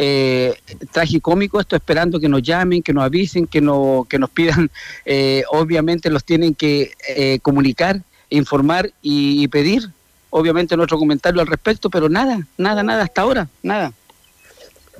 eh, 0.00 0.54
tragicómico 0.92 1.60
esto, 1.60 1.74
esperando 1.74 2.20
que 2.20 2.28
nos 2.28 2.42
llamen, 2.42 2.84
que 2.84 2.92
nos 2.92 3.02
avisen, 3.02 3.48
que, 3.48 3.60
no, 3.60 4.06
que 4.08 4.18
nos 4.18 4.30
pidan. 4.30 4.70
Eh, 5.10 5.42
obviamente 5.50 6.10
los 6.10 6.22
tienen 6.22 6.54
que 6.54 6.92
eh, 7.08 7.38
comunicar, 7.40 8.02
informar 8.28 8.90
y, 9.00 9.42
y 9.42 9.48
pedir, 9.48 9.88
obviamente, 10.28 10.76
nuestro 10.76 10.98
comentario 10.98 11.40
al 11.40 11.46
respecto, 11.46 11.88
pero 11.88 12.10
nada, 12.10 12.46
nada, 12.58 12.82
nada, 12.82 13.04
hasta 13.04 13.22
ahora, 13.22 13.48
nada. 13.62 13.92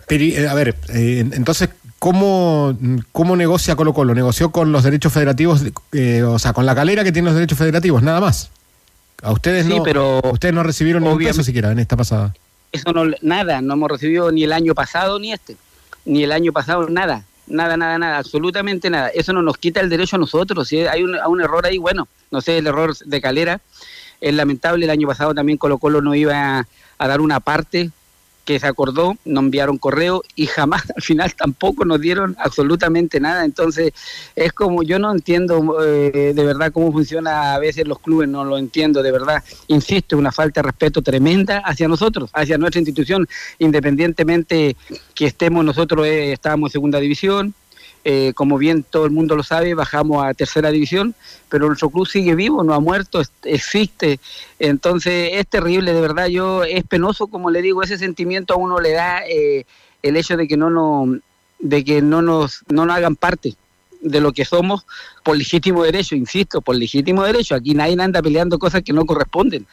Pero, 0.09 0.25
eh, 0.25 0.49
a 0.49 0.55
ver, 0.55 0.75
eh, 0.95 1.21
entonces, 1.33 1.69
¿cómo, 1.99 2.77
¿cómo 3.13 3.37
negocia 3.37 3.77
Colo 3.77 3.93
Colo? 3.93 4.15
¿Negoció 4.15 4.51
con 4.51 4.73
los 4.73 4.83
derechos 4.85 5.13
federativos, 5.13 5.63
eh, 5.93 6.23
o 6.23 6.39
sea, 6.39 6.53
con 6.53 6.65
la 6.67 6.75
calera 6.75 7.05
que 7.05 7.13
tiene 7.13 7.27
los 7.27 7.35
derechos 7.35 7.59
federativos, 7.59 8.03
nada 8.03 8.21
más? 8.21 8.51
A 9.23 9.33
ustedes 9.33 9.67
Sí, 9.67 9.77
no, 9.77 9.83
pero 9.83 10.21
ustedes 10.33 10.55
no 10.55 10.63
recibieron 10.63 11.03
ni 11.03 11.09
un 11.09 11.15
obviamente- 11.17 11.39
peso 11.39 11.45
siquiera 11.45 11.73
en 11.73 11.79
esta 11.81 11.97
pasada. 11.97 12.35
Eso 12.73 12.93
no, 12.93 13.05
nada, 13.23 13.61
no 13.63 13.75
hemos 13.75 13.91
recibido 13.91 14.31
ni 14.31 14.45
el 14.45 14.53
año 14.53 14.75
pasado 14.75 15.19
ni 15.19 15.33
este, 15.33 15.57
ni 16.05 16.23
el 16.23 16.33
año 16.33 16.53
pasado 16.53 16.89
nada, 16.89 17.25
nada, 17.47 17.77
nada, 17.77 17.99
nada, 17.99 18.19
absolutamente 18.19 18.91
nada. 18.91 19.09
Eso 19.09 19.33
no 19.33 19.43
nos 19.43 19.57
quita 19.59 19.81
el 19.81 19.89
derecho 19.89 20.17
a 20.17 20.19
nosotros. 20.19 20.69
Si 20.69 20.79
hay 20.87 21.03
un, 21.03 21.17
un 21.17 21.41
error 21.41 21.65
ahí, 21.67 21.79
bueno, 21.79 22.09
no 22.31 22.41
sé, 22.41 22.59
el 22.59 22.67
error 22.67 22.95
de 22.97 23.21
Calera 23.21 23.61
es 24.21 24.35
lamentable. 24.35 24.85
El 24.85 24.91
año 24.91 25.09
pasado 25.09 25.35
también 25.35 25.57
Colo 25.59 25.79
Colo 25.79 26.01
no 26.03 26.15
iba 26.15 26.59
a, 26.61 26.69
a 26.99 27.09
dar 27.09 27.21
una 27.23 27.41
parte 27.41 27.91
que 28.49 28.59
se 28.59 28.67
acordó, 28.67 29.15
nos 29.27 29.45
enviaron 29.45 29.77
correo 29.77 30.23
y 30.35 30.47
jamás 30.47 30.83
al 30.97 31.03
final 31.03 31.35
tampoco 31.35 31.85
nos 31.85 32.01
dieron 32.01 32.35
absolutamente 32.39 33.21
nada. 33.21 33.45
Entonces 33.45 33.93
es 34.35 34.55
como, 34.55 34.83
yo 34.83 34.99
no 34.99 35.13
entiendo 35.13 35.77
eh, 35.85 36.33
de 36.35 36.45
verdad 36.47 36.73
cómo 36.73 36.91
funciona 36.91 37.53
a 37.53 37.59
veces 37.59 37.87
los 37.87 37.99
clubes, 37.99 38.27
no 38.27 38.47
lo 38.47 38.57
entiendo 38.57 39.03
de 39.03 39.13
verdad. 39.13 39.45
Insisto, 39.67 40.17
una 40.17 40.33
falta 40.33 40.63
de 40.63 40.69
respeto 40.69 41.03
tremenda 41.03 41.59
hacia 41.59 41.89
nosotros, 41.89 42.31
hacia 42.33 42.57
nuestra 42.57 42.81
institución, 42.81 43.29
independientemente 43.59 44.77
que 45.15 45.27
estemos 45.27 45.63
nosotros, 45.63 46.07
eh, 46.07 46.33
estábamos 46.33 46.71
en 46.71 46.73
segunda 46.73 47.01
división. 47.01 47.53
Eh, 48.11 48.33
como 48.33 48.57
bien 48.57 48.85
todo 48.85 49.05
el 49.05 49.11
mundo 49.11 49.37
lo 49.37 49.43
sabe, 49.43 49.75
bajamos 49.75 50.25
a 50.25 50.33
tercera 50.33 50.71
división, 50.71 51.15
pero 51.51 51.67
nuestro 51.67 51.91
club 51.91 52.09
sigue 52.09 52.35
vivo, 52.35 52.65
no 52.65 52.73
ha 52.73 52.81
muerto, 52.81 53.21
existe. 53.45 54.19
Entonces 54.59 55.33
es 55.35 55.47
terrible, 55.47 55.93
de 55.93 56.01
verdad, 56.01 56.29
yo 56.29 56.65
es 56.65 56.85
penoso, 56.85 57.27
como 57.27 57.51
le 57.51 57.61
digo, 57.61 57.83
ese 57.83 57.99
sentimiento 57.99 58.55
a 58.55 58.57
uno 58.57 58.81
le 58.81 58.93
da 58.93 59.27
eh, 59.29 59.67
el 60.03 60.17
hecho 60.17 60.39
de 60.39 60.49
que 60.49 60.57
no 60.57 60.71
nos, 60.71 61.21
de 61.59 61.85
que 61.85 62.01
no 62.01 62.23
nos, 62.23 62.65
no 62.71 62.87
nos 62.87 62.97
hagan 62.97 63.15
parte 63.15 63.57
de 64.01 64.21
lo 64.23 64.33
que 64.33 64.47
somos 64.47 64.87
por 65.23 65.37
legítimo 65.37 65.85
derecho, 65.85 66.17
insisto, 66.17 66.63
por 66.63 66.77
legítimo 66.77 67.25
derecho. 67.25 67.57
Aquí 67.57 67.75
nadie 67.75 68.01
anda 68.01 68.23
peleando 68.23 68.59
cosas 68.59 68.83
que 68.83 68.95
no 68.95 69.05
corresponden. 69.05 69.67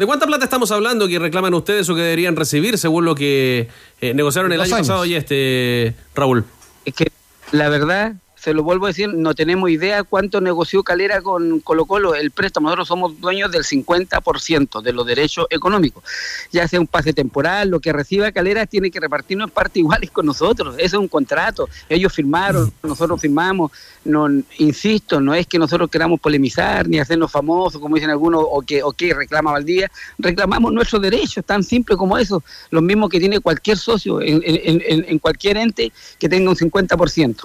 ¿De 0.00 0.06
cuánta 0.06 0.26
plata 0.26 0.44
estamos 0.44 0.70
hablando 0.70 1.06
que 1.08 1.18
reclaman 1.18 1.52
ustedes 1.52 1.86
o 1.90 1.94
que 1.94 2.00
deberían 2.00 2.34
recibir 2.34 2.78
según 2.78 3.04
lo 3.04 3.14
que 3.14 3.68
eh, 4.00 4.14
negociaron 4.14 4.50
el 4.50 4.58
año 4.62 4.74
años. 4.76 4.88
pasado 4.88 5.04
y 5.04 5.14
este, 5.14 5.94
Raúl? 6.14 6.46
Es 6.86 6.94
que 6.94 7.08
la 7.52 7.68
verdad, 7.68 8.14
se 8.40 8.54
lo 8.54 8.62
vuelvo 8.62 8.86
a 8.86 8.88
decir, 8.88 9.12
no 9.12 9.34
tenemos 9.34 9.68
idea 9.70 10.02
cuánto 10.02 10.40
negoció 10.40 10.82
Calera 10.82 11.20
con 11.20 11.60
Colo 11.60 11.84
Colo 11.84 12.14
el 12.14 12.30
préstamo. 12.30 12.68
Nosotros 12.68 12.88
somos 12.88 13.20
dueños 13.20 13.50
del 13.52 13.64
50% 13.64 14.80
de 14.82 14.92
los 14.92 15.06
derechos 15.06 15.46
económicos. 15.50 16.02
Ya 16.50 16.66
sea 16.66 16.80
un 16.80 16.86
pase 16.86 17.12
temporal, 17.12 17.68
lo 17.68 17.80
que 17.80 17.92
reciba 17.92 18.32
Calera 18.32 18.66
tiene 18.66 18.90
que 18.90 18.98
repartirnos 19.00 19.48
en 19.48 19.54
parte 19.54 19.78
iguales 19.80 20.10
con 20.10 20.26
nosotros. 20.26 20.74
Eso 20.78 20.96
es 20.96 21.00
un 21.00 21.08
contrato. 21.08 21.68
Ellos 21.88 22.12
firmaron, 22.12 22.72
nosotros 22.82 23.20
firmamos. 23.20 23.72
No, 24.04 24.26
insisto, 24.58 25.20
no 25.20 25.34
es 25.34 25.46
que 25.46 25.58
nosotros 25.58 25.90
queramos 25.90 26.18
polemizar 26.20 26.88
ni 26.88 26.98
hacernos 26.98 27.30
famosos, 27.30 27.80
como 27.80 27.96
dicen 27.96 28.10
algunos, 28.10 28.42
o 28.48 28.62
que, 28.62 28.82
o 28.82 28.92
que 28.92 29.12
reclama 29.12 29.52
Valdivia. 29.52 29.90
Reclamamos 30.18 30.72
nuestros 30.72 31.02
derechos, 31.02 31.44
tan 31.44 31.62
simple 31.62 31.96
como 31.96 32.16
eso. 32.16 32.42
Lo 32.70 32.80
mismo 32.80 33.08
que 33.10 33.20
tiene 33.20 33.40
cualquier 33.40 33.76
socio 33.76 34.20
en- 34.22 34.42
en- 34.44 35.04
en 35.06 35.18
cualquier 35.18 35.58
ente 35.58 35.92
que 36.18 36.28
tenga 36.28 36.48
un 36.50 36.56
50%. 36.56 37.44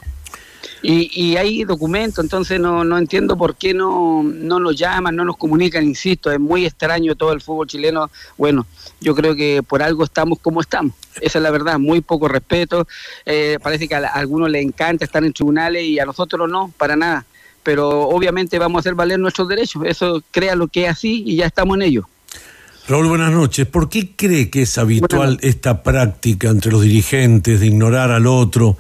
Y, 0.82 1.10
y 1.14 1.38
hay 1.38 1.64
documentos, 1.64 2.24
entonces 2.24 2.60
no, 2.60 2.84
no 2.84 2.98
entiendo 2.98 3.38
por 3.38 3.56
qué 3.56 3.74
no, 3.74 4.24
no 4.24 4.60
nos 4.60 4.76
llaman, 4.76 5.16
no 5.16 5.26
nos 5.26 5.38
comunican, 5.38 5.84
insisto, 5.84 6.32
es 6.32 6.40
muy 6.40 6.66
extraño 6.66 7.16
todo 7.16 7.34
el 7.34 7.42
fútbol 7.42 7.68
chileno. 7.68 8.10
Bueno, 8.38 8.66
yo 9.02 9.16
creo 9.16 9.36
que 9.36 9.64
por 9.64 9.82
algo 9.82 10.04
estamos 10.04 10.40
como 10.40 10.62
estamos, 10.62 10.94
esa 11.22 11.40
es 11.40 11.44
la 11.44 11.52
verdad, 11.52 11.80
muy 11.80 12.02
poco 12.02 12.28
respeto. 12.28 12.88
Eh, 13.26 13.58
parece 13.62 13.88
que 13.88 13.96
a, 13.96 14.08
algunos 14.08 14.50
les 14.50 14.64
encanta 14.64 15.06
estar 15.06 15.24
en 15.24 15.34
tribunales 15.34 15.84
y 15.84 16.00
a 16.00 16.06
nosotros 16.06 16.50
no, 16.50 16.72
para 16.78 16.96
nada. 16.96 17.26
Pero 17.64 18.08
obviamente 18.10 18.60
vamos 18.60 18.80
a 18.80 18.82
hacer 18.82 18.94
valer 18.94 19.20
nuestros 19.20 19.48
derechos, 19.48 19.84
eso 19.86 20.22
crea 20.32 20.56
lo 20.56 20.68
que 20.68 20.86
es 20.86 20.92
así 20.92 21.24
y 21.26 21.38
ya 21.38 21.48
estamos 21.48 21.76
en 21.78 21.82
ello. 21.82 22.08
Raúl, 22.88 23.08
buenas 23.08 23.32
noches. 23.32 23.66
¿Por 23.66 23.90
qué 23.90 24.12
cree 24.16 24.52
que 24.52 24.62
es 24.62 24.78
habitual 24.78 25.40
esta 25.42 25.82
práctica 25.82 26.50
entre 26.50 26.72
los 26.72 26.84
dirigentes 26.84 27.60
de 27.60 27.66
ignorar 27.66 28.12
al 28.12 28.28
otro, 28.28 28.78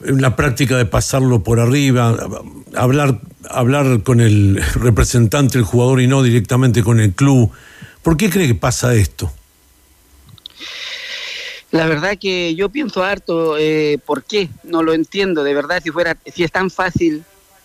la 0.00 0.36
práctica 0.36 0.76
de 0.76 0.86
pasarlo 0.86 1.42
por 1.42 1.60
arriba, 1.60 2.16
hablar, 2.74 3.20
hablar 3.48 4.02
con 4.02 4.20
el 4.20 4.62
representante 4.74 5.58
del 5.58 5.64
jugador 5.64 6.00
y 6.00 6.06
no 6.06 6.22
directamente 6.22 6.82
con 6.82 7.00
el 7.00 7.12
club? 7.12 7.50
¿Por 8.02 8.16
qué 8.16 8.30
cree 8.30 8.46
que 8.46 8.54
pasa 8.54 8.94
esto? 8.94 9.32
La 11.70 11.86
verdad 11.86 12.16
que 12.18 12.54
yo 12.54 12.70
pienso 12.70 13.02
harto, 13.02 13.58
eh, 13.58 13.98
¿por 14.06 14.24
qué? 14.24 14.48
No 14.64 14.82
lo 14.82 14.94
entiendo, 14.94 15.44
de 15.44 15.52
verdad, 15.52 15.82
si 15.82 15.90
fuera, 15.90 16.16
si 16.34 16.42
es 16.42 16.50
tan 16.50 16.70
fácil, 16.70 17.24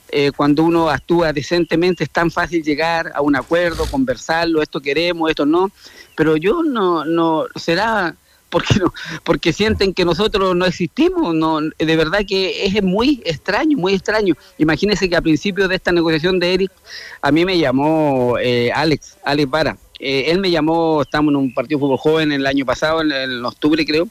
eh, 0.10 0.32
cuando 0.36 0.63
uno 0.63 0.89
actúa 0.89 1.32
decentemente, 1.32 2.04
es 2.04 2.10
tan 2.10 2.30
fácil 2.30 2.62
llegar 2.62 3.13
a 3.15 3.22
un 3.22 3.36
acuerdo, 3.36 3.86
conversarlo, 3.89 4.62
esto 4.62 4.82
queremos, 4.82 5.30
esto 5.30 5.46
no, 5.46 5.72
pero 6.17 6.36
yo 6.36 6.63
no, 6.63 7.06
no, 7.06 7.46
será 7.56 8.13
porque 8.54 8.76
no, 8.80 8.94
porque 9.24 9.52
sienten 9.52 9.96
que 9.96 10.06
nosotros 10.06 10.56
no 10.56 10.66
existimos, 10.66 11.34
no, 11.34 11.60
de 11.60 11.96
verdad 11.96 12.20
que 12.28 12.68
es 12.68 12.84
muy 12.84 13.20
extraño, 13.26 13.76
muy 13.80 13.96
extraño. 13.96 14.36
Imagínense 14.60 15.10
que 15.10 15.16
al 15.16 15.24
principio 15.24 15.68
de 15.68 15.76
esta 15.76 15.92
negociación 15.92 16.39
de 16.39 16.54
Eric, 16.54 16.72
a 17.20 17.32
mí 17.32 17.46
me 17.46 17.58
llamó 17.58 18.38
eh, 18.39 18.72
Alex, 18.72 19.18
Alex 19.26 19.50
Vara, 19.50 19.78
eh, 20.00 20.26
él 20.28 20.39
me 20.39 20.52
llamó, 20.52 21.02
estamos 21.02 21.32
en 21.32 21.38
un 21.38 21.54
partido 21.54 21.80
de 21.80 21.82
fútbol 21.82 21.98
joven 21.98 22.32
el 22.32 22.46
año 22.46 22.63
pasado, 22.63 23.02
en, 23.02 23.44
octubre 23.44 23.84
creo, 23.88 24.08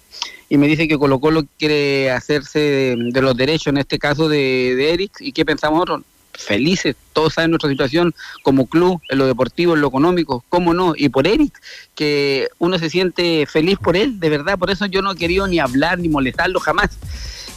y 0.48 0.58
me 0.58 0.66
dice 0.66 0.88
que 0.88 0.98
Colo 0.98 1.20
Colo 1.20 1.44
quiere 1.56 2.10
hacerse 2.10 2.58
de, 2.58 2.96
de 3.12 3.22
los 3.22 3.36
derechos, 3.36 3.68
en 3.68 3.76
este 3.76 4.00
caso 4.00 4.28
de, 4.28 4.74
de 4.76 4.92
Eric, 4.92 5.12
y 5.20 5.30
qué 5.30 5.44
pensamos 5.44 5.78
nosotros. 5.78 6.11
Felices, 6.34 6.96
todos 7.12 7.34
saben 7.34 7.50
nuestra 7.50 7.70
situación 7.70 8.14
como 8.42 8.66
club, 8.66 9.00
en 9.10 9.18
lo 9.18 9.26
deportivo, 9.26 9.74
en 9.74 9.80
lo 9.80 9.88
económico, 9.88 10.44
cómo 10.48 10.72
no, 10.72 10.94
y 10.96 11.08
por 11.08 11.26
Eric, 11.26 11.60
que 11.94 12.48
uno 12.58 12.78
se 12.78 12.90
siente 12.90 13.46
feliz 13.46 13.78
por 13.78 13.96
él, 13.96 14.18
de 14.18 14.30
verdad, 14.30 14.58
por 14.58 14.70
eso 14.70 14.86
yo 14.86 15.02
no 15.02 15.12
he 15.12 15.16
querido 15.16 15.46
ni 15.46 15.58
hablar 15.58 15.98
ni 15.98 16.08
molestarlo 16.08 16.58
jamás. 16.60 16.90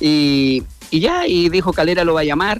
Y, 0.01 0.63
y 0.91 0.99
ya, 0.99 1.25
y 1.25 1.49
dijo 1.49 1.73
Calera 1.73 2.03
lo 2.03 2.13
va 2.13 2.21
a 2.21 2.25
llamar, 2.25 2.59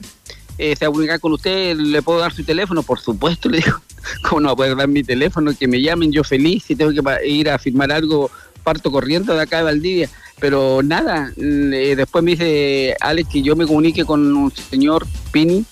eh, 0.58 0.76
se 0.76 0.86
va 0.86 0.90
a 0.90 0.92
comunicar 0.92 1.20
con 1.20 1.34
usted, 1.34 1.76
le 1.76 2.02
puedo 2.02 2.20
dar 2.20 2.34
su 2.34 2.44
teléfono, 2.44 2.82
por 2.82 3.00
supuesto, 3.00 3.50
le 3.50 3.58
digo, 3.58 3.82
¿cómo 4.28 4.42
no 4.42 4.48
va 4.48 4.54
a 4.54 4.56
poder 4.56 4.76
dar 4.76 4.88
mi 4.88 5.04
teléfono? 5.04 5.54
Que 5.58 5.68
me 5.68 5.82
llamen, 5.82 6.12
yo 6.12 6.24
feliz, 6.24 6.64
si 6.64 6.76
tengo 6.76 6.92
que 6.92 7.28
ir 7.28 7.50
a 7.50 7.60
firmar 7.60 7.92
algo, 7.92 8.32
parto 8.64 8.92
corriendo 8.92 9.34
de 9.34 9.42
acá 9.42 9.58
de 9.58 9.64
Valdivia. 9.64 10.10
Pero 10.40 10.82
nada, 10.84 11.32
eh, 11.38 11.94
después 11.96 12.24
me 12.24 12.32
dice 12.32 12.96
Alex 13.00 13.30
que 13.30 13.42
yo 13.42 13.56
me 13.56 13.66
comunique 13.66 14.04
con 14.04 14.36
un 14.36 14.52
señor 14.52 15.08
Pini, 15.32 15.64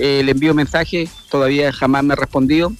eh, 0.00 0.22
le 0.24 0.32
envío 0.32 0.54
mensaje, 0.54 1.08
todavía 1.30 1.72
jamás 1.72 2.02
me 2.04 2.14
ha 2.14 2.16
respondido. 2.16 2.72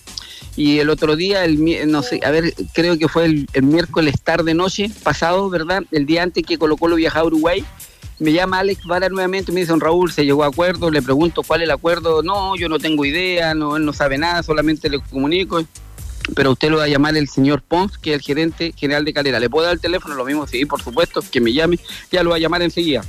Y 0.56 0.78
el 0.78 0.90
otro 0.90 1.16
día, 1.16 1.44
el, 1.44 1.90
no 1.90 2.02
sé, 2.02 2.20
a 2.24 2.30
ver, 2.30 2.54
creo 2.72 2.98
que 2.98 3.08
fue 3.08 3.24
el, 3.26 3.48
el 3.52 3.62
miércoles 3.62 4.20
tarde 4.22 4.52
noche 4.52 4.90
pasado, 5.02 5.48
¿verdad? 5.48 5.84
El 5.92 6.06
día 6.06 6.22
antes 6.22 6.44
que 6.44 6.58
Colo 6.58 6.76
Colo 6.76 6.96
viajaba 6.96 7.22
a 7.22 7.26
Uruguay, 7.26 7.64
me 8.18 8.32
llama 8.32 8.58
Alex 8.58 8.84
Vara 8.84 9.08
nuevamente, 9.08 9.50
me 9.50 9.60
dice, 9.60 9.70
don 9.70 9.80
Raúl, 9.80 10.12
se 10.12 10.24
llegó 10.24 10.44
a 10.44 10.48
acuerdo, 10.48 10.90
le 10.90 11.00
pregunto 11.02 11.42
cuál 11.42 11.62
es 11.62 11.64
el 11.64 11.70
acuerdo, 11.70 12.22
no, 12.22 12.54
yo 12.56 12.68
no 12.68 12.78
tengo 12.78 13.04
idea, 13.04 13.54
no, 13.54 13.76
él 13.76 13.84
no 13.84 13.92
sabe 13.92 14.18
nada, 14.18 14.42
solamente 14.42 14.90
le 14.90 15.00
comunico, 15.00 15.64
pero 16.34 16.52
usted 16.52 16.70
lo 16.70 16.76
va 16.76 16.84
a 16.84 16.88
llamar 16.88 17.16
el 17.16 17.28
señor 17.28 17.62
Pons, 17.62 17.96
que 17.96 18.10
es 18.10 18.16
el 18.16 18.22
gerente 18.22 18.74
general 18.76 19.04
de 19.04 19.14
Calera, 19.14 19.40
¿le 19.40 19.48
puedo 19.48 19.64
dar 19.64 19.74
el 19.74 19.80
teléfono? 19.80 20.14
Lo 20.14 20.24
mismo, 20.24 20.46
sí, 20.46 20.66
por 20.66 20.82
supuesto, 20.82 21.22
que 21.30 21.40
me 21.40 21.52
llame, 21.52 21.78
ya 22.12 22.22
lo 22.22 22.30
va 22.30 22.36
a 22.36 22.40
llamar 22.40 22.60
enseguida. 22.60 23.02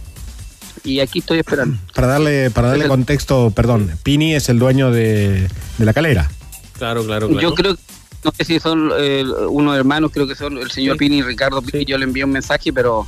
Y 0.83 0.99
aquí 0.99 1.19
estoy 1.19 1.39
esperando. 1.39 1.77
Para 1.93 2.07
darle, 2.07 2.49
para 2.49 2.69
darle 2.69 2.87
contexto, 2.87 3.51
perdón, 3.51 3.91
Pini 4.03 4.33
es 4.33 4.49
el 4.49 4.59
dueño 4.59 4.91
de, 4.91 5.47
de 5.77 5.85
la 5.85 5.93
calera. 5.93 6.29
Claro, 6.77 7.05
claro, 7.05 7.27
claro. 7.27 7.41
Yo 7.41 7.53
creo, 7.53 7.77
no 8.23 8.31
sé 8.35 8.45
si 8.45 8.59
son 8.59 8.91
eh, 8.97 9.23
unos 9.49 9.77
hermanos, 9.77 10.11
creo 10.13 10.27
que 10.27 10.35
son 10.35 10.57
el 10.57 10.71
señor 10.71 10.97
Pini 10.97 11.17
y 11.17 11.21
Ricardo 11.21 11.61
Pini, 11.61 11.85
yo 11.85 11.97
le 11.97 12.05
envié 12.05 12.23
un 12.23 12.31
mensaje, 12.31 12.73
pero 12.73 13.05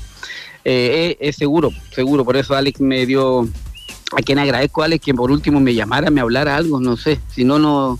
eh, 0.63 1.17
es, 1.19 1.29
es 1.29 1.35
seguro, 1.35 1.71
seguro, 1.93 2.23
por 2.23 2.37
eso 2.37 2.55
Alex 2.55 2.79
me 2.81 3.05
dio, 3.05 3.47
a 4.15 4.21
quien 4.23 4.39
agradezco 4.39 4.83
Alex 4.83 5.05
que 5.05 5.13
por 5.13 5.31
último 5.31 5.59
me 5.59 5.73
llamara, 5.73 6.11
me 6.11 6.21
hablara 6.21 6.55
algo, 6.55 6.79
no 6.79 6.97
sé, 6.97 7.19
si 7.33 7.43
no, 7.43 7.59
no, 7.59 7.99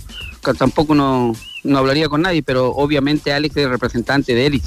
tampoco 0.57 0.93
no, 0.95 1.33
no 1.63 1.77
hablaría 1.77 2.09
con 2.09 2.21
nadie, 2.21 2.43
pero 2.43 2.69
obviamente 2.71 3.31
Alex 3.31 3.57
es 3.57 3.63
el 3.63 3.69
representante 3.69 4.35
de 4.35 4.45
Eric. 4.45 4.63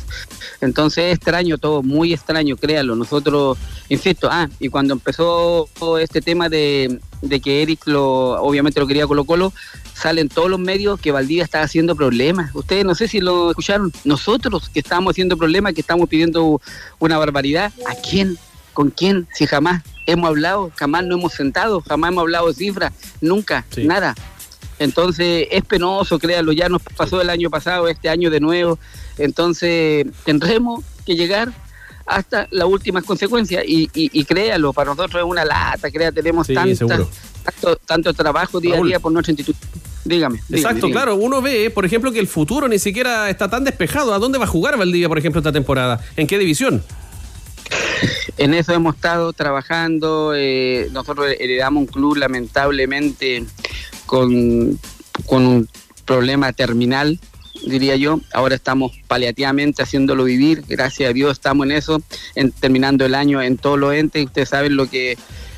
Entonces 0.60 1.04
es 1.04 1.14
extraño 1.16 1.58
todo, 1.58 1.82
muy 1.82 2.12
extraño, 2.12 2.56
créanlo. 2.56 2.96
Nosotros, 2.96 3.58
insisto, 3.88 4.28
ah, 4.30 4.48
y 4.58 4.68
cuando 4.68 4.94
empezó 4.94 5.68
todo 5.78 5.98
este 5.98 6.20
tema 6.20 6.48
de, 6.48 6.98
de 7.22 7.40
que 7.40 7.62
Eric 7.62 7.86
lo, 7.86 8.42
obviamente 8.42 8.80
lo 8.80 8.86
quería 8.86 9.06
Colo 9.06 9.24
Colo, 9.24 9.52
salen 9.94 10.28
todos 10.28 10.50
los 10.50 10.60
medios 10.60 11.00
que 11.00 11.12
Valdivia 11.12 11.44
está 11.44 11.62
haciendo 11.62 11.96
problemas. 11.96 12.54
Ustedes 12.54 12.84
no 12.84 12.94
sé 12.94 13.08
si 13.08 13.20
lo 13.20 13.50
escucharon, 13.50 13.92
nosotros 14.04 14.68
que 14.68 14.80
estamos 14.80 15.12
haciendo 15.12 15.36
problemas, 15.36 15.74
que 15.74 15.80
estamos 15.80 16.08
pidiendo 16.08 16.60
una 16.98 17.18
barbaridad, 17.18 17.72
¿a 17.86 17.94
quién? 17.94 18.38
¿Con 18.72 18.90
quién? 18.90 19.26
Si 19.32 19.46
jamás 19.46 19.82
hemos 20.04 20.28
hablado, 20.28 20.70
jamás 20.76 21.04
no 21.04 21.16
hemos 21.16 21.32
sentado, 21.32 21.80
jamás 21.80 22.10
hemos 22.12 22.22
hablado 22.22 22.48
de 22.48 22.54
cifras, 22.54 22.92
nunca, 23.20 23.64
nada. 23.76 24.14
Entonces 24.78 25.48
es 25.50 25.64
penoso, 25.64 26.18
créanlo, 26.18 26.52
ya 26.52 26.68
nos 26.68 26.82
pasó 26.82 27.20
el 27.20 27.30
año 27.30 27.48
pasado, 27.50 27.88
este 27.88 28.08
año 28.08 28.30
de 28.30 28.40
nuevo. 28.40 28.78
Entonces 29.18 30.06
tendremos 30.24 30.84
que 31.04 31.14
llegar 31.16 31.52
hasta 32.06 32.46
las 32.50 32.68
últimas 32.68 33.02
consecuencias 33.04 33.64
y, 33.66 33.84
y, 33.94 34.10
y 34.12 34.24
créalo, 34.24 34.72
para 34.72 34.90
nosotros 34.94 35.22
es 35.24 35.28
una 35.28 35.44
lata, 35.44 35.90
crea, 35.90 36.12
tenemos 36.12 36.46
Sí, 36.46 36.54
tanta- 36.54 36.98
tanto, 37.42 37.76
tanto 37.84 38.14
trabajo 38.14 38.60
día 38.60 38.74
Raúl. 38.74 38.86
a 38.86 38.88
día 38.90 39.00
por 39.00 39.10
nuestra 39.12 39.32
institución. 39.32 39.68
Dígame. 40.04 40.36
dígame, 40.48 40.56
Exacto, 40.60 40.86
dígame. 40.86 40.92
claro. 40.92 41.16
Uno 41.16 41.42
ve, 41.42 41.68
por 41.70 41.84
ejemplo, 41.84 42.12
que 42.12 42.20
el 42.20 42.28
futuro 42.28 42.68
ni 42.68 42.78
siquiera 42.78 43.28
está 43.28 43.50
tan 43.50 43.64
despejado. 43.64 44.14
¿A 44.14 44.18
dónde 44.20 44.38
va 44.38 44.44
a 44.44 44.48
jugar 44.48 44.76
Valdivia, 44.78 45.08
por 45.08 45.18
ejemplo, 45.18 45.40
esta 45.40 45.50
temporada? 45.52 46.00
¿En 46.16 46.28
qué 46.28 46.38
división? 46.38 46.84
En 48.38 48.52
eso 48.52 48.72
hemos 48.72 48.96
estado 48.96 49.32
trabajando. 49.32 50.32
eh, 50.34 50.88
nosotros 50.92 51.28
heredamos 51.38 51.82
un 51.82 51.86
club 51.86 52.16
lamentablemente 52.16 53.44
con, 54.04 54.78
con 55.24 55.46
un 55.46 55.68
problema 56.04 56.52
terminal, 56.52 57.18
diría 57.66 57.96
yo. 57.96 58.20
Ahora 58.32 58.54
estamos 58.54 58.92
paliativamente 59.08 59.82
haciéndolo 59.82 60.24
vivir. 60.24 60.64
Gracias 60.68 61.10
a 61.10 61.12
Dios 61.12 61.32
estamos 61.32 61.66
en 61.66 61.72
eso, 61.72 62.02
terminando 62.60 63.04
el 63.04 63.14
año 63.14 63.42
en 63.42 63.56
todos 63.56 63.78
los 63.78 63.94
entes. 63.94 64.24
Ustedes 64.24 64.50
saben 64.50 64.76
lo 64.76 64.88
que, 64.88 65.16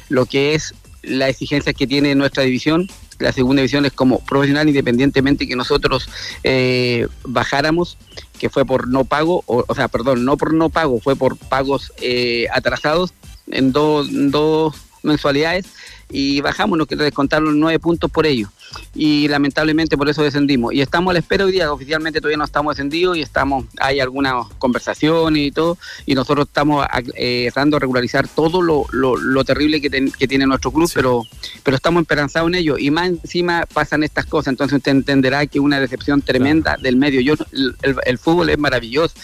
lo 0.08 0.26
que 0.26 0.54
es 0.54 0.74
la 1.02 1.28
exigencia 1.28 1.72
que 1.72 1.86
tiene 1.86 2.14
nuestra 2.14 2.42
división. 2.42 2.88
La 3.18 3.32
segunda 3.32 3.62
división 3.62 3.84
es 3.84 3.92
como 3.92 4.20
profesional, 4.20 4.68
independientemente 4.68 5.48
que 5.48 5.56
nosotros 5.56 6.08
eh, 6.44 7.08
bajáramos, 7.24 7.98
que 8.38 8.50
fue 8.50 8.64
por 8.64 8.88
no 8.88 9.04
pago, 9.04 9.42
o, 9.46 9.64
o 9.66 9.74
sea, 9.74 9.88
perdón, 9.88 10.24
no 10.24 10.36
por 10.36 10.54
no 10.54 10.70
pago, 10.70 11.00
fue 11.00 11.16
por 11.16 11.36
pagos 11.36 11.92
eh, 12.00 12.46
atrasados 12.52 13.12
en 13.50 13.72
dos, 13.72 14.08
dos 14.10 14.74
mensualidades 15.02 15.66
y 16.10 16.40
bajamos, 16.40 16.78
nos 16.78 16.88
descontaron 16.88 17.58
nueve 17.60 17.78
puntos 17.78 18.10
por 18.10 18.26
ello. 18.26 18.48
Y 18.94 19.28
lamentablemente 19.28 19.96
por 19.96 20.08
eso 20.08 20.22
descendimos. 20.22 20.74
Y 20.74 20.80
estamos 20.80 21.10
a 21.10 21.14
la 21.14 21.18
espera 21.20 21.44
hoy 21.44 21.52
día, 21.52 21.72
oficialmente 21.72 22.20
todavía 22.20 22.36
no 22.36 22.44
estamos 22.44 22.76
descendidos 22.76 23.16
y 23.16 23.22
estamos, 23.22 23.64
hay 23.78 24.00
algunas 24.00 24.46
conversaciones 24.58 25.46
y 25.46 25.50
todo, 25.50 25.78
y 26.06 26.14
nosotros 26.14 26.46
estamos 26.46 26.86
eh, 27.14 27.48
tratando 27.52 27.76
de 27.76 27.80
regularizar 27.80 28.28
todo 28.28 28.60
lo, 28.62 28.84
lo, 28.92 29.16
lo 29.16 29.44
terrible 29.44 29.80
que, 29.80 29.90
ten- 29.90 30.12
que 30.12 30.28
tiene 30.28 30.46
nuestro 30.46 30.70
club, 30.70 30.90
pero, 30.94 31.22
pero 31.62 31.76
estamos 31.76 32.02
esperanzados 32.02 32.48
en 32.48 32.56
ello. 32.56 32.76
Y 32.78 32.90
más 32.90 33.08
encima 33.08 33.64
pasan 33.72 34.02
estas 34.02 34.26
cosas, 34.26 34.48
entonces 34.48 34.76
usted 34.78 34.92
entenderá 34.92 35.46
que 35.46 35.60
una 35.60 35.80
decepción 35.80 36.20
tremenda 36.22 36.76
del 36.80 36.96
medio. 36.96 37.20
Yo 37.20 37.34
el, 37.52 37.74
el- 37.82 37.96
el 38.04 38.18
fútbol 38.18 38.50
es 38.50 38.58
maravilloso. 38.58 39.14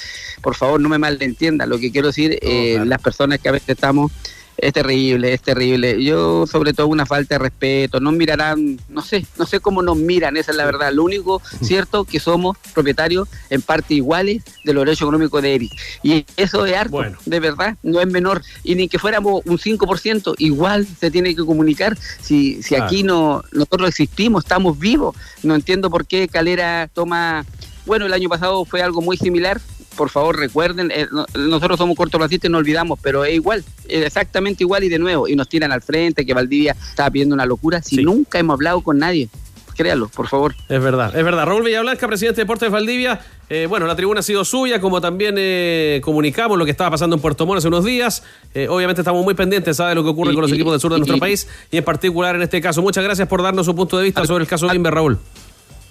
Por 0.42 0.54
favor, 0.54 0.80
no 0.80 0.88
me 0.88 0.98
malentienda. 0.98 1.66
Lo 1.66 1.78
que 1.78 1.90
quiero 1.90 2.08
decir, 2.08 2.38
eh, 2.42 2.82
las 2.84 3.00
personas 3.00 3.38
que 3.40 3.48
a 3.48 3.52
veces 3.52 3.68
estamos 3.70 4.12
Es 4.56 4.72
terrible, 4.72 5.32
es 5.32 5.42
terrible. 5.42 6.02
Yo, 6.02 6.46
sobre 6.46 6.72
todo, 6.72 6.86
una 6.86 7.06
falta 7.06 7.34
de 7.34 7.38
respeto. 7.40 8.00
No 8.00 8.12
mirarán, 8.12 8.78
no 8.88 9.02
sé, 9.02 9.26
no 9.38 9.46
sé 9.46 9.60
cómo 9.60 9.82
nos 9.82 9.96
miran, 9.96 10.36
esa 10.36 10.52
es 10.52 10.56
la 10.56 10.64
verdad. 10.64 10.92
Lo 10.92 11.04
único 11.04 11.42
cierto 11.62 12.04
que 12.04 12.20
somos 12.20 12.56
propietarios 12.72 13.28
en 13.50 13.62
parte 13.62 13.94
iguales 13.94 14.42
de 14.64 14.72
los 14.72 14.84
derechos 14.84 15.02
económicos 15.02 15.42
de 15.42 15.54
Eric. 15.54 15.72
Y 16.02 16.24
eso 16.36 16.64
es 16.66 16.76
harto, 16.76 17.02
de 17.24 17.40
verdad, 17.40 17.76
no 17.82 18.00
es 18.00 18.06
menor. 18.06 18.42
Y 18.62 18.74
ni 18.74 18.88
que 18.88 18.98
fuéramos 18.98 19.42
un 19.44 19.58
5%, 19.58 20.34
igual 20.38 20.86
se 20.86 21.10
tiene 21.10 21.34
que 21.34 21.44
comunicar. 21.44 21.96
Si, 22.20 22.62
si 22.62 22.74
aquí 22.74 23.02
no 23.02 23.42
nosotros 23.52 23.88
existimos, 23.88 24.44
estamos 24.44 24.78
vivos. 24.78 25.16
No 25.42 25.54
entiendo 25.54 25.90
por 25.90 26.06
qué 26.06 26.28
Calera 26.28 26.88
toma. 26.92 27.44
Bueno, 27.86 28.06
el 28.06 28.14
año 28.14 28.30
pasado 28.30 28.64
fue 28.64 28.80
algo 28.80 29.02
muy 29.02 29.18
similar, 29.18 29.60
por 29.96 30.10
favor 30.10 30.38
recuerden, 30.38 30.90
eh, 30.90 31.06
no- 31.10 31.26
nosotros 31.34 31.78
somos 31.78 31.96
cortoplacistas 31.96 32.48
y 32.48 32.52
no 32.52 32.58
olvidamos, 32.58 32.98
pero 33.02 33.24
es 33.24 33.34
igual, 33.34 33.64
exactamente 33.88 34.64
igual 34.64 34.84
y 34.84 34.88
de 34.88 34.98
nuevo, 34.98 35.28
y 35.28 35.36
nos 35.36 35.48
tiran 35.48 35.72
al 35.72 35.82
frente, 35.82 36.26
que 36.26 36.34
Valdivia 36.34 36.76
estaba 36.90 37.10
pidiendo 37.10 37.34
una 37.34 37.46
locura, 37.46 37.82
si 37.82 38.02
nunca 38.02 38.38
hemos 38.38 38.54
hablado 38.54 38.80
con 38.82 38.98
nadie, 38.98 39.28
créalo, 39.76 40.08
por 40.08 40.28
favor. 40.28 40.54
Es 40.68 40.80
verdad, 40.82 41.16
es 41.16 41.24
verdad. 41.24 41.46
Raúl 41.46 41.64
Villablanca, 41.64 42.06
presidente 42.06 42.36
de 42.40 42.42
Deportes 42.44 42.70
Valdivia. 42.70 43.20
Eh, 43.50 43.66
bueno, 43.68 43.86
la 43.86 43.94
tribuna 43.96 44.20
ha 44.20 44.22
sido 44.22 44.44
suya, 44.44 44.80
como 44.80 45.00
también 45.00 45.34
eh, 45.36 46.00
comunicamos 46.02 46.56
lo 46.56 46.64
que 46.64 46.70
estaba 46.70 46.90
pasando 46.92 47.16
en 47.16 47.20
Puerto 47.22 47.44
Montt 47.44 47.58
hace 47.58 47.68
unos 47.68 47.84
días. 47.84 48.22
Eh, 48.54 48.68
obviamente 48.68 49.00
estamos 49.02 49.22
muy 49.24 49.34
pendientes 49.34 49.76
¿sabe? 49.76 49.90
de 49.90 49.94
lo 49.96 50.04
que 50.04 50.10
ocurre 50.10 50.32
con 50.32 50.42
los 50.42 50.52
equipos 50.52 50.72
del 50.72 50.80
sur 50.80 50.92
de 50.92 50.98
nuestro 50.98 51.18
país 51.18 51.46
y 51.70 51.76
en 51.76 51.84
particular 51.84 52.36
en 52.36 52.42
este 52.42 52.60
caso. 52.60 52.80
Muchas 52.82 53.04
gracias 53.04 53.28
por 53.28 53.42
darnos 53.42 53.66
su 53.66 53.74
punto 53.74 53.98
de 53.98 54.04
vista 54.04 54.24
sobre 54.26 54.42
el 54.44 54.48
caso 54.48 54.72
Limber, 54.72 54.94
Raúl. 54.94 55.18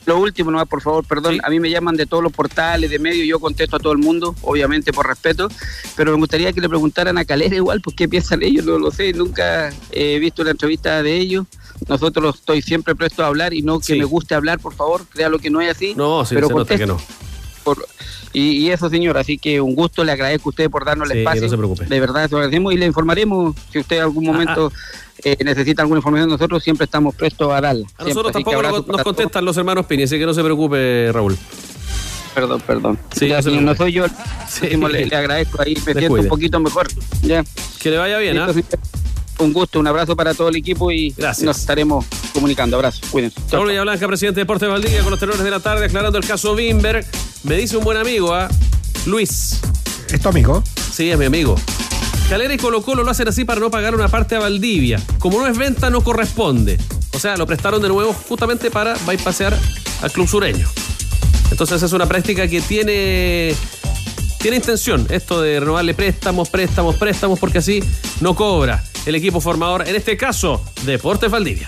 Lo 0.06 0.20
último, 0.20 0.52
nomás, 0.52 0.68
por 0.68 0.82
favor, 0.82 1.06
perdón, 1.06 1.40
a 1.44 1.50
mí 1.50 1.60
me 1.60 1.70
llaman 1.70 1.96
de 1.96 2.06
todos 2.06 2.22
los 2.22 2.32
portales, 2.32 2.90
de 2.90 3.00
medios, 3.00 3.26
yo 3.26 3.40
contesto 3.40 3.78
a 3.78 3.80
todo 3.80 3.94
el 3.94 4.00
mundo, 4.00 4.36
obviamente 4.42 4.92
por 4.92 5.08
respeto, 5.08 5.48
pero 5.96 6.12
me 6.12 6.18
gustaría 6.18 6.52
que 6.52 6.60
le 6.60 6.68
preguntaran 6.68 7.18
a 7.18 7.26
Calera 7.26 7.56
igual, 7.56 7.82
pues 7.82 7.96
qué 7.96 8.10
piensan 8.10 8.44
ellos, 8.44 8.66
no 8.66 8.78
lo 8.78 8.92
sé, 8.92 9.14
nunca 9.14 9.72
he 9.92 10.20
visto 10.20 10.42
una 10.42 10.52
entrevista 10.52 11.02
de 11.02 11.18
ellos. 11.18 11.46
Nosotros 11.88 12.36
estoy 12.36 12.62
siempre 12.62 12.96
presto 12.96 13.24
a 13.24 13.28
hablar 13.28 13.54
y 13.54 13.62
no 13.62 13.80
que 13.80 13.96
me 13.96 14.06
guste 14.06 14.36
hablar, 14.36 14.60
por 14.60 14.74
favor, 14.74 15.06
créalo 15.08 15.40
que 15.40 15.50
no 15.50 15.62
es 15.62 15.72
así. 15.72 15.94
No, 15.96 16.26
sí, 16.26 16.36
pero 16.36 16.48
se 16.48 16.54
nota 16.54 16.78
que 16.78 16.86
no. 16.86 16.98
Por- 17.64 17.86
y, 18.34 18.58
y 18.58 18.72
eso, 18.72 18.90
señor, 18.90 19.18
así 19.18 19.38
que 19.38 19.62
un 19.62 19.76
gusto, 19.76 20.04
le 20.04 20.12
agradezco 20.12 20.50
a 20.50 20.52
usted 20.52 20.70
por 20.70 20.86
darnos 20.86 21.08
el 21.10 21.14
Sí, 21.14 21.20
espacio. 21.20 21.42
no 21.44 21.50
se 21.50 21.58
preocupe. 21.58 21.86
De 21.86 22.00
verdad, 22.00 22.26
se 22.26 22.32
lo 22.32 22.38
agradecemos 22.38 22.74
y 22.74 22.78
le 22.78 22.86
informaremos 22.88 23.56
si 23.72 23.80
usted 23.80 23.98
en 23.98 24.02
algún 24.04 24.26
momento 24.26 24.72
eh, 25.24 25.38
necesita 25.44 25.84
alguna 25.84 26.00
información. 26.00 26.30
Nosotros 26.30 26.64
siempre 26.64 26.86
estamos 26.86 27.14
prestos 27.16 27.52
a 27.54 27.62
darla. 27.62 27.88
A 27.98 28.04
nosotros 28.04 28.32
tampoco 28.34 28.62
nos, 28.62 28.72
nos 28.72 28.82
para 28.82 29.04
todos. 29.04 29.04
contestan 29.04 29.46
los 29.46 29.56
hermanos 29.58 29.86
Pini, 29.86 30.04
así 30.04 30.18
que 30.18 30.26
no 30.26 30.34
se 30.34 30.44
preocupe, 30.44 31.12
Raúl. 31.12 31.38
Perdón, 32.34 32.62
perdón. 32.66 33.00
Sí, 33.16 33.28
Ya, 33.28 33.36
no 33.38 33.42
se 33.44 33.50
señor, 33.50 33.64
no 33.64 33.76
soy 33.76 33.92
yo. 33.92 34.06
Último, 34.64 34.90
le, 34.90 35.06
le 35.06 35.16
agradezco 35.16 35.62
ahí, 35.62 35.76
me 35.86 35.94
siento 35.94 36.14
un 36.16 36.28
poquito 36.28 36.60
mejor. 36.60 36.88
Ya. 37.22 37.44
Que 37.80 37.92
le 37.92 37.98
vaya 38.00 38.18
bien, 38.18 38.40
¿ah? 38.40 38.48
Un 39.40 39.52
gusto, 39.54 39.80
un 39.80 39.88
abrazo 39.88 40.16
para 40.16 40.34
todo 40.34 40.50
el 40.50 40.56
equipo 40.56 40.92
y 40.92 41.14
nos 41.18 41.58
estaremos 41.60 42.06
comunicando. 42.34 42.76
Abrazo, 42.78 43.02
cuídense. 43.12 43.40
Raúl 43.52 43.70
Villablanca, 43.70 44.08
presidente 44.08 44.40
de 44.40 44.42
Deportes 44.44 44.68
Valdivia, 44.70 45.02
con 45.02 45.12
los 45.12 45.20
tenores 45.20 45.44
de 45.44 45.50
la 45.52 45.60
tarde, 45.60 45.86
aclarando 45.86 46.18
el 46.18 46.26
caso 46.26 46.56
Bimberg. 46.56 47.06
Me 47.44 47.58
dice 47.58 47.76
un 47.76 47.84
buen 47.84 47.98
amigo, 47.98 48.34
¿ah? 48.34 48.48
Luis. 49.06 49.60
¿Es 50.10 50.22
tu 50.22 50.30
amigo? 50.30 50.64
Sí, 50.94 51.12
es 51.12 51.18
mi 51.18 51.26
amigo. 51.26 51.56
Calera 52.30 52.54
y 52.54 52.58
Colo 52.58 52.82
Colo 52.82 53.04
lo 53.04 53.12
hacen 53.12 53.28
así 53.28 53.44
para 53.44 53.60
no 53.60 53.70
pagar 53.70 53.94
una 53.94 54.08
parte 54.08 54.36
a 54.36 54.40
Valdivia. 54.40 55.02
Como 55.20 55.40
no 55.40 55.48
es 55.48 55.58
venta, 55.58 55.90
no 55.90 56.02
corresponde. 56.02 56.78
O 57.14 57.20
sea, 57.20 57.36
lo 57.36 57.46
prestaron 57.46 57.82
de 57.82 57.90
nuevo 57.90 58.14
justamente 58.14 58.72
para 58.72 58.94
bypassear 59.06 59.58
al 60.02 60.12
club 60.12 60.28
sureño. 60.28 60.70
Entonces 61.52 61.84
es 61.84 61.92
una 61.92 62.06
práctica 62.06 62.48
que 62.48 62.62
tiene, 62.62 63.54
tiene 64.40 64.58
intención, 64.58 65.06
esto 65.10 65.42
de 65.42 65.60
renovarle 65.60 65.94
préstamos, 65.94 66.50
préstamos, 66.50 66.96
préstamos, 66.96 67.40
porque 67.40 67.58
así 67.58 67.84
no 68.22 68.36
cobra 68.36 68.84
el 69.06 69.16
equipo 69.16 69.42
formador, 69.42 69.88
en 69.88 69.96
este 69.96 70.16
caso, 70.16 70.64
Deportes 70.84 71.30
Valdivia. 71.30 71.68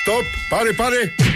Stop, 0.00 0.24
pare, 0.48 0.72
pare. 0.74 1.29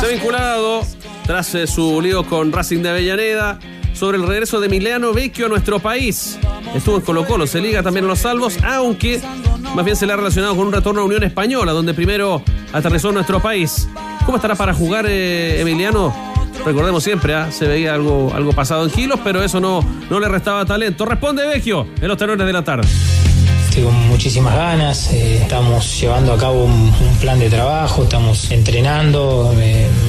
Se 0.00 0.06
ha 0.06 0.08
vinculado, 0.08 0.82
tras 1.26 1.54
eh, 1.54 1.66
su 1.66 2.00
lío 2.00 2.24
con 2.24 2.52
Racing 2.52 2.82
de 2.82 2.90
Avellaneda, 2.90 3.58
sobre 3.92 4.18
el 4.18 4.26
regreso 4.26 4.60
de 4.60 4.66
Emiliano 4.66 5.12
Vecchio 5.12 5.46
a 5.46 5.48
nuestro 5.48 5.78
país. 5.78 6.38
Estuvo 6.74 6.96
en 6.96 7.02
Colo 7.02 7.26
Colo, 7.26 7.46
se 7.46 7.60
liga 7.60 7.82
también 7.82 8.04
a 8.06 8.08
los 8.08 8.18
salvos, 8.18 8.58
aunque 8.64 9.20
más 9.74 9.84
bien 9.84 9.96
se 9.96 10.06
le 10.06 10.12
ha 10.12 10.16
relacionado 10.16 10.56
con 10.56 10.66
un 10.66 10.72
retorno 10.72 11.02
a 11.02 11.04
Unión 11.04 11.22
Española, 11.22 11.72
donde 11.72 11.94
primero 11.94 12.42
aterrizó 12.72 13.08
en 13.08 13.14
nuestro 13.14 13.40
país. 13.40 13.88
¿Cómo 14.26 14.36
estará 14.36 14.54
para 14.54 14.74
jugar 14.74 15.06
eh, 15.08 15.60
Emiliano? 15.60 16.14
Recordemos 16.64 17.04
siempre, 17.04 17.34
¿ah? 17.34 17.50
se 17.52 17.66
veía 17.66 17.94
algo, 17.94 18.32
algo 18.34 18.52
pasado 18.52 18.84
en 18.84 18.90
kilos, 18.90 19.20
pero 19.22 19.42
eso 19.42 19.60
no, 19.60 19.84
no 20.08 20.18
le 20.18 20.28
restaba 20.28 20.64
talento. 20.64 21.04
Responde 21.04 21.46
Vecchio 21.46 21.86
en 22.00 22.08
los 22.08 22.16
tenores 22.16 22.46
de 22.46 22.52
la 22.52 22.64
tarde. 22.64 22.88
Estoy 23.74 23.90
con 23.90 24.06
muchísimas 24.06 24.54
ganas, 24.54 25.10
eh, 25.12 25.38
estamos 25.42 26.00
llevando 26.00 26.32
a 26.32 26.38
cabo 26.38 26.62
un, 26.62 26.92
plan 27.20 27.40
de 27.40 27.50
trabajo, 27.50 28.04
estamos 28.04 28.48
entrenando, 28.52 29.52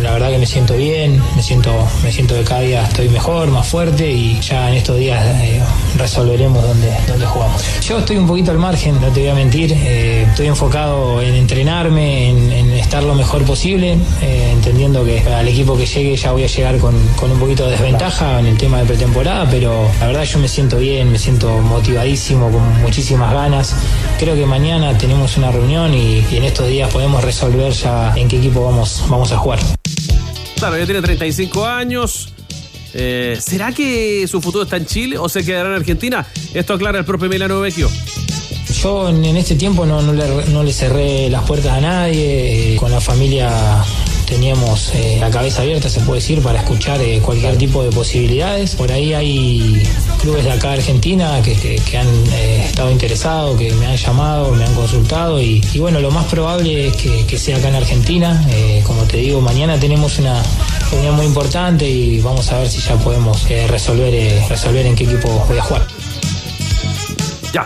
la 0.04 0.12
verdad 0.12 0.30
que 0.30 0.38
me 0.38 0.46
siento 0.46 0.76
bien, 0.76 1.20
me 1.36 1.42
siento, 1.42 1.72
me 2.04 2.12
siento 2.12 2.36
que 2.36 2.44
cada 2.44 2.60
día 2.62 2.84
estoy 2.84 3.10
mejor, 3.10 3.50
más 3.50 3.68
fuerte 3.68 4.12
y 4.12 4.40
ya 4.40 4.70
en 4.70 4.76
estos 4.76 4.98
días 4.98 5.26
eh, 5.42 5.60
resolveremos 5.98 6.62
dónde, 6.62 6.94
dónde 7.08 7.26
jugamos. 7.26 7.64
Yo 7.82 7.98
estoy 7.98 8.18
un 8.18 8.28
poquito 8.28 8.52
al 8.52 8.60
margen, 8.60 9.02
no 9.02 9.08
te 9.08 9.22
voy 9.22 9.30
a 9.30 9.34
mentir, 9.34 9.74
eh, 9.74 10.28
estoy 10.30 10.46
enfocado 10.46 11.20
en 11.24 11.34
entrenarme, 11.34 12.30
en, 12.30 12.72
estar 12.74 13.02
lo 13.02 13.16
mejor 13.16 13.46
posible, 13.46 13.98
entendiendo 14.22 15.04
que 15.06 15.22
al 15.22 15.48
equipo 15.48 15.76
que 15.76 15.88
llegue 15.88 16.16
ya 16.16 16.34
voy 16.34 16.44
a 16.44 16.48
llegar 16.48 16.78
con, 16.78 16.94
con 17.16 17.32
un 17.32 17.40
poquito 17.40 17.66
de 17.66 17.72
desventaja 17.72 18.40
en 18.40 18.46
el 18.48 18.58
tema 18.58 18.80
de 18.80 18.86
pretemporada, 18.86 19.48
pero 19.50 19.90
la 20.00 20.08
verdad 20.08 20.24
yo 20.24 20.38
me 20.38 20.48
siento 20.48 20.78
bien, 20.78 21.12
me 21.12 21.18
siento 21.18 21.50
motivadísimo, 21.62 22.52
con 22.52 22.82
muchísimas 22.82 23.34
ganas. 23.34 23.55
Creo 24.20 24.36
que 24.36 24.46
mañana 24.46 24.98
tenemos 24.98 25.38
una 25.38 25.52
reunión 25.52 25.94
y, 25.94 26.26
y 26.32 26.38
en 26.38 26.44
estos 26.44 26.68
días 26.68 26.92
podemos 26.92 27.24
resolver 27.24 27.72
ya 27.72 28.14
en 28.16 28.28
qué 28.28 28.38
equipo 28.38 28.66
vamos, 28.66 29.04
vamos 29.10 29.32
a 29.32 29.38
jugar. 29.38 29.60
Claro, 30.58 30.78
ya 30.78 30.86
tiene 30.86 31.02
35 31.02 31.66
años. 31.66 32.30
Eh, 32.94 33.38
¿Será 33.42 33.74
que 33.74 34.26
su 34.28 34.42
futuro 34.42 34.64
está 34.64 34.78
en 34.78 34.86
Chile 34.86 35.18
o 35.18 35.28
se 35.28 35.44
quedará 35.44 35.70
en 35.70 35.76
Argentina? 35.76 36.26
Esto 36.54 36.74
aclara 36.74 36.98
el 36.98 37.06
propio 37.06 37.26
Emiliano 37.26 37.60
Vecchio. 37.60 37.90
Yo 38.82 39.10
en, 39.10 39.26
este 39.38 39.56
tiempo 39.56 39.86
no, 39.86 40.02
no 40.02 40.14
le, 40.14 40.46
no 40.48 40.64
le 40.64 40.72
cerré 40.72 41.30
las 41.30 41.44
puertas 41.44 41.74
a 41.74 41.82
nadie, 41.82 42.74
eh, 42.74 42.78
con 42.78 42.92
la 42.92 43.02
familia 43.02 43.84
teníamos 44.26 44.92
eh, 44.94 45.18
la 45.20 45.30
cabeza 45.30 45.62
abierta, 45.62 45.90
se 45.90 46.00
puede 46.02 46.20
decir, 46.20 46.42
para 46.42 46.60
escuchar 46.60 47.02
eh, 47.02 47.20
cualquier 47.24 47.58
tipo 47.58 47.84
de 47.84 47.90
posibilidades. 47.92 48.76
Por 48.76 48.92
ahí 48.92 49.14
hay 49.14 49.84
clubes 50.22 50.44
de 50.44 50.52
acá 50.52 50.70
de 50.70 50.74
Argentina 50.76 51.42
que, 51.44 51.54
que- 51.56 51.98
han 51.98 52.08
eh, 52.34 52.66
estado 52.68 52.92
interesados, 52.92 53.58
que 53.58 53.72
me 53.74 53.86
han 53.86 53.96
llamado, 53.96 54.52
me 54.52 54.66
han 54.66 54.74
consultado 54.74 55.42
y, 55.42 55.62
bueno, 55.80 56.00
lo 56.02 56.12
más 56.12 56.26
probable 56.26 56.88
es 56.88 56.96
que, 56.98 57.26
que 57.26 57.38
sea 57.38 57.58
acá 57.58 57.70
en 57.70 57.76
Argentina. 57.76 58.46
Como 58.86 59.04
te 59.04 59.18
digo, 59.18 59.40
mañana 59.40 59.80
tenemos 59.80 60.20
una 60.20 60.42
reunión 60.92 61.16
muy 61.16 61.26
importante 61.26 61.90
y 61.90 62.20
vamos 62.20 62.52
a 62.52 62.60
ver 62.60 62.70
si 62.70 62.82
ya 62.82 62.96
podemos 62.96 63.48
resolver, 63.70 64.42
resolver 64.50 64.86
en 64.86 64.96
qué 64.96 65.06
equipo 65.06 65.30
voy 65.48 65.58
a 65.58 65.62
jugar. 65.62 65.88
Ya, 67.54 67.64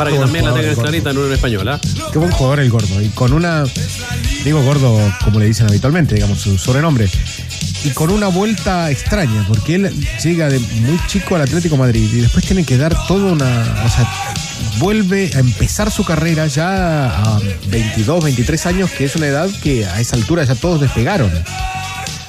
para 0.00 0.12
que 0.12 0.18
también 0.18 0.46
la 0.46 0.54
tengan 0.54 0.74
clarita 0.76 1.10
en 1.10 1.18
una 1.18 1.34
española. 1.34 1.78
Qué 2.10 2.18
buen 2.18 2.30
jugador 2.30 2.60
el 2.60 2.70
gordo. 2.70 3.02
Y 3.02 3.10
con 3.10 3.34
una. 3.34 3.64
Digo 4.42 4.62
gordo 4.62 4.98
como 5.22 5.38
le 5.38 5.44
dicen 5.44 5.66
habitualmente, 5.66 6.14
digamos, 6.14 6.40
su 6.40 6.56
sobrenombre. 6.56 7.06
Y 7.84 7.90
con 7.90 8.10
una 8.10 8.28
vuelta 8.28 8.90
extraña, 8.90 9.44
porque 9.46 9.74
él 9.74 9.90
llega 10.24 10.48
de 10.48 10.58
muy 10.58 10.98
chico 11.06 11.36
al 11.36 11.42
Atlético 11.42 11.76
Madrid 11.76 12.08
y 12.14 12.22
después 12.22 12.46
tiene 12.46 12.64
que 12.64 12.78
dar 12.78 12.96
toda 13.06 13.30
una. 13.30 13.82
O 13.84 13.88
sea, 13.90 14.10
vuelve 14.78 15.32
a 15.34 15.40
empezar 15.40 15.90
su 15.90 16.02
carrera 16.02 16.46
ya 16.46 17.36
a 17.36 17.38
22, 17.68 18.24
23 18.24 18.66
años, 18.66 18.90
que 18.92 19.04
es 19.04 19.16
una 19.16 19.26
edad 19.26 19.50
que 19.62 19.84
a 19.84 20.00
esa 20.00 20.16
altura 20.16 20.44
ya 20.44 20.54
todos 20.54 20.80
despegaron. 20.80 21.30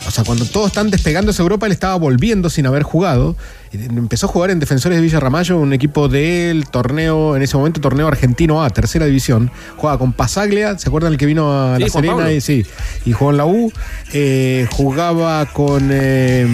O 0.06 0.12
sea, 0.12 0.26
cuando 0.26 0.44
todos 0.44 0.68
están 0.68 0.90
despegando 0.90 1.32
hacia 1.32 1.44
Europa, 1.44 1.68
él 1.68 1.72
estaba 1.72 1.96
volviendo 1.96 2.50
sin 2.50 2.66
haber 2.66 2.84
jugado. 2.84 3.38
Empezó 3.74 4.26
a 4.26 4.30
jugar 4.30 4.52
en 4.52 4.60
Defensores 4.60 4.98
de 4.98 5.02
Villa 5.02 5.20
Ramallo, 5.22 5.58
un 5.58 5.72
equipo 5.72 6.10
del 6.10 6.66
torneo, 6.70 7.38
en 7.38 7.42
ese 7.42 7.56
momento 7.56 7.80
torneo 7.80 8.06
argentino 8.08 8.62
A, 8.64 8.70
tercera 8.70 9.06
división. 9.06 9.50
Jugaba 9.78 9.98
con 9.98 10.12
Pasaglia, 10.12 10.78
¿se 10.78 10.90
acuerdan 10.90 11.14
el 11.14 11.18
que 11.18 11.26
vino 11.26 11.52
a 11.54 11.78
Sí, 11.78 11.84
La 11.84 11.90
Juan 11.90 12.04
Serena? 12.04 12.32
Y, 12.34 12.42
sí, 12.42 12.66
y 13.06 13.14
jugó 13.14 13.32
en 13.32 13.38
la 13.38 13.46
U. 13.46 13.72
Eh, 14.12 14.68
jugaba 14.72 15.46
con 15.46 15.88
eh, 15.90 16.46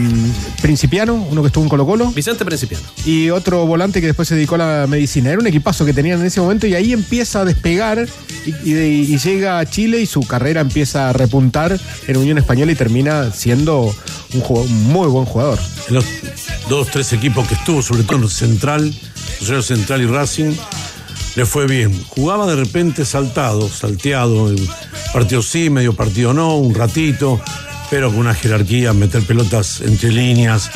Principiano, 0.61 1.15
uno 1.15 1.41
que 1.41 1.47
estuvo 1.47 1.63
en 1.63 1.70
Colo 1.70 1.88
Colo. 1.88 2.11
Vicente 2.11 2.45
Principiano. 2.45 2.84
Y 3.05 3.32
otro 3.32 3.65
volante 3.65 3.99
que 3.99 4.07
después 4.07 4.28
se 4.28 4.36
dedicó 4.36 4.53
a 4.55 4.59
la 4.59 4.86
medicina. 4.88 5.32
Era 5.32 5.39
un 5.39 5.47
equipazo 5.47 5.86
que 5.86 5.93
tenían 5.93 6.20
en 6.20 6.28
ese 6.28 6.39
momento 6.39 6.68
y 6.68 6.76
ahí 6.76 6.93
empieza 6.93 7.41
a 7.41 7.45
despegar 7.45 8.07
y, 8.45 8.72
y- 8.72 9.13
y 9.13 9.18
llega 9.18 9.57
a 9.57 9.65
Chile 9.65 9.99
y 10.01 10.05
su 10.05 10.22
carrera 10.22 10.61
empieza 10.61 11.09
a 11.09 11.13
repuntar 11.13 11.80
en 12.07 12.18
Unión 12.18 12.38
Española 12.38 12.72
y 12.72 12.76
termina 12.76 13.32
siendo 13.32 13.93
un, 14.34 14.41
jugador- 14.41 14.70
un 14.70 14.84
muy 14.86 15.07
buen 15.07 15.26
jugador. 15.26 15.57
En 15.89 15.95
los 15.95 16.05
dos, 16.70 16.89
tres 16.91 17.07
equipos 17.14 17.47
que 17.47 17.55
estuvo, 17.55 17.82
sobre 17.82 18.03
todo 18.03 18.18
en 18.24 18.30
Central, 18.30 18.93
Rosario 19.39 19.62
Central 19.62 20.01
y 20.01 20.05
Racing, 20.08 20.53
le 21.36 21.45
fue 21.45 21.68
bien. 21.68 22.03
Jugaba 22.08 22.47
de 22.47 22.55
repente 22.55 23.05
saltado, 23.05 23.70
salteado, 23.70 24.53
partido 25.14 25.41
sí, 25.41 25.70
medio 25.70 25.93
partido 25.93 26.34
no, 26.34 26.58
un 26.58 26.74
ratito, 26.74 27.39
pero 27.89 28.10
con 28.10 28.20
una 28.20 28.34
jerarquía, 28.34 28.93
meter 28.93 29.22
pelotas 29.24 29.82
entre 29.82 30.12
líneas, 30.12 30.70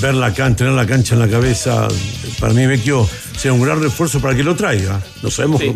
ver 0.00 0.14
la 0.14 0.34
cancha, 0.34 0.56
tener 0.58 0.72
la 0.72 0.86
cancha 0.86 1.14
en 1.14 1.20
la 1.20 1.28
cabeza, 1.28 1.86
para 2.40 2.52
mí 2.52 2.66
Vecchio 2.66 3.08
sea 3.38 3.52
un 3.52 3.62
gran 3.62 3.80
refuerzo 3.80 4.20
para 4.20 4.34
que 4.36 4.42
lo 4.42 4.54
traiga. 4.54 5.00
No 5.22 5.30
sabemos 5.30 5.60
Sí. 5.60 5.72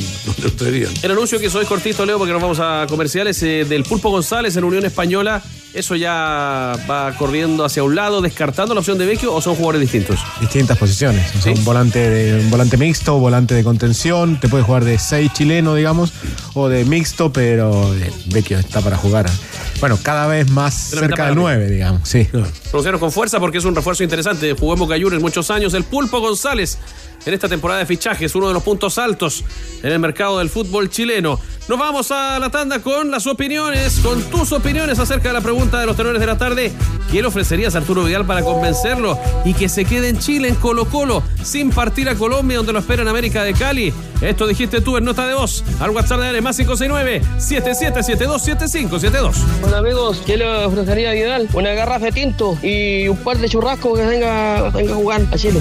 dónde. 0.57 0.89
El 1.03 1.11
anuncio 1.13 1.39
que 1.41 1.49
soy 1.49 1.65
cortito, 1.65 2.05
Leo, 2.05 2.19
porque 2.19 2.33
nos 2.33 2.43
vamos 2.43 2.59
a 2.61 2.87
comerciales 2.89 3.43
eh, 3.43 3.65
del 3.69 3.83
Pulpo 3.85 4.11
González 4.11 4.57
en 4.57 4.65
Unión 4.65 4.85
Española. 4.85 5.43
¿Eso 5.77 5.95
ya 5.95 6.73
va 6.91 7.15
corriendo 7.19 7.63
hacia 7.65 7.83
un 7.85 7.95
lado, 7.95 8.23
descartando 8.23 8.73
la 8.73 8.81
opción 8.81 8.97
de 8.97 9.05
Vecchio 9.05 9.35
o 9.35 9.43
son 9.43 9.55
jugadores 9.57 9.83
distintos? 9.83 10.19
Distintas 10.41 10.79
posiciones. 10.79 11.35
O 11.37 11.43
sea, 11.43 11.53
un, 11.53 11.65
volante 11.67 11.99
de- 12.09 12.41
un 12.41 12.51
volante 12.51 12.79
mixto, 12.79 13.19
volante 13.19 13.55
de 13.55 13.63
contención. 13.63 14.41
Te 14.41 14.49
puede 14.49 14.65
jugar 14.65 14.85
de 14.85 14.99
6 14.99 15.33
chileno, 15.35 15.75
digamos, 15.75 16.15
o 16.55 16.69
de 16.71 16.85
mixto, 16.87 17.31
pero 17.31 17.95
eh, 17.95 18.11
Vecchio 18.27 18.59
está 18.59 18.81
para 18.81 18.97
jugar. 18.97 19.27
Bueno, 19.81 19.99
cada 20.03 20.27
vez 20.27 20.49
más 20.51 20.73
cerca 20.75 21.25
del 21.25 21.33
arriba. 21.33 21.35
9, 21.35 21.71
digamos. 21.71 22.09
Sí. 22.09 22.27
Con 22.73 23.13
fuerza 23.13 23.39
porque 23.39 23.59
es 23.59 23.65
un 23.67 23.75
refuerzo 23.75 24.03
interesante. 24.03 24.55
Jugó 24.55 24.73
en 24.73 24.79
Boca 24.79 24.95
Juniors 24.95 25.21
muchos 25.23 25.51
años. 25.51 25.75
El 25.75 25.85
Pulpo 25.85 26.21
González 26.21 26.79
en 27.27 27.35
esta 27.35 27.49
temporada 27.49 27.81
de 27.81 27.87
fichajes, 27.87 28.37
uno 28.37 28.49
de 28.49 28.55
los 28.55 28.63
puntos 28.63 28.97
altos 28.99 29.45
en 29.83 29.93
el 29.93 29.99
mercado 29.99 30.39
del 30.39 30.49
fútbol 30.49 30.89
chileno. 30.89 31.39
Nos 31.69 31.79
vamos 31.79 32.11
a 32.13 32.39
la 32.39 32.49
tanda 32.49 32.79
con 32.79 33.11
las 33.11 33.27
opiniones, 33.27 33.99
con 33.99 34.23
tus 34.31 34.53
opiniones 34.53 35.01
acerca 35.01 35.31
de 35.31 35.35
la 35.35 35.41
pregunta 35.41 35.81
de 35.81 35.87
los 35.87 35.97
tenores 35.97 36.21
de 36.21 36.27
la 36.27 36.39
tarde. 36.39 36.71
¿Qué 37.11 37.21
le 37.21 37.27
ofrecerías 37.27 37.75
a 37.75 37.79
Arturo 37.79 38.05
Vidal 38.05 38.25
para 38.25 38.43
convencerlo 38.43 39.19
y 39.45 39.53
que 39.55 39.69
se 39.69 39.85
quede 39.85 40.09
en 40.09 40.21
Chile, 40.21 40.47
en 40.49 40.55
Colo 40.55 40.85
Colo, 40.85 41.25
sin 41.43 41.71
partir 41.71 42.09
a 42.09 42.15
Colombia, 42.15 42.59
donde 42.59 42.73
lo 42.73 42.79
espera 42.79 43.03
en 43.03 43.09
América 43.09 43.43
de 43.43 43.55
Cali? 43.55 43.93
Esto 44.21 44.47
dijiste 44.47 44.81
tú 44.81 44.97
en 44.97 45.03
nota 45.05 45.27
de 45.27 45.35
voz 45.35 45.65
al 45.81 45.91
WhatsApp 45.91 46.21
de 46.21 46.29
Ale, 46.29 46.41
más 46.41 46.57
569-7772-7572. 46.61 49.35
Hola 49.65 49.79
amigos, 49.79 50.23
¿qué 50.25 50.37
le 50.37 50.47
ofrecería 50.65 51.11
a 51.11 51.15
Vidal? 51.15 51.49
Una 51.53 51.75
garrafa 51.75 52.07
de 52.07 52.13
tinto 52.13 52.57
y 52.63 53.09
un 53.09 53.17
par 53.19 53.39
de 53.39 53.49
churrascos 53.49 53.99
que 53.99 54.07
venga, 54.07 54.71
venga 54.71 54.93
a 54.93 54.97
jugar 54.97 55.23
a 55.33 55.37
Chile. 55.37 55.61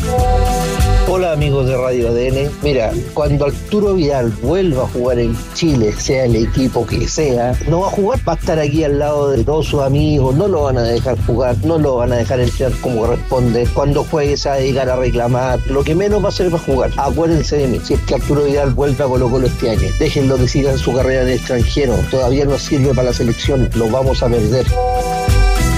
Hola 1.08 1.34
amigos 1.34 1.55
de 1.64 1.78
Radio 1.78 2.10
ADN. 2.10 2.52
Mira, 2.62 2.92
cuando 3.14 3.46
Arturo 3.46 3.94
Vidal 3.94 4.30
vuelva 4.42 4.84
a 4.84 4.88
jugar 4.88 5.20
en 5.20 5.36
Chile, 5.54 5.94
sea 5.98 6.26
el 6.26 6.36
equipo 6.36 6.86
que 6.86 7.08
sea, 7.08 7.58
no 7.70 7.82
va 7.82 7.88
a 7.88 7.92
jugar, 7.92 8.20
va 8.28 8.34
a 8.34 8.36
estar 8.36 8.60
aquí 8.60 8.84
al 8.84 9.00
lado 9.00 9.32
de 9.32 9.44
todos 9.44 9.68
sus 9.68 9.82
amigos, 9.82 10.36
no 10.36 10.48
lo 10.48 10.64
van 10.64 10.78
a 10.78 10.84
dejar 10.84 11.18
jugar, 11.26 11.56
no 11.64 11.78
lo 11.78 11.96
van 11.98 12.12
a 12.12 12.18
dejar 12.18 12.40
entrar 12.42 12.72
como 12.82 13.02
corresponde. 13.02 13.68
Cuando 13.74 14.04
juegue 14.04 14.36
se 14.36 14.50
va 14.50 14.56
a 14.56 14.58
dedicar 14.58 14.90
a 14.90 14.98
reclamar, 14.98 15.60
lo 15.70 15.84
que 15.84 15.96
menos 15.96 16.22
va 16.22 16.28
a 16.28 16.30
hacer 16.30 16.54
va 16.54 16.58
a 16.58 16.62
jugar. 16.62 16.92
Acuérdense 16.98 17.58
de 17.58 17.68
mí, 17.68 17.80
si 17.84 17.94
es 17.94 18.02
que 18.02 18.16
Arturo 18.16 18.44
Vidal 18.44 18.72
vuelve 18.72 19.04
a 19.04 19.08
Colo 19.08 19.30
Colo 19.30 19.48
este 19.48 19.70
año, 19.70 19.88
déjenlo 20.00 20.38
que 20.38 20.48
siga 20.48 20.72
en 20.72 20.78
su 20.78 20.94
carrera 20.94 21.22
en 21.22 21.30
el 21.30 21.34
extranjero, 21.36 21.96
todavía 22.12 22.46
no 22.46 22.58
sirve 22.58 22.90
para 22.90 23.04
la 23.04 23.14
selección, 23.14 23.70
lo 23.76 23.90
vamos 23.90 24.22
a 24.24 24.28
perder. 24.28 24.66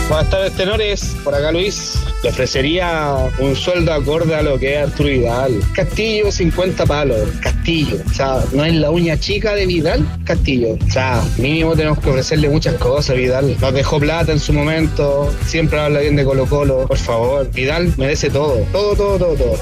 Buenas 0.09 0.29
tardes, 0.29 0.53
tenores. 0.53 1.15
Por 1.21 1.35
acá 1.35 1.51
Luis. 1.51 1.99
Le 2.23 2.29
ofrecería 2.29 3.13
un 3.39 3.55
sueldo 3.57 3.91
acorde 3.91 4.35
a 4.35 4.41
lo 4.41 4.57
que 4.57 4.75
es 4.75 4.87
Arturo 4.87 5.09
Vidal. 5.09 5.59
Castillo, 5.73 6.31
50 6.31 6.85
palos. 6.85 7.29
Castillo. 7.41 7.97
O 8.09 8.13
sea, 8.13 8.41
no 8.53 8.63
es 8.63 8.73
la 8.75 8.89
uña 8.89 9.19
chica 9.19 9.53
de 9.53 9.65
Vidal, 9.65 10.07
Castillo. 10.23 10.77
O 10.87 10.89
sea, 10.89 11.21
mínimo 11.37 11.75
tenemos 11.75 11.99
que 11.99 12.09
ofrecerle 12.09 12.49
muchas 12.49 12.75
cosas, 12.75 13.17
Vidal. 13.17 13.57
Nos 13.59 13.73
dejó 13.73 13.99
plata 13.99 14.31
en 14.31 14.39
su 14.39 14.53
momento. 14.53 15.29
Siempre 15.45 15.77
habla 15.77 15.99
bien 15.99 16.15
de 16.15 16.23
Colo 16.23 16.45
Colo. 16.45 16.87
Por 16.87 16.97
favor, 16.97 17.51
Vidal 17.51 17.93
merece 17.97 18.29
todo. 18.29 18.65
Todo, 18.71 18.95
todo, 18.95 19.17
todo, 19.17 19.35
todo. 19.35 19.57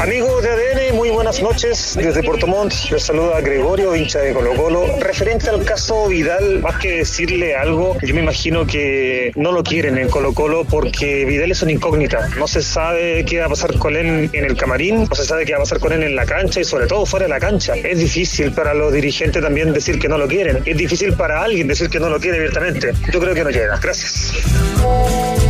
Amigos 0.00 0.42
de 0.42 0.56
muy 0.92 1.10
buenas 1.10 1.40
noches. 1.40 1.96
Desde 1.96 2.22
Puerto 2.22 2.46
Montt 2.46 2.90
les 2.90 3.02
saluda 3.02 3.40
Gregorio, 3.40 3.96
hincha 3.96 4.18
de 4.18 4.32
Colo 4.32 4.54
Colo. 4.54 4.98
Referente 5.00 5.48
al 5.48 5.64
caso 5.64 6.08
Vidal, 6.08 6.60
más 6.60 6.76
que 6.76 6.98
decirle 6.98 7.56
algo, 7.56 7.96
yo 8.02 8.14
me 8.14 8.20
imagino 8.20 8.66
que 8.66 9.32
no 9.34 9.52
lo 9.52 9.62
quieren 9.62 9.96
en 9.98 10.08
Colo 10.08 10.34
Colo 10.34 10.64
porque 10.64 11.24
Vidal 11.24 11.50
es 11.50 11.62
una 11.62 11.72
incógnita. 11.72 12.28
No 12.38 12.46
se 12.46 12.62
sabe 12.62 13.24
qué 13.24 13.40
va 13.40 13.46
a 13.46 13.48
pasar 13.48 13.78
con 13.78 13.96
él 13.96 14.30
en 14.32 14.44
el 14.44 14.56
camarín, 14.56 15.06
no 15.08 15.14
se 15.14 15.24
sabe 15.24 15.46
qué 15.46 15.52
va 15.52 15.58
a 15.58 15.62
pasar 15.62 15.78
con 15.78 15.92
él 15.92 16.02
en 16.02 16.14
la 16.14 16.26
cancha 16.26 16.60
y 16.60 16.64
sobre 16.64 16.86
todo 16.86 17.06
fuera 17.06 17.24
de 17.24 17.30
la 17.30 17.40
cancha. 17.40 17.74
Es 17.74 17.98
difícil 17.98 18.52
para 18.52 18.74
los 18.74 18.92
dirigentes 18.92 19.42
también 19.42 19.72
decir 19.72 19.98
que 19.98 20.08
no 20.08 20.18
lo 20.18 20.28
quieren. 20.28 20.62
Es 20.66 20.76
difícil 20.76 21.14
para 21.14 21.42
alguien 21.42 21.68
decir 21.68 21.88
que 21.88 22.00
no 22.00 22.10
lo 22.10 22.20
quiere 22.20 22.38
abiertamente. 22.38 22.92
Yo 23.12 23.20
creo 23.20 23.34
que 23.34 23.44
no 23.44 23.50
llega. 23.50 23.78
Gracias. 23.78 24.32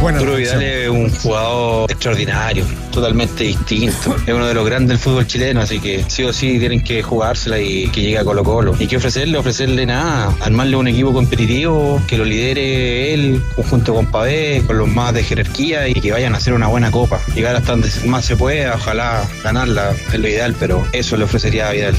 Arturo 0.07 0.35
Vidal 0.35 0.63
es 0.63 0.89
un 0.89 1.11
jugador 1.11 1.91
extraordinario, 1.91 2.67
totalmente 2.91 3.45
distinto. 3.45 4.17
Es 4.27 4.35
uno 4.35 4.47
de 4.47 4.55
los 4.55 4.67
grandes 4.67 4.93
del 4.93 4.99
fútbol 4.99 5.27
chileno, 5.33 5.63
así 5.63 5.81
que 5.81 6.05
sí 6.09 6.25
o 6.25 6.33
sí 6.33 6.59
tienen 6.59 6.83
que 6.83 7.03
jugársela 7.03 7.59
y 7.59 7.89
que 7.89 8.03
llegue 8.03 8.19
a 8.19 8.25
Colo 8.25 8.45
Colo. 8.45 8.77
¿Y 8.79 8.87
qué 8.87 8.99
ofrecerle? 8.99 9.39
Ofrecerle 9.39 9.87
nada, 9.87 10.37
armarle 10.41 10.77
un 10.77 10.89
equipo 10.89 11.15
competitivo, 11.15 12.03
que 12.07 12.19
lo 12.19 12.25
lidere 12.27 13.15
él, 13.15 13.43
junto 13.71 13.95
con 13.95 14.07
Pavé, 14.07 14.63
con 14.67 14.77
los 14.77 14.89
más 14.89 15.15
de 15.15 15.25
jerarquía 15.25 15.89
y 15.89 15.95
que 15.95 16.13
vayan 16.13 16.35
a 16.35 16.37
hacer 16.37 16.53
una 16.53 16.67
buena 16.67 16.91
copa. 16.91 17.19
Llegar 17.35 17.57
hasta 17.57 17.73
donde 17.73 17.89
más 18.05 18.27
se 18.27 18.37
pueda, 18.37 18.75
ojalá 18.75 19.27
ganarla, 19.43 19.95
es 20.13 20.21
lo 20.21 20.29
ideal, 20.29 20.55
pero 20.61 20.87
eso 20.93 21.17
le 21.17 21.25
ofrecería 21.25 21.69
a 21.69 21.73
Vidal. 21.73 21.97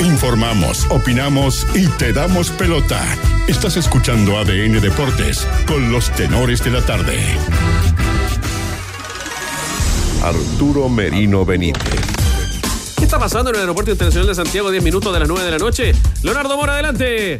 Informamos, 0.00 0.86
opinamos 0.90 1.66
y 1.74 1.88
te 1.88 2.12
damos 2.12 2.50
pelota. 2.50 3.02
Estás 3.48 3.76
escuchando 3.76 4.38
ADN 4.38 4.80
Deportes 4.80 5.44
con 5.66 5.90
los 5.90 6.08
tenores 6.10 6.62
de 6.62 6.70
la 6.70 6.82
tarde. 6.82 7.18
Arturo 10.24 10.88
Merino 10.88 11.44
Benítez. 11.44 12.00
¿Qué 12.96 13.04
está 13.04 13.18
pasando 13.18 13.50
en 13.50 13.56
el 13.56 13.60
Aeropuerto 13.60 13.90
Internacional 13.90 14.26
de 14.26 14.34
Santiago? 14.34 14.70
10 14.70 14.82
minutos 14.82 15.12
de 15.12 15.18
las 15.18 15.28
9 15.28 15.44
de 15.44 15.50
la 15.50 15.58
noche. 15.58 15.92
Leonardo 16.22 16.56
Mora, 16.56 16.72
adelante. 16.72 17.38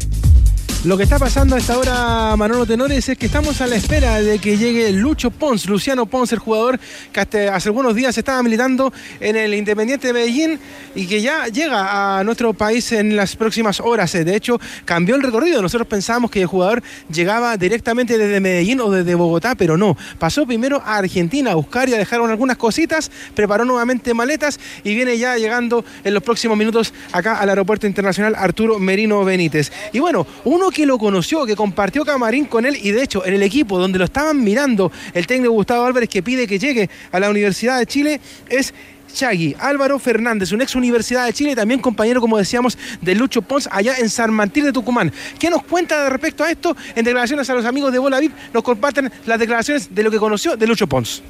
Lo 0.84 0.98
que 0.98 1.04
está 1.04 1.18
pasando 1.18 1.56
a 1.56 1.58
esta 1.58 1.78
hora, 1.78 2.36
Manolo 2.36 2.66
Tenores, 2.66 3.08
es 3.08 3.16
que 3.16 3.24
estamos 3.24 3.62
a 3.62 3.66
la 3.66 3.74
espera 3.74 4.20
de 4.20 4.38
que 4.38 4.58
llegue 4.58 4.92
Lucho 4.92 5.30
Pons, 5.30 5.64
Luciano 5.64 6.04
Pons, 6.04 6.30
el 6.32 6.40
jugador 6.40 6.78
que 7.10 7.20
hasta 7.20 7.56
hace 7.56 7.70
algunos 7.70 7.94
días 7.94 8.18
estaba 8.18 8.42
militando 8.42 8.92
en 9.18 9.34
el 9.34 9.54
Independiente 9.54 10.08
de 10.08 10.12
Medellín 10.12 10.60
y 10.94 11.06
que 11.06 11.22
ya 11.22 11.46
llega 11.46 12.18
a 12.18 12.24
nuestro 12.24 12.52
país 12.52 12.92
en 12.92 13.16
las 13.16 13.34
próximas 13.34 13.80
horas. 13.80 14.12
De 14.12 14.36
hecho, 14.36 14.60
cambió 14.84 15.14
el 15.14 15.22
recorrido. 15.22 15.62
Nosotros 15.62 15.88
pensábamos 15.88 16.30
que 16.30 16.42
el 16.42 16.46
jugador 16.48 16.82
llegaba 17.10 17.56
directamente 17.56 18.18
desde 18.18 18.38
Medellín 18.40 18.78
o 18.80 18.90
desde 18.90 19.14
Bogotá, 19.14 19.54
pero 19.54 19.78
no. 19.78 19.96
Pasó 20.18 20.44
primero 20.46 20.82
a 20.84 20.98
Argentina 20.98 21.52
a 21.52 21.54
buscar 21.54 21.88
y 21.88 21.94
a 21.94 21.96
dejar 21.96 22.20
algunas 22.20 22.58
cositas, 22.58 23.10
preparó 23.34 23.64
nuevamente 23.64 24.12
maletas 24.12 24.60
y 24.84 24.94
viene 24.94 25.16
ya 25.16 25.38
llegando 25.38 25.82
en 26.04 26.12
los 26.12 26.22
próximos 26.22 26.58
minutos 26.58 26.92
acá 27.10 27.38
al 27.38 27.48
Aeropuerto 27.48 27.86
Internacional 27.86 28.34
Arturo 28.36 28.78
Merino 28.78 29.24
Benítez. 29.24 29.72
Y 29.90 29.98
bueno, 30.00 30.26
uno 30.44 30.73
que 30.74 30.84
lo 30.84 30.98
conoció, 30.98 31.46
que 31.46 31.56
compartió 31.56 32.04
camarín 32.04 32.44
con 32.44 32.66
él 32.66 32.76
y 32.82 32.90
de 32.90 33.02
hecho 33.02 33.24
en 33.24 33.32
el 33.32 33.42
equipo 33.42 33.78
donde 33.78 33.98
lo 33.98 34.04
estaban 34.04 34.42
mirando 34.42 34.92
el 35.14 35.26
técnico 35.26 35.52
Gustavo 35.52 35.86
Álvarez 35.86 36.08
que 36.10 36.22
pide 36.22 36.46
que 36.46 36.58
llegue 36.58 36.90
a 37.12 37.20
la 37.20 37.30
Universidad 37.30 37.78
de 37.78 37.86
Chile 37.86 38.20
es 38.50 38.74
Chagui, 39.14 39.54
Álvaro 39.60 40.00
Fernández, 40.00 40.50
un 40.50 40.60
ex 40.60 40.74
Universidad 40.74 41.24
de 41.24 41.32
Chile, 41.32 41.54
también 41.54 41.80
compañero, 41.80 42.20
como 42.20 42.36
decíamos, 42.36 42.76
de 43.00 43.14
Lucho 43.14 43.42
Pons, 43.42 43.68
allá 43.70 43.94
en 43.98 44.10
San 44.10 44.34
Martín 44.34 44.64
de 44.64 44.72
Tucumán. 44.72 45.12
¿Qué 45.38 45.48
nos 45.50 45.62
cuenta 45.62 46.10
respecto 46.10 46.42
a 46.42 46.50
esto? 46.50 46.76
En 46.96 47.04
declaraciones 47.04 47.48
a 47.48 47.54
los 47.54 47.64
amigos 47.64 47.92
de 47.92 48.00
Bola 48.00 48.18
VIP 48.18 48.32
nos 48.52 48.64
comparten 48.64 49.12
las 49.24 49.38
declaraciones 49.38 49.94
de 49.94 50.02
lo 50.02 50.10
que 50.10 50.18
conoció 50.18 50.56
de 50.56 50.66
Lucho 50.66 50.88
Pons. 50.88 51.22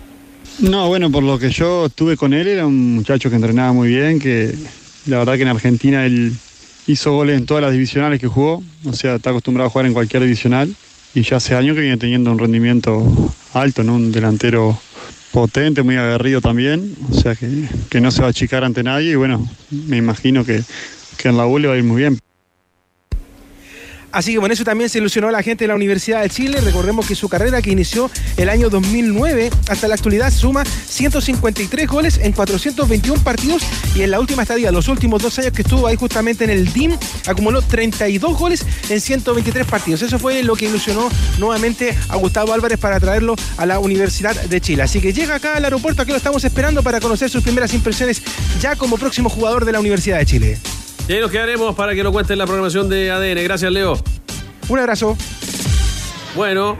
No, 0.60 0.88
bueno, 0.88 1.10
por 1.10 1.22
lo 1.22 1.38
que 1.38 1.50
yo 1.50 1.86
estuve 1.86 2.16
con 2.16 2.32
él, 2.32 2.48
era 2.48 2.66
un 2.66 2.94
muchacho 2.94 3.28
que 3.28 3.36
entrenaba 3.36 3.74
muy 3.74 3.88
bien, 3.88 4.18
que 4.18 4.54
la 5.04 5.18
verdad 5.18 5.34
que 5.34 5.42
en 5.42 5.48
Argentina 5.48 6.06
él 6.06 6.32
hizo 6.86 7.12
goles 7.12 7.38
en 7.38 7.46
todas 7.46 7.62
las 7.62 7.72
divisionales 7.72 8.20
que 8.20 8.26
jugó, 8.26 8.62
o 8.84 8.92
sea, 8.92 9.16
está 9.16 9.30
acostumbrado 9.30 9.68
a 9.68 9.70
jugar 9.70 9.86
en 9.86 9.92
cualquier 9.92 10.22
divisional 10.22 10.74
y 11.14 11.22
ya 11.22 11.36
hace 11.36 11.54
años 11.54 11.74
que 11.74 11.82
viene 11.82 11.96
teniendo 11.96 12.30
un 12.30 12.38
rendimiento 12.38 13.02
alto, 13.52 13.84
¿no? 13.84 13.94
Un 13.94 14.12
delantero 14.12 14.78
potente, 15.32 15.82
muy 15.82 15.96
aguerrido 15.96 16.40
también, 16.40 16.94
o 17.10 17.14
sea 17.14 17.34
que, 17.34 17.68
que 17.90 18.00
no 18.00 18.10
se 18.10 18.20
va 18.20 18.28
a 18.28 18.30
achicar 18.30 18.64
ante 18.64 18.82
nadie 18.82 19.12
y 19.12 19.16
bueno, 19.16 19.46
me 19.70 19.96
imagino 19.96 20.44
que, 20.44 20.62
que 21.18 21.28
en 21.28 21.36
la 21.36 21.46
U 21.46 21.60
va 21.60 21.74
a 21.74 21.76
ir 21.76 21.84
muy 21.84 22.02
bien. 22.02 22.23
Así 24.14 24.32
que 24.32 24.38
bueno, 24.38 24.52
eso 24.52 24.62
también 24.62 24.88
se 24.88 24.98
ilusionó 24.98 25.28
la 25.32 25.42
gente 25.42 25.64
de 25.64 25.68
la 25.68 25.74
Universidad 25.74 26.22
de 26.22 26.30
Chile. 26.30 26.60
Recordemos 26.60 27.04
que 27.04 27.16
su 27.16 27.28
carrera 27.28 27.60
que 27.60 27.72
inició 27.72 28.08
el 28.36 28.48
año 28.48 28.70
2009 28.70 29.50
hasta 29.68 29.88
la 29.88 29.96
actualidad 29.96 30.32
suma 30.32 30.64
153 30.64 31.88
goles 31.88 32.18
en 32.22 32.30
421 32.30 33.22
partidos 33.24 33.62
y 33.96 34.02
en 34.02 34.12
la 34.12 34.20
última 34.20 34.42
estadía, 34.42 34.70
los 34.70 34.86
últimos 34.86 35.20
dos 35.20 35.36
años 35.40 35.52
que 35.52 35.62
estuvo 35.62 35.88
ahí 35.88 35.96
justamente 35.96 36.44
en 36.44 36.50
el 36.50 36.72
DIM, 36.72 36.96
acumuló 37.26 37.60
32 37.60 38.38
goles 38.38 38.64
en 38.88 39.00
123 39.00 39.66
partidos. 39.66 40.02
Eso 40.02 40.20
fue 40.20 40.44
lo 40.44 40.54
que 40.54 40.66
ilusionó 40.66 41.08
nuevamente 41.40 41.92
a 42.08 42.14
Gustavo 42.14 42.52
Álvarez 42.52 42.78
para 42.78 43.00
traerlo 43.00 43.34
a 43.56 43.66
la 43.66 43.80
Universidad 43.80 44.40
de 44.40 44.60
Chile. 44.60 44.84
Así 44.84 45.00
que 45.00 45.12
llega 45.12 45.34
acá 45.34 45.56
al 45.56 45.64
aeropuerto, 45.64 46.02
aquí 46.02 46.12
lo 46.12 46.16
estamos 46.16 46.44
esperando 46.44 46.84
para 46.84 47.00
conocer 47.00 47.30
sus 47.30 47.42
primeras 47.42 47.74
impresiones 47.74 48.22
ya 48.60 48.76
como 48.76 48.96
próximo 48.96 49.28
jugador 49.28 49.64
de 49.64 49.72
la 49.72 49.80
Universidad 49.80 50.18
de 50.18 50.26
Chile. 50.26 50.58
Y 51.06 51.12
ahí 51.12 51.20
nos 51.20 51.30
quedaremos 51.30 51.74
para 51.74 51.94
que 51.94 52.02
lo 52.02 52.12
cuente 52.12 52.32
en 52.32 52.38
la 52.38 52.46
programación 52.46 52.88
de 52.88 53.10
ADN. 53.10 53.44
Gracias, 53.44 53.70
Leo. 53.70 53.98
Un 54.68 54.78
abrazo. 54.78 55.16
Bueno. 56.34 56.78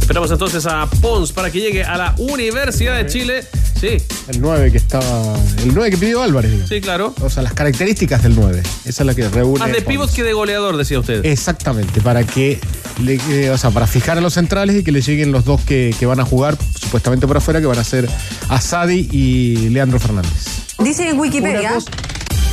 Esperamos 0.00 0.30
entonces 0.30 0.66
a 0.66 0.88
Pons 1.00 1.32
para 1.32 1.50
que 1.50 1.60
llegue 1.60 1.82
a 1.82 1.96
la 1.96 2.14
Universidad 2.18 2.96
de 2.96 3.06
Chile. 3.06 3.44
Sí, 3.80 3.96
El 4.28 4.40
9 4.40 4.70
que 4.70 4.76
estaba. 4.76 5.36
El 5.62 5.74
9 5.74 5.90
que 5.90 5.96
pidió 5.96 6.22
Álvarez, 6.22 6.50
digamos. 6.50 6.68
Sí, 6.68 6.80
claro. 6.80 7.14
O 7.22 7.30
sea, 7.30 7.42
las 7.42 7.54
características 7.54 8.22
del 8.22 8.36
9. 8.36 8.62
Esa 8.84 9.02
es 9.02 9.06
la 9.06 9.14
que 9.14 9.28
reúne. 9.28 9.58
Más 9.58 9.72
de 9.72 9.82
pivot 9.82 10.12
que 10.12 10.22
de 10.22 10.32
goleador, 10.32 10.76
decía 10.76 11.00
usted. 11.00 11.24
Exactamente, 11.24 12.00
para 12.02 12.24
que 12.24 12.60
le, 13.02 13.18
eh, 13.30 13.50
o 13.50 13.56
sea, 13.56 13.70
para 13.70 13.86
fijar 13.86 14.18
a 14.18 14.20
los 14.20 14.34
centrales 14.34 14.76
y 14.76 14.84
que 14.84 14.92
le 14.92 15.00
lleguen 15.00 15.32
los 15.32 15.44
dos 15.44 15.60
que, 15.62 15.94
que 15.98 16.06
van 16.06 16.20
a 16.20 16.24
jugar 16.24 16.58
supuestamente 16.78 17.26
por 17.26 17.38
afuera, 17.38 17.60
que 17.60 17.66
van 17.66 17.78
a 17.78 17.84
ser 17.84 18.06
Asadi 18.48 19.08
y 19.10 19.70
Leandro 19.70 19.98
Fernández. 19.98 20.30
Dice 20.78 21.08
en 21.08 21.18
Wikipedia. 21.18 21.78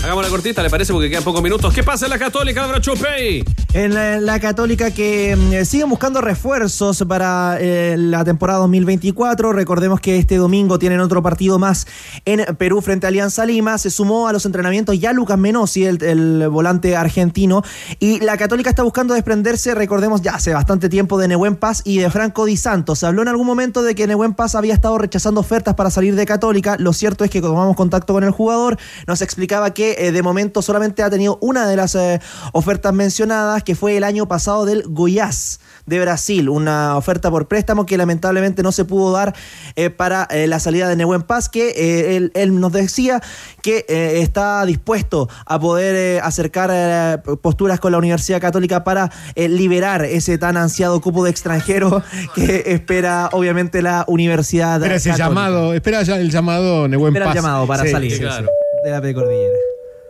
Hagamos 0.07 0.23
la 0.23 0.29
cortita, 0.29 0.63
¿le 0.63 0.69
parece? 0.69 0.93
Porque 0.93 1.09
quedan 1.09 1.25
pocos 1.25 1.43
minutos. 1.43 1.73
¿Qué 1.73 1.83
pasa 1.83 2.05
en 2.05 2.11
la 2.11 2.17
Católica, 2.17 2.63
Álvaro 2.63 2.79
Chupey? 2.79 3.43
En 3.73 3.93
la, 4.25 4.39
Católica 4.39 4.89
que 4.89 5.35
mm, 5.35 5.65
siguen 5.65 5.89
buscando 5.89 6.21
refuerzos 6.21 7.03
para 7.05 7.57
eh, 7.59 7.95
la 7.97 8.23
temporada 8.23 8.59
2024. 8.59 9.51
Recordemos 9.51 9.99
que 9.99 10.17
este 10.17 10.37
domingo 10.37 10.79
tienen 10.79 11.01
otro 11.01 11.21
partido 11.21 11.59
más 11.59 11.87
en 12.23 12.55
Perú 12.55 12.81
frente 12.81 13.05
a 13.05 13.09
Alianza 13.09 13.45
Lima. 13.45 13.77
Se 13.77 13.89
sumó 13.89 14.29
a 14.29 14.31
los 14.31 14.45
entrenamientos 14.45 14.97
ya 14.97 15.11
Lucas 15.11 15.37
Menossi, 15.37 15.83
el, 15.83 16.01
el 16.01 16.47
volante 16.47 16.95
argentino. 16.95 17.61
Y 17.99 18.21
la 18.21 18.37
Católica 18.37 18.69
está 18.69 18.83
buscando 18.83 19.13
desprenderse, 19.13 19.75
recordemos 19.75 20.21
ya 20.21 20.35
hace 20.35 20.53
bastante 20.53 20.87
tiempo, 20.87 21.17
de 21.17 21.27
Nehuen 21.27 21.57
Paz 21.57 21.81
y 21.83 21.97
de 21.97 22.09
Franco 22.09 22.45
Di 22.45 22.55
Santo. 22.55 22.95
Se 22.95 23.05
habló 23.05 23.23
en 23.23 23.27
algún 23.27 23.45
momento 23.45 23.83
de 23.83 23.93
que 23.93 24.07
Nehuen 24.07 24.35
Paz 24.35 24.55
había 24.55 24.73
estado 24.73 24.97
rechazando 24.97 25.41
ofertas 25.41 25.75
para 25.75 25.89
salir 25.89 26.15
de 26.15 26.25
Católica. 26.25 26.77
Lo 26.79 26.93
cierto 26.93 27.25
es 27.25 27.29
que 27.29 27.41
tomamos 27.41 27.75
contacto 27.75 28.13
con 28.13 28.23
el 28.23 28.31
jugador, 28.31 28.77
nos 29.05 29.21
explicaba 29.21 29.73
que 29.73 29.96
eh, 29.97 30.11
de 30.11 30.21
momento 30.21 30.61
solamente 30.61 31.03
ha 31.03 31.09
tenido 31.09 31.37
una 31.41 31.67
de 31.67 31.75
las 31.75 31.95
eh, 31.95 32.19
ofertas 32.53 32.93
mencionadas, 32.93 33.63
que 33.63 33.75
fue 33.75 33.97
el 33.97 34.03
año 34.03 34.27
pasado 34.27 34.65
del 34.65 34.83
Goiás 34.87 35.59
de 35.85 35.99
Brasil, 36.01 36.49
una 36.49 36.97
oferta 36.97 37.31
por 37.31 37.47
préstamo 37.47 37.85
que 37.85 37.97
lamentablemente 37.97 38.61
no 38.61 38.71
se 38.73 38.83
pudo 38.83 39.11
dar 39.13 39.33
eh, 39.77 39.89
para 39.89 40.27
eh, 40.31 40.45
la 40.47 40.59
salida 40.59 40.89
de 40.89 40.97
Nehuen 40.97 41.21
Paz, 41.23 41.47
que 41.47 41.69
eh, 41.69 42.17
él, 42.17 42.31
él 42.35 42.59
nos 42.59 42.73
decía 42.73 43.21
que 43.61 43.85
eh, 43.87 44.19
está 44.21 44.65
dispuesto 44.65 45.29
a 45.45 45.57
poder 45.59 45.95
eh, 45.95 46.19
acercar 46.21 46.69
eh, 46.73 47.17
posturas 47.41 47.79
con 47.79 47.93
la 47.93 47.97
Universidad 47.99 48.41
Católica 48.41 48.83
para 48.83 49.11
eh, 49.35 49.47
liberar 49.47 50.03
ese 50.03 50.37
tan 50.37 50.57
ansiado 50.57 50.99
cupo 50.99 51.23
de 51.23 51.29
extranjero 51.31 52.03
que 52.35 52.63
espera 52.67 53.29
obviamente 53.31 53.81
la 53.81 54.03
Universidad 54.07 54.75
Espera 54.75 54.95
ese 54.95 55.09
Católica. 55.11 55.29
llamado, 55.29 55.73
espera 55.73 56.03
ya 56.03 56.17
el 56.17 56.29
llamado 56.29 56.87
Nehuen 56.89 57.07
Espera 57.13 57.25
el 57.25 57.29
Paz. 57.29 57.35
llamado 57.35 57.65
para 57.67 57.83
Sí, 57.83 57.89
salir 57.91 58.11
sí, 58.11 58.19
claro, 58.19 58.47
sí. 58.47 58.51
de 58.83 58.91
la 58.91 58.99
precordillera. 59.01 59.55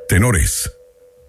Tenores. 0.07 0.71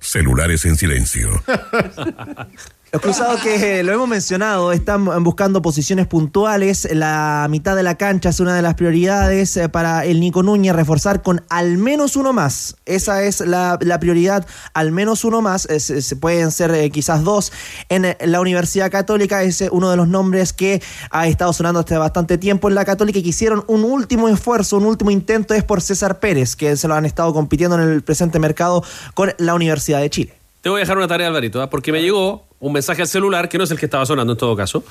Celulares 0.00 0.64
en 0.64 0.76
silencio. 0.76 1.42
Los 2.90 3.02
cruzados 3.02 3.42
que 3.42 3.82
lo 3.84 3.92
hemos 3.92 4.08
mencionado 4.08 4.72
están 4.72 5.22
buscando 5.22 5.60
posiciones 5.60 6.06
puntuales. 6.06 6.88
La 6.90 7.46
mitad 7.50 7.76
de 7.76 7.82
la 7.82 7.96
cancha 7.96 8.30
es 8.30 8.40
una 8.40 8.54
de 8.56 8.62
las 8.62 8.74
prioridades 8.76 9.54
eh, 9.58 9.68
para 9.68 10.06
el 10.06 10.20
Nico 10.20 10.42
Núñez, 10.42 10.74
reforzar 10.74 11.20
con 11.20 11.44
al 11.50 11.76
menos 11.76 12.16
uno 12.16 12.32
más. 12.32 12.76
Esa 12.86 13.22
es 13.24 13.40
la, 13.40 13.78
prioridad, 14.00 14.46
al 14.72 14.90
menos 14.90 15.26
uno 15.26 15.42
más. 15.42 15.66
Es- 15.66 16.14
pueden 16.18 16.50
ser 16.50 16.70
eh, 16.70 16.90
quizás 16.90 17.24
dos 17.24 17.52
en 17.90 18.06
eh, 18.06 18.16
la 18.24 18.40
Universidad 18.40 18.90
Católica. 18.90 19.42
Es 19.42 19.62
uno 19.70 19.90
de 19.90 19.96
los 19.98 20.08
nombres 20.08 20.54
que 20.54 20.80
ha 21.10 21.26
estado 21.28 21.52
sonando 21.52 21.80
hace 21.80 21.98
bastante 21.98 22.38
tiempo 22.38 22.70
en 22.70 22.74
la 22.74 22.86
Católica 22.86 23.18
y 23.18 23.22
que 23.22 23.28
hicieron 23.28 23.64
un 23.66 23.84
último 23.84 24.30
esfuerzo, 24.30 24.78
un 24.78 24.86
último 24.86 25.10
intento 25.10 25.52
es 25.52 25.62
por 25.62 25.82
César 25.82 26.20
Pérez, 26.20 26.56
que 26.56 26.74
se 26.78 26.88
lo 26.88 26.94
han 26.94 27.04
estado 27.04 27.34
compitiendo 27.34 27.76
en 27.78 27.82
el 27.86 28.02
presente 28.02 28.38
mercado 28.38 28.82
con 29.12 29.34
la 29.36 29.54
Universidad 29.54 30.00
de 30.00 30.08
Chile. 30.08 30.32
Te 30.62 30.70
voy 30.70 30.78
a 30.78 30.80
dejar 30.80 30.96
una 30.96 31.06
tarea, 31.06 31.28
Alvarito, 31.28 31.60
¿ah? 31.60 31.68
porque 31.68 31.92
me 31.92 32.00
llegó 32.02 32.47
un 32.60 32.72
mensaje 32.72 33.02
al 33.02 33.08
celular, 33.08 33.48
que 33.48 33.58
no 33.58 33.64
es 33.64 33.70
el 33.70 33.78
que 33.78 33.86
estaba 33.86 34.04
sonando 34.06 34.32
en 34.32 34.38
todo 34.38 34.56
caso, 34.56 34.84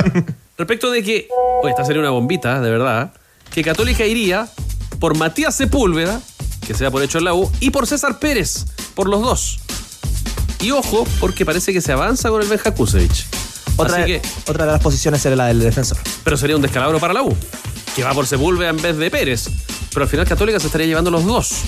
respecto 0.58 0.90
de 0.90 1.02
que, 1.02 1.28
oye, 1.62 1.70
esta 1.70 1.84
sería 1.84 2.00
una 2.00 2.10
bombita, 2.10 2.60
de 2.60 2.70
verdad, 2.70 3.12
que 3.52 3.62
Católica 3.62 4.06
iría 4.06 4.48
por 4.98 5.16
Matías 5.16 5.54
Sepúlveda, 5.56 6.20
que 6.66 6.74
se 6.74 6.84
da 6.84 6.90
por 6.90 7.02
hecho 7.02 7.18
en 7.18 7.24
la 7.24 7.34
U, 7.34 7.50
y 7.60 7.70
por 7.70 7.86
César 7.86 8.18
Pérez, 8.18 8.66
por 8.94 9.08
los 9.08 9.20
dos. 9.20 9.60
Y 10.60 10.70
ojo, 10.72 11.06
porque 11.20 11.44
parece 11.44 11.72
que 11.72 11.80
se 11.80 11.92
avanza 11.92 12.28
con 12.28 12.42
el 12.42 12.48
Benja 12.48 12.74
Kusevich. 12.74 13.26
Otra, 13.76 13.96
Así 13.96 14.06
que, 14.06 14.22
otra 14.46 14.66
de 14.66 14.72
las 14.72 14.80
posiciones 14.82 15.24
era 15.24 15.36
la 15.36 15.46
del 15.46 15.60
defensor. 15.60 15.96
pero 16.22 16.36
sería 16.36 16.56
un 16.56 16.62
descalabro 16.62 16.98
para 17.00 17.14
la 17.14 17.22
U, 17.22 17.34
que 17.96 18.04
va 18.04 18.12
por 18.12 18.26
Sepúlveda 18.26 18.68
en 18.68 18.80
vez 18.80 18.96
de 18.96 19.10
Pérez. 19.10 19.48
Pero 19.92 20.04
al 20.04 20.08
final 20.08 20.26
Católica 20.26 20.60
se 20.60 20.66
estaría 20.66 20.86
llevando 20.86 21.10
los 21.10 21.24
dos. 21.24 21.62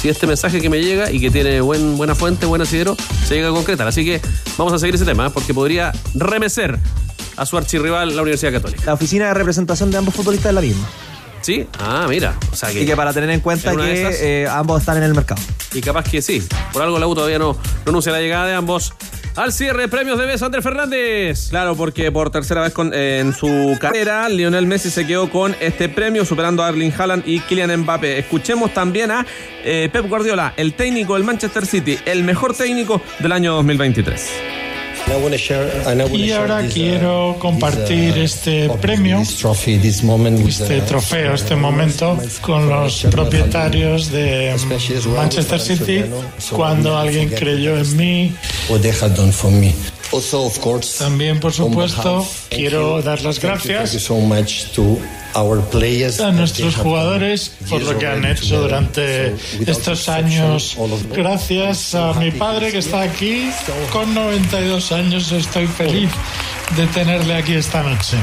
Si 0.00 0.08
este 0.08 0.26
mensaje 0.26 0.60
que 0.60 0.70
me 0.70 0.80
llega 0.80 1.10
y 1.10 1.20
que 1.20 1.30
tiene 1.30 1.60
buen, 1.60 1.96
buena 1.98 2.14
fuente, 2.14 2.46
buen 2.46 2.62
asidero, 2.62 2.96
se 3.26 3.34
llega 3.34 3.48
a 3.48 3.52
concretar. 3.52 3.86
Así 3.86 4.04
que 4.04 4.20
vamos 4.56 4.72
a 4.72 4.78
seguir 4.78 4.94
ese 4.94 5.04
tema, 5.04 5.26
¿eh? 5.26 5.30
porque 5.32 5.52
podría 5.52 5.92
remecer 6.14 6.78
a 7.36 7.44
su 7.44 7.58
archirrival, 7.58 8.16
la 8.16 8.22
Universidad 8.22 8.52
Católica. 8.52 8.82
La 8.86 8.94
oficina 8.94 9.26
de 9.28 9.34
representación 9.34 9.90
de 9.90 9.98
ambos 9.98 10.14
futbolistas 10.14 10.50
es 10.50 10.54
la 10.54 10.60
misma. 10.62 10.86
¿Sí? 11.42 11.66
Ah, 11.78 12.06
mira. 12.08 12.34
O 12.52 12.56
sea 12.56 12.70
que, 12.70 12.82
Y 12.82 12.86
que 12.86 12.96
para 12.96 13.12
tener 13.12 13.28
en 13.30 13.40
cuenta 13.40 13.72
en 13.72 13.78
que 13.78 14.02
esas- 14.08 14.20
eh, 14.20 14.46
ambos 14.50 14.80
están 14.80 14.96
en 14.98 15.02
el 15.04 15.14
mercado. 15.14 15.40
Y 15.74 15.80
capaz 15.80 16.04
que 16.04 16.20
sí. 16.22 16.42
Por 16.72 16.82
algo 16.82 16.98
la 16.98 17.06
U 17.06 17.14
todavía 17.14 17.38
no, 17.38 17.52
no 17.84 17.90
anuncia 17.90 18.10
la 18.12 18.20
llegada 18.20 18.46
de 18.46 18.54
ambos. 18.54 18.92
Al 19.36 19.52
cierre, 19.52 19.88
premios 19.88 20.18
de 20.18 20.26
beso, 20.26 20.46
Andrés 20.46 20.64
Fernández. 20.64 21.48
Claro, 21.50 21.76
porque 21.76 22.10
por 22.10 22.30
tercera 22.30 22.62
vez 22.62 22.74
en 22.92 23.32
su 23.32 23.76
carrera, 23.80 24.28
Lionel 24.28 24.66
Messi 24.66 24.90
se 24.90 25.06
quedó 25.06 25.30
con 25.30 25.54
este 25.60 25.88
premio, 25.88 26.24
superando 26.24 26.64
a 26.64 26.68
Erling 26.68 26.92
Haaland 26.96 27.22
y 27.26 27.40
Kylian 27.40 27.82
Mbappé. 27.82 28.18
Escuchemos 28.18 28.74
también 28.74 29.10
a 29.10 29.24
eh, 29.64 29.88
Pep 29.92 30.08
Guardiola, 30.08 30.52
el 30.56 30.74
técnico 30.74 31.14
del 31.14 31.24
Manchester 31.24 31.64
City, 31.64 31.98
el 32.06 32.24
mejor 32.24 32.54
técnico 32.54 33.00
del 33.20 33.32
año 33.32 33.54
2023. 33.54 34.69
Y 36.12 36.30
ahora 36.32 36.62
quiero 36.68 37.36
compartir 37.38 38.16
este 38.18 38.68
premio, 38.80 39.22
este 40.48 40.80
trofeo, 40.82 41.34
este 41.34 41.56
momento 41.56 42.18
con 42.40 42.68
los 42.68 43.02
propietarios 43.10 44.10
de 44.10 44.54
Manchester 45.16 45.60
City 45.60 46.04
cuando 46.54 46.96
alguien 46.96 47.28
creyó 47.30 47.76
en 47.76 47.96
mí. 47.96 48.34
También, 50.98 51.38
por 51.40 51.52
supuesto, 51.52 52.26
quiero 52.48 53.00
dar 53.02 53.20
las 53.22 53.38
gracias 53.40 53.94
a 55.34 56.32
nuestros 56.32 56.76
jugadores 56.76 57.52
por 57.68 57.82
lo 57.82 57.98
que 57.98 58.06
han 58.06 58.24
hecho 58.24 58.60
durante 58.60 59.34
estos 59.66 60.08
años. 60.08 60.76
Gracias 61.14 61.94
a 61.94 62.14
mi 62.14 62.30
padre 62.30 62.72
que 62.72 62.78
está 62.78 63.02
aquí 63.02 63.50
con 63.92 64.14
92 64.14 64.92
años. 64.92 65.32
Estoy 65.32 65.66
feliz 65.66 66.10
de 66.76 66.86
tenerle 66.88 67.34
aquí 67.34 67.54
esta 67.54 67.82
noche. 67.82 68.16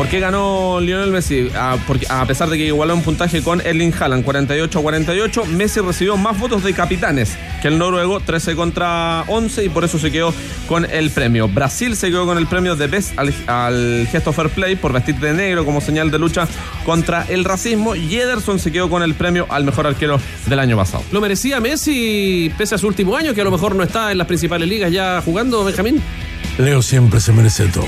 ¿Por 0.00 0.08
qué 0.08 0.18
ganó 0.18 0.80
Lionel 0.80 1.10
Messi? 1.10 1.50
Ah, 1.54 1.76
porque, 1.86 2.06
a 2.08 2.24
pesar 2.24 2.48
de 2.48 2.56
que 2.56 2.64
igualó 2.64 2.94
un 2.94 3.02
puntaje 3.02 3.42
con 3.42 3.60
Erling 3.60 3.92
Haaland, 3.92 4.24
48 4.24 4.78
a 4.78 4.82
48, 4.82 5.44
Messi 5.44 5.80
recibió 5.80 6.16
más 6.16 6.40
votos 6.40 6.64
de 6.64 6.72
capitanes 6.72 7.36
que 7.60 7.68
el 7.68 7.76
noruego, 7.78 8.18
13 8.18 8.56
contra 8.56 9.24
11, 9.26 9.66
y 9.66 9.68
por 9.68 9.84
eso 9.84 9.98
se 9.98 10.10
quedó 10.10 10.32
con 10.66 10.86
el 10.86 11.10
premio. 11.10 11.48
Brasil 11.48 11.96
se 11.96 12.08
quedó 12.08 12.24
con 12.24 12.38
el 12.38 12.46
premio 12.46 12.76
de 12.76 12.86
Best 12.86 13.18
al, 13.18 13.34
al 13.46 14.08
gesto 14.10 14.32
Fair 14.32 14.48
Play 14.48 14.76
por 14.76 14.94
vestir 14.94 15.16
de 15.16 15.34
negro 15.34 15.66
como 15.66 15.82
señal 15.82 16.10
de 16.10 16.18
lucha 16.18 16.48
contra 16.86 17.26
el 17.28 17.44
racismo, 17.44 17.94
y 17.94 18.16
Ederson 18.16 18.58
se 18.58 18.72
quedó 18.72 18.88
con 18.88 19.02
el 19.02 19.12
premio 19.12 19.44
al 19.50 19.64
mejor 19.64 19.86
arquero 19.86 20.18
del 20.46 20.60
año 20.60 20.78
pasado. 20.78 21.04
¿Lo 21.12 21.20
merecía 21.20 21.60
Messi 21.60 22.50
pese 22.56 22.74
a 22.74 22.78
su 22.78 22.86
último 22.86 23.18
año, 23.18 23.34
que 23.34 23.42
a 23.42 23.44
lo 23.44 23.50
mejor 23.50 23.74
no 23.74 23.82
está 23.82 24.12
en 24.12 24.16
las 24.16 24.26
principales 24.26 24.66
ligas 24.66 24.90
ya 24.90 25.20
jugando, 25.20 25.62
Benjamín? 25.62 26.02
Leo 26.60 26.82
siempre 26.82 27.20
se 27.20 27.32
merece 27.32 27.66
todo. 27.68 27.84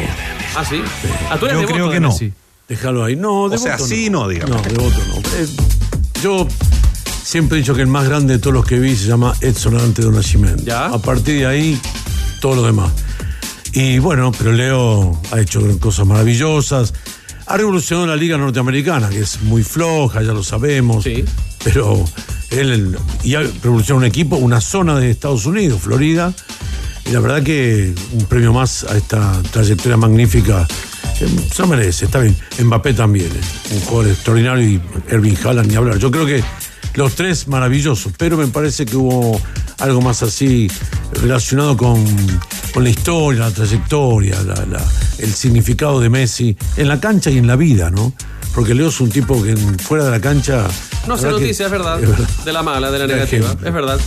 Ah, 0.57 0.65
sí. 0.65 0.83
Ah, 1.31 1.39
tú 1.39 1.47
eres 1.47 1.57
Yo 1.57 1.61
devoto 1.61 1.75
creo 1.75 1.89
de 1.89 1.95
que 1.95 2.01
no. 2.01 2.09
Messi. 2.09 2.33
Déjalo 2.69 3.05
ahí. 3.05 3.17
No, 3.17 3.49
de 3.49 3.57
O 3.57 3.59
sea, 3.59 3.77
voto 3.77 3.87
sí, 3.87 4.11
no, 4.11 4.29
digamos. 4.29 4.57
No, 4.57 4.63
de 4.63 4.75
voto 4.75 4.99
no. 5.09 5.17
Eh, 5.37 5.47
yo 6.23 6.47
siempre 7.23 7.59
he 7.59 7.61
dicho 7.61 7.75
que 7.75 7.83
el 7.83 7.87
más 7.89 8.09
grande 8.09 8.35
de 8.35 8.39
todos 8.39 8.55
los 8.55 8.65
que 8.65 8.79
vi 8.79 8.97
se 8.97 9.07
llama 9.07 9.35
Edson 9.41 9.95
de 9.95 10.11
Nascimento. 10.11 10.77
A 10.77 10.99
partir 10.99 11.41
de 11.41 11.47
ahí, 11.47 11.81
todo 12.41 12.57
lo 12.57 12.63
demás. 12.63 12.93
Y 13.73 13.99
bueno, 13.99 14.33
pero 14.37 14.53
Leo 14.53 15.21
ha 15.31 15.41
hecho 15.41 15.61
cosas 15.79 16.07
maravillosas. 16.07 16.93
Ha 17.47 17.57
revolucionado 17.57 18.07
la 18.07 18.17
liga 18.17 18.37
norteamericana, 18.39 19.09
que 19.09 19.21
es 19.21 19.43
muy 19.43 19.63
floja, 19.63 20.23
ya 20.23 20.33
lo 20.33 20.43
sabemos. 20.43 21.05
Pero 21.65 22.05
él 22.51 22.97
y 23.23 23.35
ha 23.35 23.41
revolucionado 23.41 23.99
un 23.99 24.05
equipo, 24.05 24.37
una 24.37 24.61
zona 24.61 24.99
de 24.99 25.11
Estados 25.11 25.47
Unidos, 25.47 25.81
Florida. 25.81 26.33
Y 27.07 27.11
la 27.13 27.21
verdad 27.21 27.43
que 27.43 27.93
un 28.13 28.25
premio 28.27 28.53
más 28.53 28.85
a 28.85 28.97
esta 28.97 29.43
trayectoria 29.51 29.97
magnífica 29.97 30.67
eh, 31.21 31.29
se 31.55 31.67
merece, 31.67 32.05
está 32.07 32.21
bien. 32.21 32.37
Mbappé 32.63 32.95
también, 32.95 33.27
eh, 33.29 33.75
un 33.75 33.81
jugador 33.81 34.13
extraordinario 34.13 34.69
y 34.69 34.81
Ervin 35.09 35.37
Haaland 35.45 35.69
ni 35.71 35.75
hablar. 35.77 35.99
Yo 35.99 36.11
creo 36.11 36.27
que 36.27 36.43
los 36.95 37.15
tres 37.15 37.49
maravillosos, 37.49 38.13
pero 38.19 38.37
me 38.37 38.47
parece 38.49 38.87
que 38.87 38.97
hubo 38.97 39.41
algo 39.79 40.01
más 40.01 40.23
así 40.23 40.71
relacionado 41.21 41.77
con, 41.77 42.05
con 42.73 42.85
la 42.85 42.91
historia, 42.91 43.41
la 43.41 43.51
trayectoria, 43.51 44.41
la- 44.43 44.85
el 45.19 45.33
significado 45.35 46.01
de 46.01 46.09
Messi 46.09 46.57
en 46.77 46.89
la 46.89 46.99
cancha 47.01 47.31
y 47.31 47.39
en 47.39 47.47
la 47.47 47.57
vida, 47.57 47.91
¿no? 47.91 48.13
Porque 48.55 48.75
Leo 48.75 48.89
es 48.89 49.01
un 49.01 49.09
tipo 49.11 49.43
que 49.43 49.57
fuera 49.57 50.05
de 50.05 50.11
la 50.11 50.21
cancha 50.21 50.67
No 51.07 51.17
que- 51.17 51.27
noticia, 51.27 51.67
es 51.67 51.73
verdad. 51.73 52.03
es 52.03 52.09
verdad. 52.09 52.29
De 52.45 52.53
la 52.53 52.63
mala, 52.63 52.91
de 52.91 52.99
la 52.99 53.07
negativa. 53.07 53.47
ejemplo, 53.47 53.67
Es 53.69 53.75
verdad. 53.75 53.99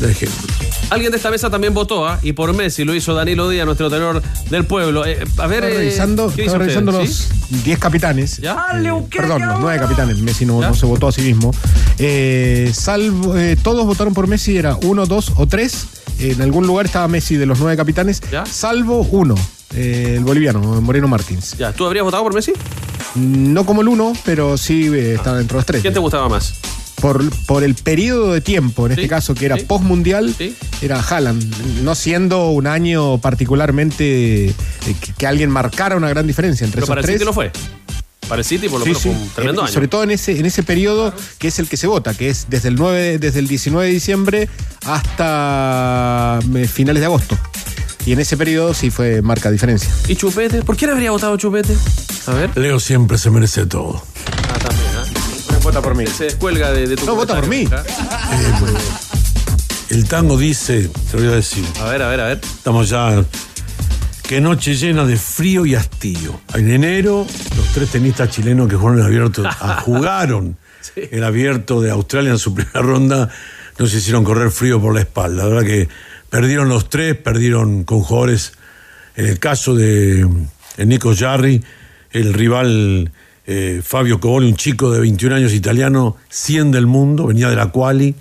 Alguien 0.91 1.12
de 1.12 1.18
esta 1.18 1.32
mesa 1.32 1.50
también 1.50 1.74
votó, 1.74 2.08
¿ah? 2.08 2.20
y 2.22 2.34
por 2.34 2.54
Messi 2.54 2.84
lo 2.84 2.93
hizo 2.93 3.16
Danilo 3.16 3.50
Díaz, 3.50 3.66
nuestro 3.66 3.89
tenor 3.89 4.22
del 4.52 4.66
pueblo. 4.66 5.04
Eh, 5.06 5.18
a 5.38 5.48
ver, 5.48 5.64
Estaba 5.64 5.68
eh, 5.74 5.78
revisando, 5.80 6.32
¿qué 6.36 6.41
estaba 6.46 6.60
revisando 6.60 6.91
los 6.91 7.28
10 7.64 7.80
capitanes. 7.80 8.38
Ya, 8.38 8.66
Eh, 8.76 8.82
Leo, 8.82 9.08
¿qué 9.10 9.18
perdón, 9.20 9.39
los 9.39 9.48
cabrón? 9.48 9.62
9 9.64 9.80
capitanes. 9.80 10.18
Messi 10.20 10.46
no, 10.46 10.76
se 10.76 10.86
votó 10.86 11.08
a 11.08 11.12
sí 11.12 11.22
mismo. 11.22 11.52
Eh, 11.98 12.72
salvo, 12.74 13.36
eh, 13.36 13.58
todos 13.62 13.86
votaron 13.88 14.14
por 14.14 14.28
Messi, 14.28 14.58
era 14.58 14.76
uno, 14.84 15.06
dos 15.08 15.32
o 15.38 15.48
tres. 15.48 15.88
En 16.20 16.41
algún 16.41 16.68
lugar 16.68 16.86
estaba 16.86 17.08
Messi 17.08 17.36
de 17.36 17.46
los 17.48 17.60
9 17.60 17.76
capitanes, 17.76 18.22
salvo 18.50 19.02
uno, 19.12 19.36
eh, 19.74 20.14
el 20.18 20.24
boliviano, 20.24 20.60
Moreno 20.82 21.08
Martins. 21.08 21.58
Ya, 21.58 21.74
¿tú 21.74 21.86
habrías 21.86 22.06
votado 22.06 22.22
por 22.24 22.34
Messi? 22.34 22.54
No 23.16 23.66
como 23.66 23.82
el 23.82 23.88
uno, 23.88 24.13
pero 24.26 24.57
sí 24.57 24.88
eh, 24.93 25.16
estaba 25.16 25.38
dentro 25.38 25.55
de 25.55 25.59
los 25.59 25.66
tres. 25.66 25.82
¿Quién 25.82 25.93
te 25.93 25.99
gustaba 25.99 26.28
más? 26.30 26.53
Por, 27.01 27.30
por 27.45 27.63
el 27.63 27.76
periodo 27.76 28.34
de 28.34 28.41
tiempo, 28.41 28.86
en 28.86 28.93
este 28.93 29.07
caso, 29.07 29.36
que 29.36 29.45
era 29.45 29.57
post-mundial, 29.57 30.34
era 30.82 30.99
Haaland. 31.01 31.82
No 31.84 31.93
siendo 31.93 32.49
un 32.51 32.68
año 32.68 33.18
particularmente 33.20 34.47
eh, 34.47 34.53
que, 35.01 35.13
que 35.18 35.28
alguien 35.28 35.49
marcara 35.49 35.97
una 35.97 36.09
gran 36.09 36.26
diferencia 36.26 36.66
entre 36.66 36.80
Pero 36.82 36.88
para 36.88 37.01
el 37.01 37.05
tres. 37.05 37.16
City 37.18 37.26
lo 37.26 37.34
fue. 37.34 37.51
Para 38.28 38.39
el 38.39 38.45
City, 38.45 38.70
por 38.70 38.80
lo 38.80 38.86
Sí, 38.86 38.89
menos, 38.89 39.01
sí. 39.03 39.09
fue 39.09 39.18
un 39.22 39.30
tremendo 39.30 39.61
Eh, 39.61 39.66
año. 39.66 39.74
Sobre 39.74 39.88
todo 39.88 40.03
en 40.03 40.11
ese, 40.11 40.39
en 40.39 40.45
ese 40.47 40.63
periodo 40.63 41.13
que 41.38 41.49
es 41.49 41.59
el 41.59 41.68
que 41.68 41.78
se 41.78 41.86
vota, 41.86 42.13
que 42.16 42.30
es 42.30 42.47
desde 42.49 42.70
el 42.70 42.76
9, 42.76 43.20
desde 43.20 43.39
el 43.39 43.47
19 43.47 43.86
de 43.88 43.93
diciembre 43.93 44.49
hasta 44.86 46.39
eh, 46.55 46.68
finales 46.68 47.01
de 47.01 47.05
agosto. 47.05 47.38
Y 48.06 48.14
en 48.14 48.20
ese 48.20 48.38
periodo 48.38 48.74
sí 48.74 48.91
fue 48.91 49.22
marca 49.22 49.49
diferencia. 49.49 49.89
¿Y 50.08 50.16
Chupete? 50.16 50.62
¿Por 50.62 50.78
quién 50.78 50.91
habría 50.91 51.12
votado 51.12 51.36
Chupete? 51.38 51.76
A 52.28 52.34
ver. 52.34 52.56
Leo 52.58 52.80
siempre 52.80 53.18
se 53.18 53.32
merece 53.32 53.66
todo. 53.66 54.03
Ah, 54.49 54.60
también, 54.60 54.89
¿ah? 54.97 55.58
Vota 55.64 55.82
por 55.82 55.95
mí. 55.95 56.06
Se 56.06 56.26
descuelga 56.26 56.72
de, 56.72 56.88
de 56.88 56.95
tu 56.95 57.06
No, 57.06 57.16
vota 57.16 57.36
por 57.36 57.47
mí. 57.47 57.68
¿ah? 57.72 57.84
El 59.89 60.08
tango 60.08 60.38
dice, 60.38 60.89
te 61.10 61.18
voy 61.18 61.28
a 61.28 61.32
decir. 61.32 61.66
A 61.82 61.86
ver, 61.86 62.01
a 62.03 62.10
ver, 62.10 62.20
a 62.20 62.28
ver. 62.28 62.41
Estamos 62.43 62.89
ya. 62.89 63.24
Qué 64.24 64.41
noche 64.41 64.76
llena 64.76 65.06
de 65.06 65.18
frío 65.18 65.66
y 65.66 65.76
hastío. 65.76 66.39
En 66.53 66.70
enero, 66.70 67.26
los 67.56 67.68
tres 67.74 67.89
tenistas 67.89 68.30
chilenos 68.30 68.68
que 68.68 68.76
jugaron 68.76 68.99
el 68.99 69.06
abierto, 69.06 69.43
ah, 69.45 69.82
jugaron 69.84 70.58
el 70.95 71.24
abierto 71.24 71.82
de 71.82 71.91
Australia 71.91 72.32
en 72.32 72.39
su 72.39 72.53
primera 72.53 72.82
ronda, 72.82 73.30
nos 73.78 73.93
hicieron 73.93 74.24
correr 74.24 74.51
frío 74.51 74.82
por 74.82 74.93
la 74.93 75.01
espalda. 75.01 75.43
La 75.43 75.49
verdad 75.49 75.66
que 75.68 75.88
perdieron 76.36 76.67
los 76.67 76.89
tres, 76.89 77.15
perdieron 77.15 77.86
con 77.86 78.01
jugadores. 78.01 78.51
En 79.15 79.25
el 79.27 79.39
caso 79.39 79.73
de 79.73 80.27
eh, 80.77 80.86
Nico 80.86 81.13
Jarry, 81.15 81.63
el 82.11 82.33
rival 82.33 83.09
eh, 83.47 83.81
Fabio 83.81 84.19
Coboli, 84.19 84.47
un 84.49 84.57
chico 84.57 84.91
de 84.91 84.99
21 84.99 85.33
años 85.36 85.53
italiano, 85.53 86.17
100 86.27 86.71
del 86.71 86.88
mundo, 86.88 87.25
venía 87.27 87.47
de 87.49 87.55
la 87.55 87.67
Quali. 87.71 88.15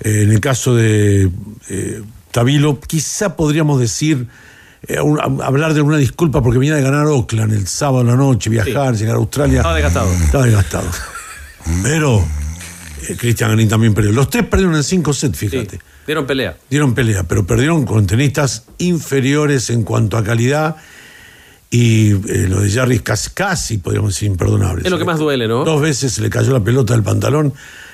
Eh, 0.00 0.22
en 0.22 0.32
el 0.32 0.40
caso 0.40 0.74
de 0.74 1.30
eh, 1.68 2.02
Tabilo, 2.30 2.80
quizá 2.80 3.36
podríamos 3.36 3.80
decir, 3.80 4.28
eh, 4.88 4.98
un- 5.02 5.20
hablar 5.42 5.74
de 5.74 5.82
una 5.82 5.98
disculpa 5.98 6.42
porque 6.42 6.58
venía 6.58 6.74
de 6.76 6.80
ganar 6.82 7.04
Oakland 7.04 7.52
el 7.52 7.66
sábado 7.66 8.00
a 8.00 8.04
la 8.04 8.16
noche, 8.16 8.48
viajar, 8.48 8.94
llegar 8.96 9.16
a 9.16 9.18
Australia. 9.18 9.58
Estaba 9.58 9.74
desgastado. 9.74 10.10
Estaba 10.12 10.44
desgastado. 10.46 10.88
Pero 11.82 12.24
eh, 13.08 13.16
Cristian 13.16 13.50
Garín 13.50 13.68
también 13.68 13.94
perdió. 13.94 14.12
Los 14.12 14.30
tres 14.30 14.46
perdieron 14.46 14.74
en 14.74 14.82
cinco 14.82 15.12
sets, 15.12 15.38
fíjate. 15.38 15.78
Dieron 16.06 16.26
pelea. 16.26 16.56
Dieron 16.70 16.94
pelea, 16.94 17.24
pero 17.24 17.46
perdieron 17.46 17.84
con 17.84 18.06
tenistas 18.06 18.64
inferiores 18.78 19.70
en 19.70 19.82
cuanto 19.82 20.16
a 20.16 20.24
calidad. 20.24 20.76
Y 21.70 22.12
eh, 22.12 22.46
lo 22.48 22.60
de 22.60 22.70
Jarry 22.70 23.00
casi, 23.00 23.30
casi, 23.30 23.78
podríamos 23.78 24.14
decir, 24.14 24.28
imperdonable. 24.28 24.82
Es 24.84 24.90
lo 24.90 24.98
que 24.98 25.04
más 25.04 25.18
duele, 25.18 25.48
¿no? 25.48 25.64
Dos 25.64 25.82
veces 25.82 26.12
se 26.12 26.22
le 26.22 26.30
cayó 26.30 26.52
la 26.52 26.62
pelota 26.62 26.94
del 26.94 27.02
pantalón 27.02 27.52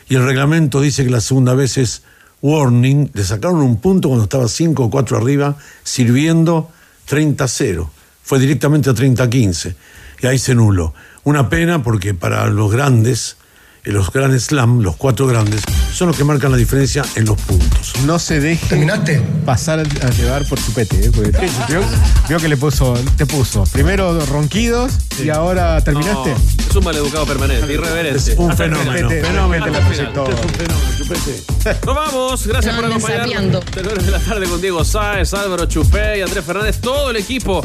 y 0.09 0.15
el 0.15 0.25
reglamento 0.25 0.81
dice 0.81 1.05
que 1.05 1.11
la 1.11 1.21
segunda 1.21 1.55
vez 1.55 1.79
es 1.79 2.03
warning. 2.43 3.11
Le 3.15 3.25
sacaron 3.25 3.63
un 3.63 3.81
punto 3.81 4.09
cuando 4.09 4.25
estaba 4.25 4.47
5 4.47 4.85
o 4.85 4.91
4 4.91 5.17
arriba, 5.17 5.57
sirviendo 5.83 6.71
30-0. 7.09 7.89
Fue 8.23 8.39
directamente 8.39 8.91
a 8.91 8.95
30-15 8.95 9.75
y 10.23 10.27
ahí 10.27 10.39
se 10.39 10.55
nulo. 10.55 10.95
Una 11.25 11.49
pena 11.49 11.83
porque 11.83 12.15
para 12.15 12.47
los 12.49 12.71
grandes, 12.71 13.37
eh, 13.37 13.42
los 13.85 14.13
Grand 14.13 14.39
Slam, 14.39 14.81
los 14.81 14.97
cuatro 14.97 15.27
grandes, 15.27 15.63
son 15.93 16.09
los 16.09 16.17
que 16.17 16.23
marcan 16.25 16.53
la 16.53 16.57
diferencia 16.57 17.05
en 17.17 17.25
los 17.25 17.37
puntos. 17.41 17.93
No 18.07 18.19
se 18.19 18.39
deje 18.39 19.21
pasar 19.45 19.81
a 19.81 20.11
llevar 20.11 20.47
por 20.47 20.63
chupete, 20.63 21.07
¿eh? 21.07 21.11
Porque 21.13 21.33
vio, 21.69 21.81
vio 22.29 22.39
que 22.39 22.49
le 22.49 22.57
puso, 22.57 22.95
te 23.17 23.27
puso 23.27 23.65
primero 23.73 24.25
ronquidos 24.27 24.93
y 25.23 25.31
ahora 25.31 25.83
terminaste. 25.83 26.31
No, 26.31 26.37
es 26.71 26.77
un 26.77 26.85
maleducado 26.85 27.27
permanente, 27.27 27.73
irreverente. 27.73 28.33
Es 28.33 28.39
un 28.39 28.51
Hasta 28.51 28.65
fenómeno, 28.65 29.09
final. 29.09 29.27
fenómeno. 29.27 29.67
El 29.67 29.73
final. 29.73 29.93
Es 29.93 29.99
un 29.99 30.51
fenómeno, 30.51 30.91
chupete. 30.97 31.43
Nos 31.87 31.95
vamos, 31.97 32.47
gracias 32.47 32.77
por 32.77 32.85
acompañarnos. 32.85 33.65
Tenores 33.65 34.05
de 34.07 34.11
la 34.13 34.19
tarde 34.21 34.47
con 34.47 34.61
Diego 34.61 34.85
Sáez, 34.85 35.35
Álvaro 35.35 35.67
Chupé 35.67 36.19
y 36.19 36.23
Andrés 36.23 36.45
Fernández, 36.45 36.81
todo 36.81 37.11
el 37.11 37.17
equipo. 37.17 37.63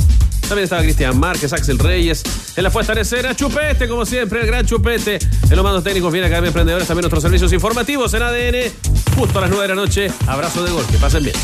También 0.47 0.63
estaba 0.63 0.81
Cristian 0.81 1.19
Márquez, 1.19 1.51
Axel 1.51 1.77
Reyes. 1.77 2.23
En 2.55 2.63
la 2.63 2.69
puesta 2.69 2.93
en 2.93 2.99
escena, 2.99 3.35
Chupete, 3.35 3.87
como 3.87 4.05
siempre, 4.05 4.41
el 4.41 4.47
gran 4.47 4.65
Chupete. 4.65 5.19
En 5.49 5.55
los 5.55 5.63
mandos 5.63 5.83
técnicos 5.83 6.11
viene 6.11 6.27
Academia 6.27 6.47
Emprendedores, 6.47 6.87
también 6.87 7.03
nuestros 7.03 7.21
servicios 7.21 7.51
informativos 7.51 8.13
en 8.13 8.23
ADN. 8.23 8.55
Justo 9.17 9.39
a 9.39 9.41
las 9.41 9.49
9 9.49 9.63
de 9.63 9.75
la 9.75 9.75
noche. 9.75 10.11
Abrazo 10.25 10.63
de 10.63 10.71
gol, 10.71 10.85
que 10.89 10.97
pasen 10.97 11.23
bien. 11.23 11.35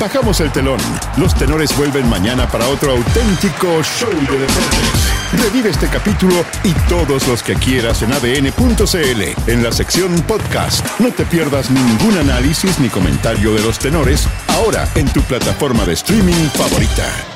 Bajamos 0.00 0.40
el 0.40 0.52
telón. 0.52 0.78
Los 1.16 1.34
tenores 1.34 1.76
vuelven 1.76 2.08
mañana 2.08 2.46
para 2.48 2.68
otro 2.68 2.92
auténtico 2.92 3.82
show 3.82 4.10
de 4.10 4.38
deportes. 4.38 5.42
Revive 5.42 5.70
este 5.70 5.88
capítulo 5.88 6.34
y 6.64 6.72
todos 6.88 7.26
los 7.28 7.42
que 7.42 7.54
quieras 7.54 8.02
en 8.02 8.12
adn.cl 8.12 9.50
en 9.50 9.62
la 9.62 9.72
sección 9.72 10.14
podcast. 10.22 10.84
No 11.00 11.10
te 11.12 11.24
pierdas 11.24 11.70
ningún 11.70 12.18
análisis 12.18 12.78
ni 12.78 12.88
comentario 12.88 13.54
de 13.54 13.62
los 13.62 13.78
tenores 13.78 14.26
ahora 14.48 14.86
en 14.96 15.06
tu 15.08 15.22
plataforma 15.22 15.84
de 15.86 15.94
streaming 15.94 16.48
favorita. 16.54 17.35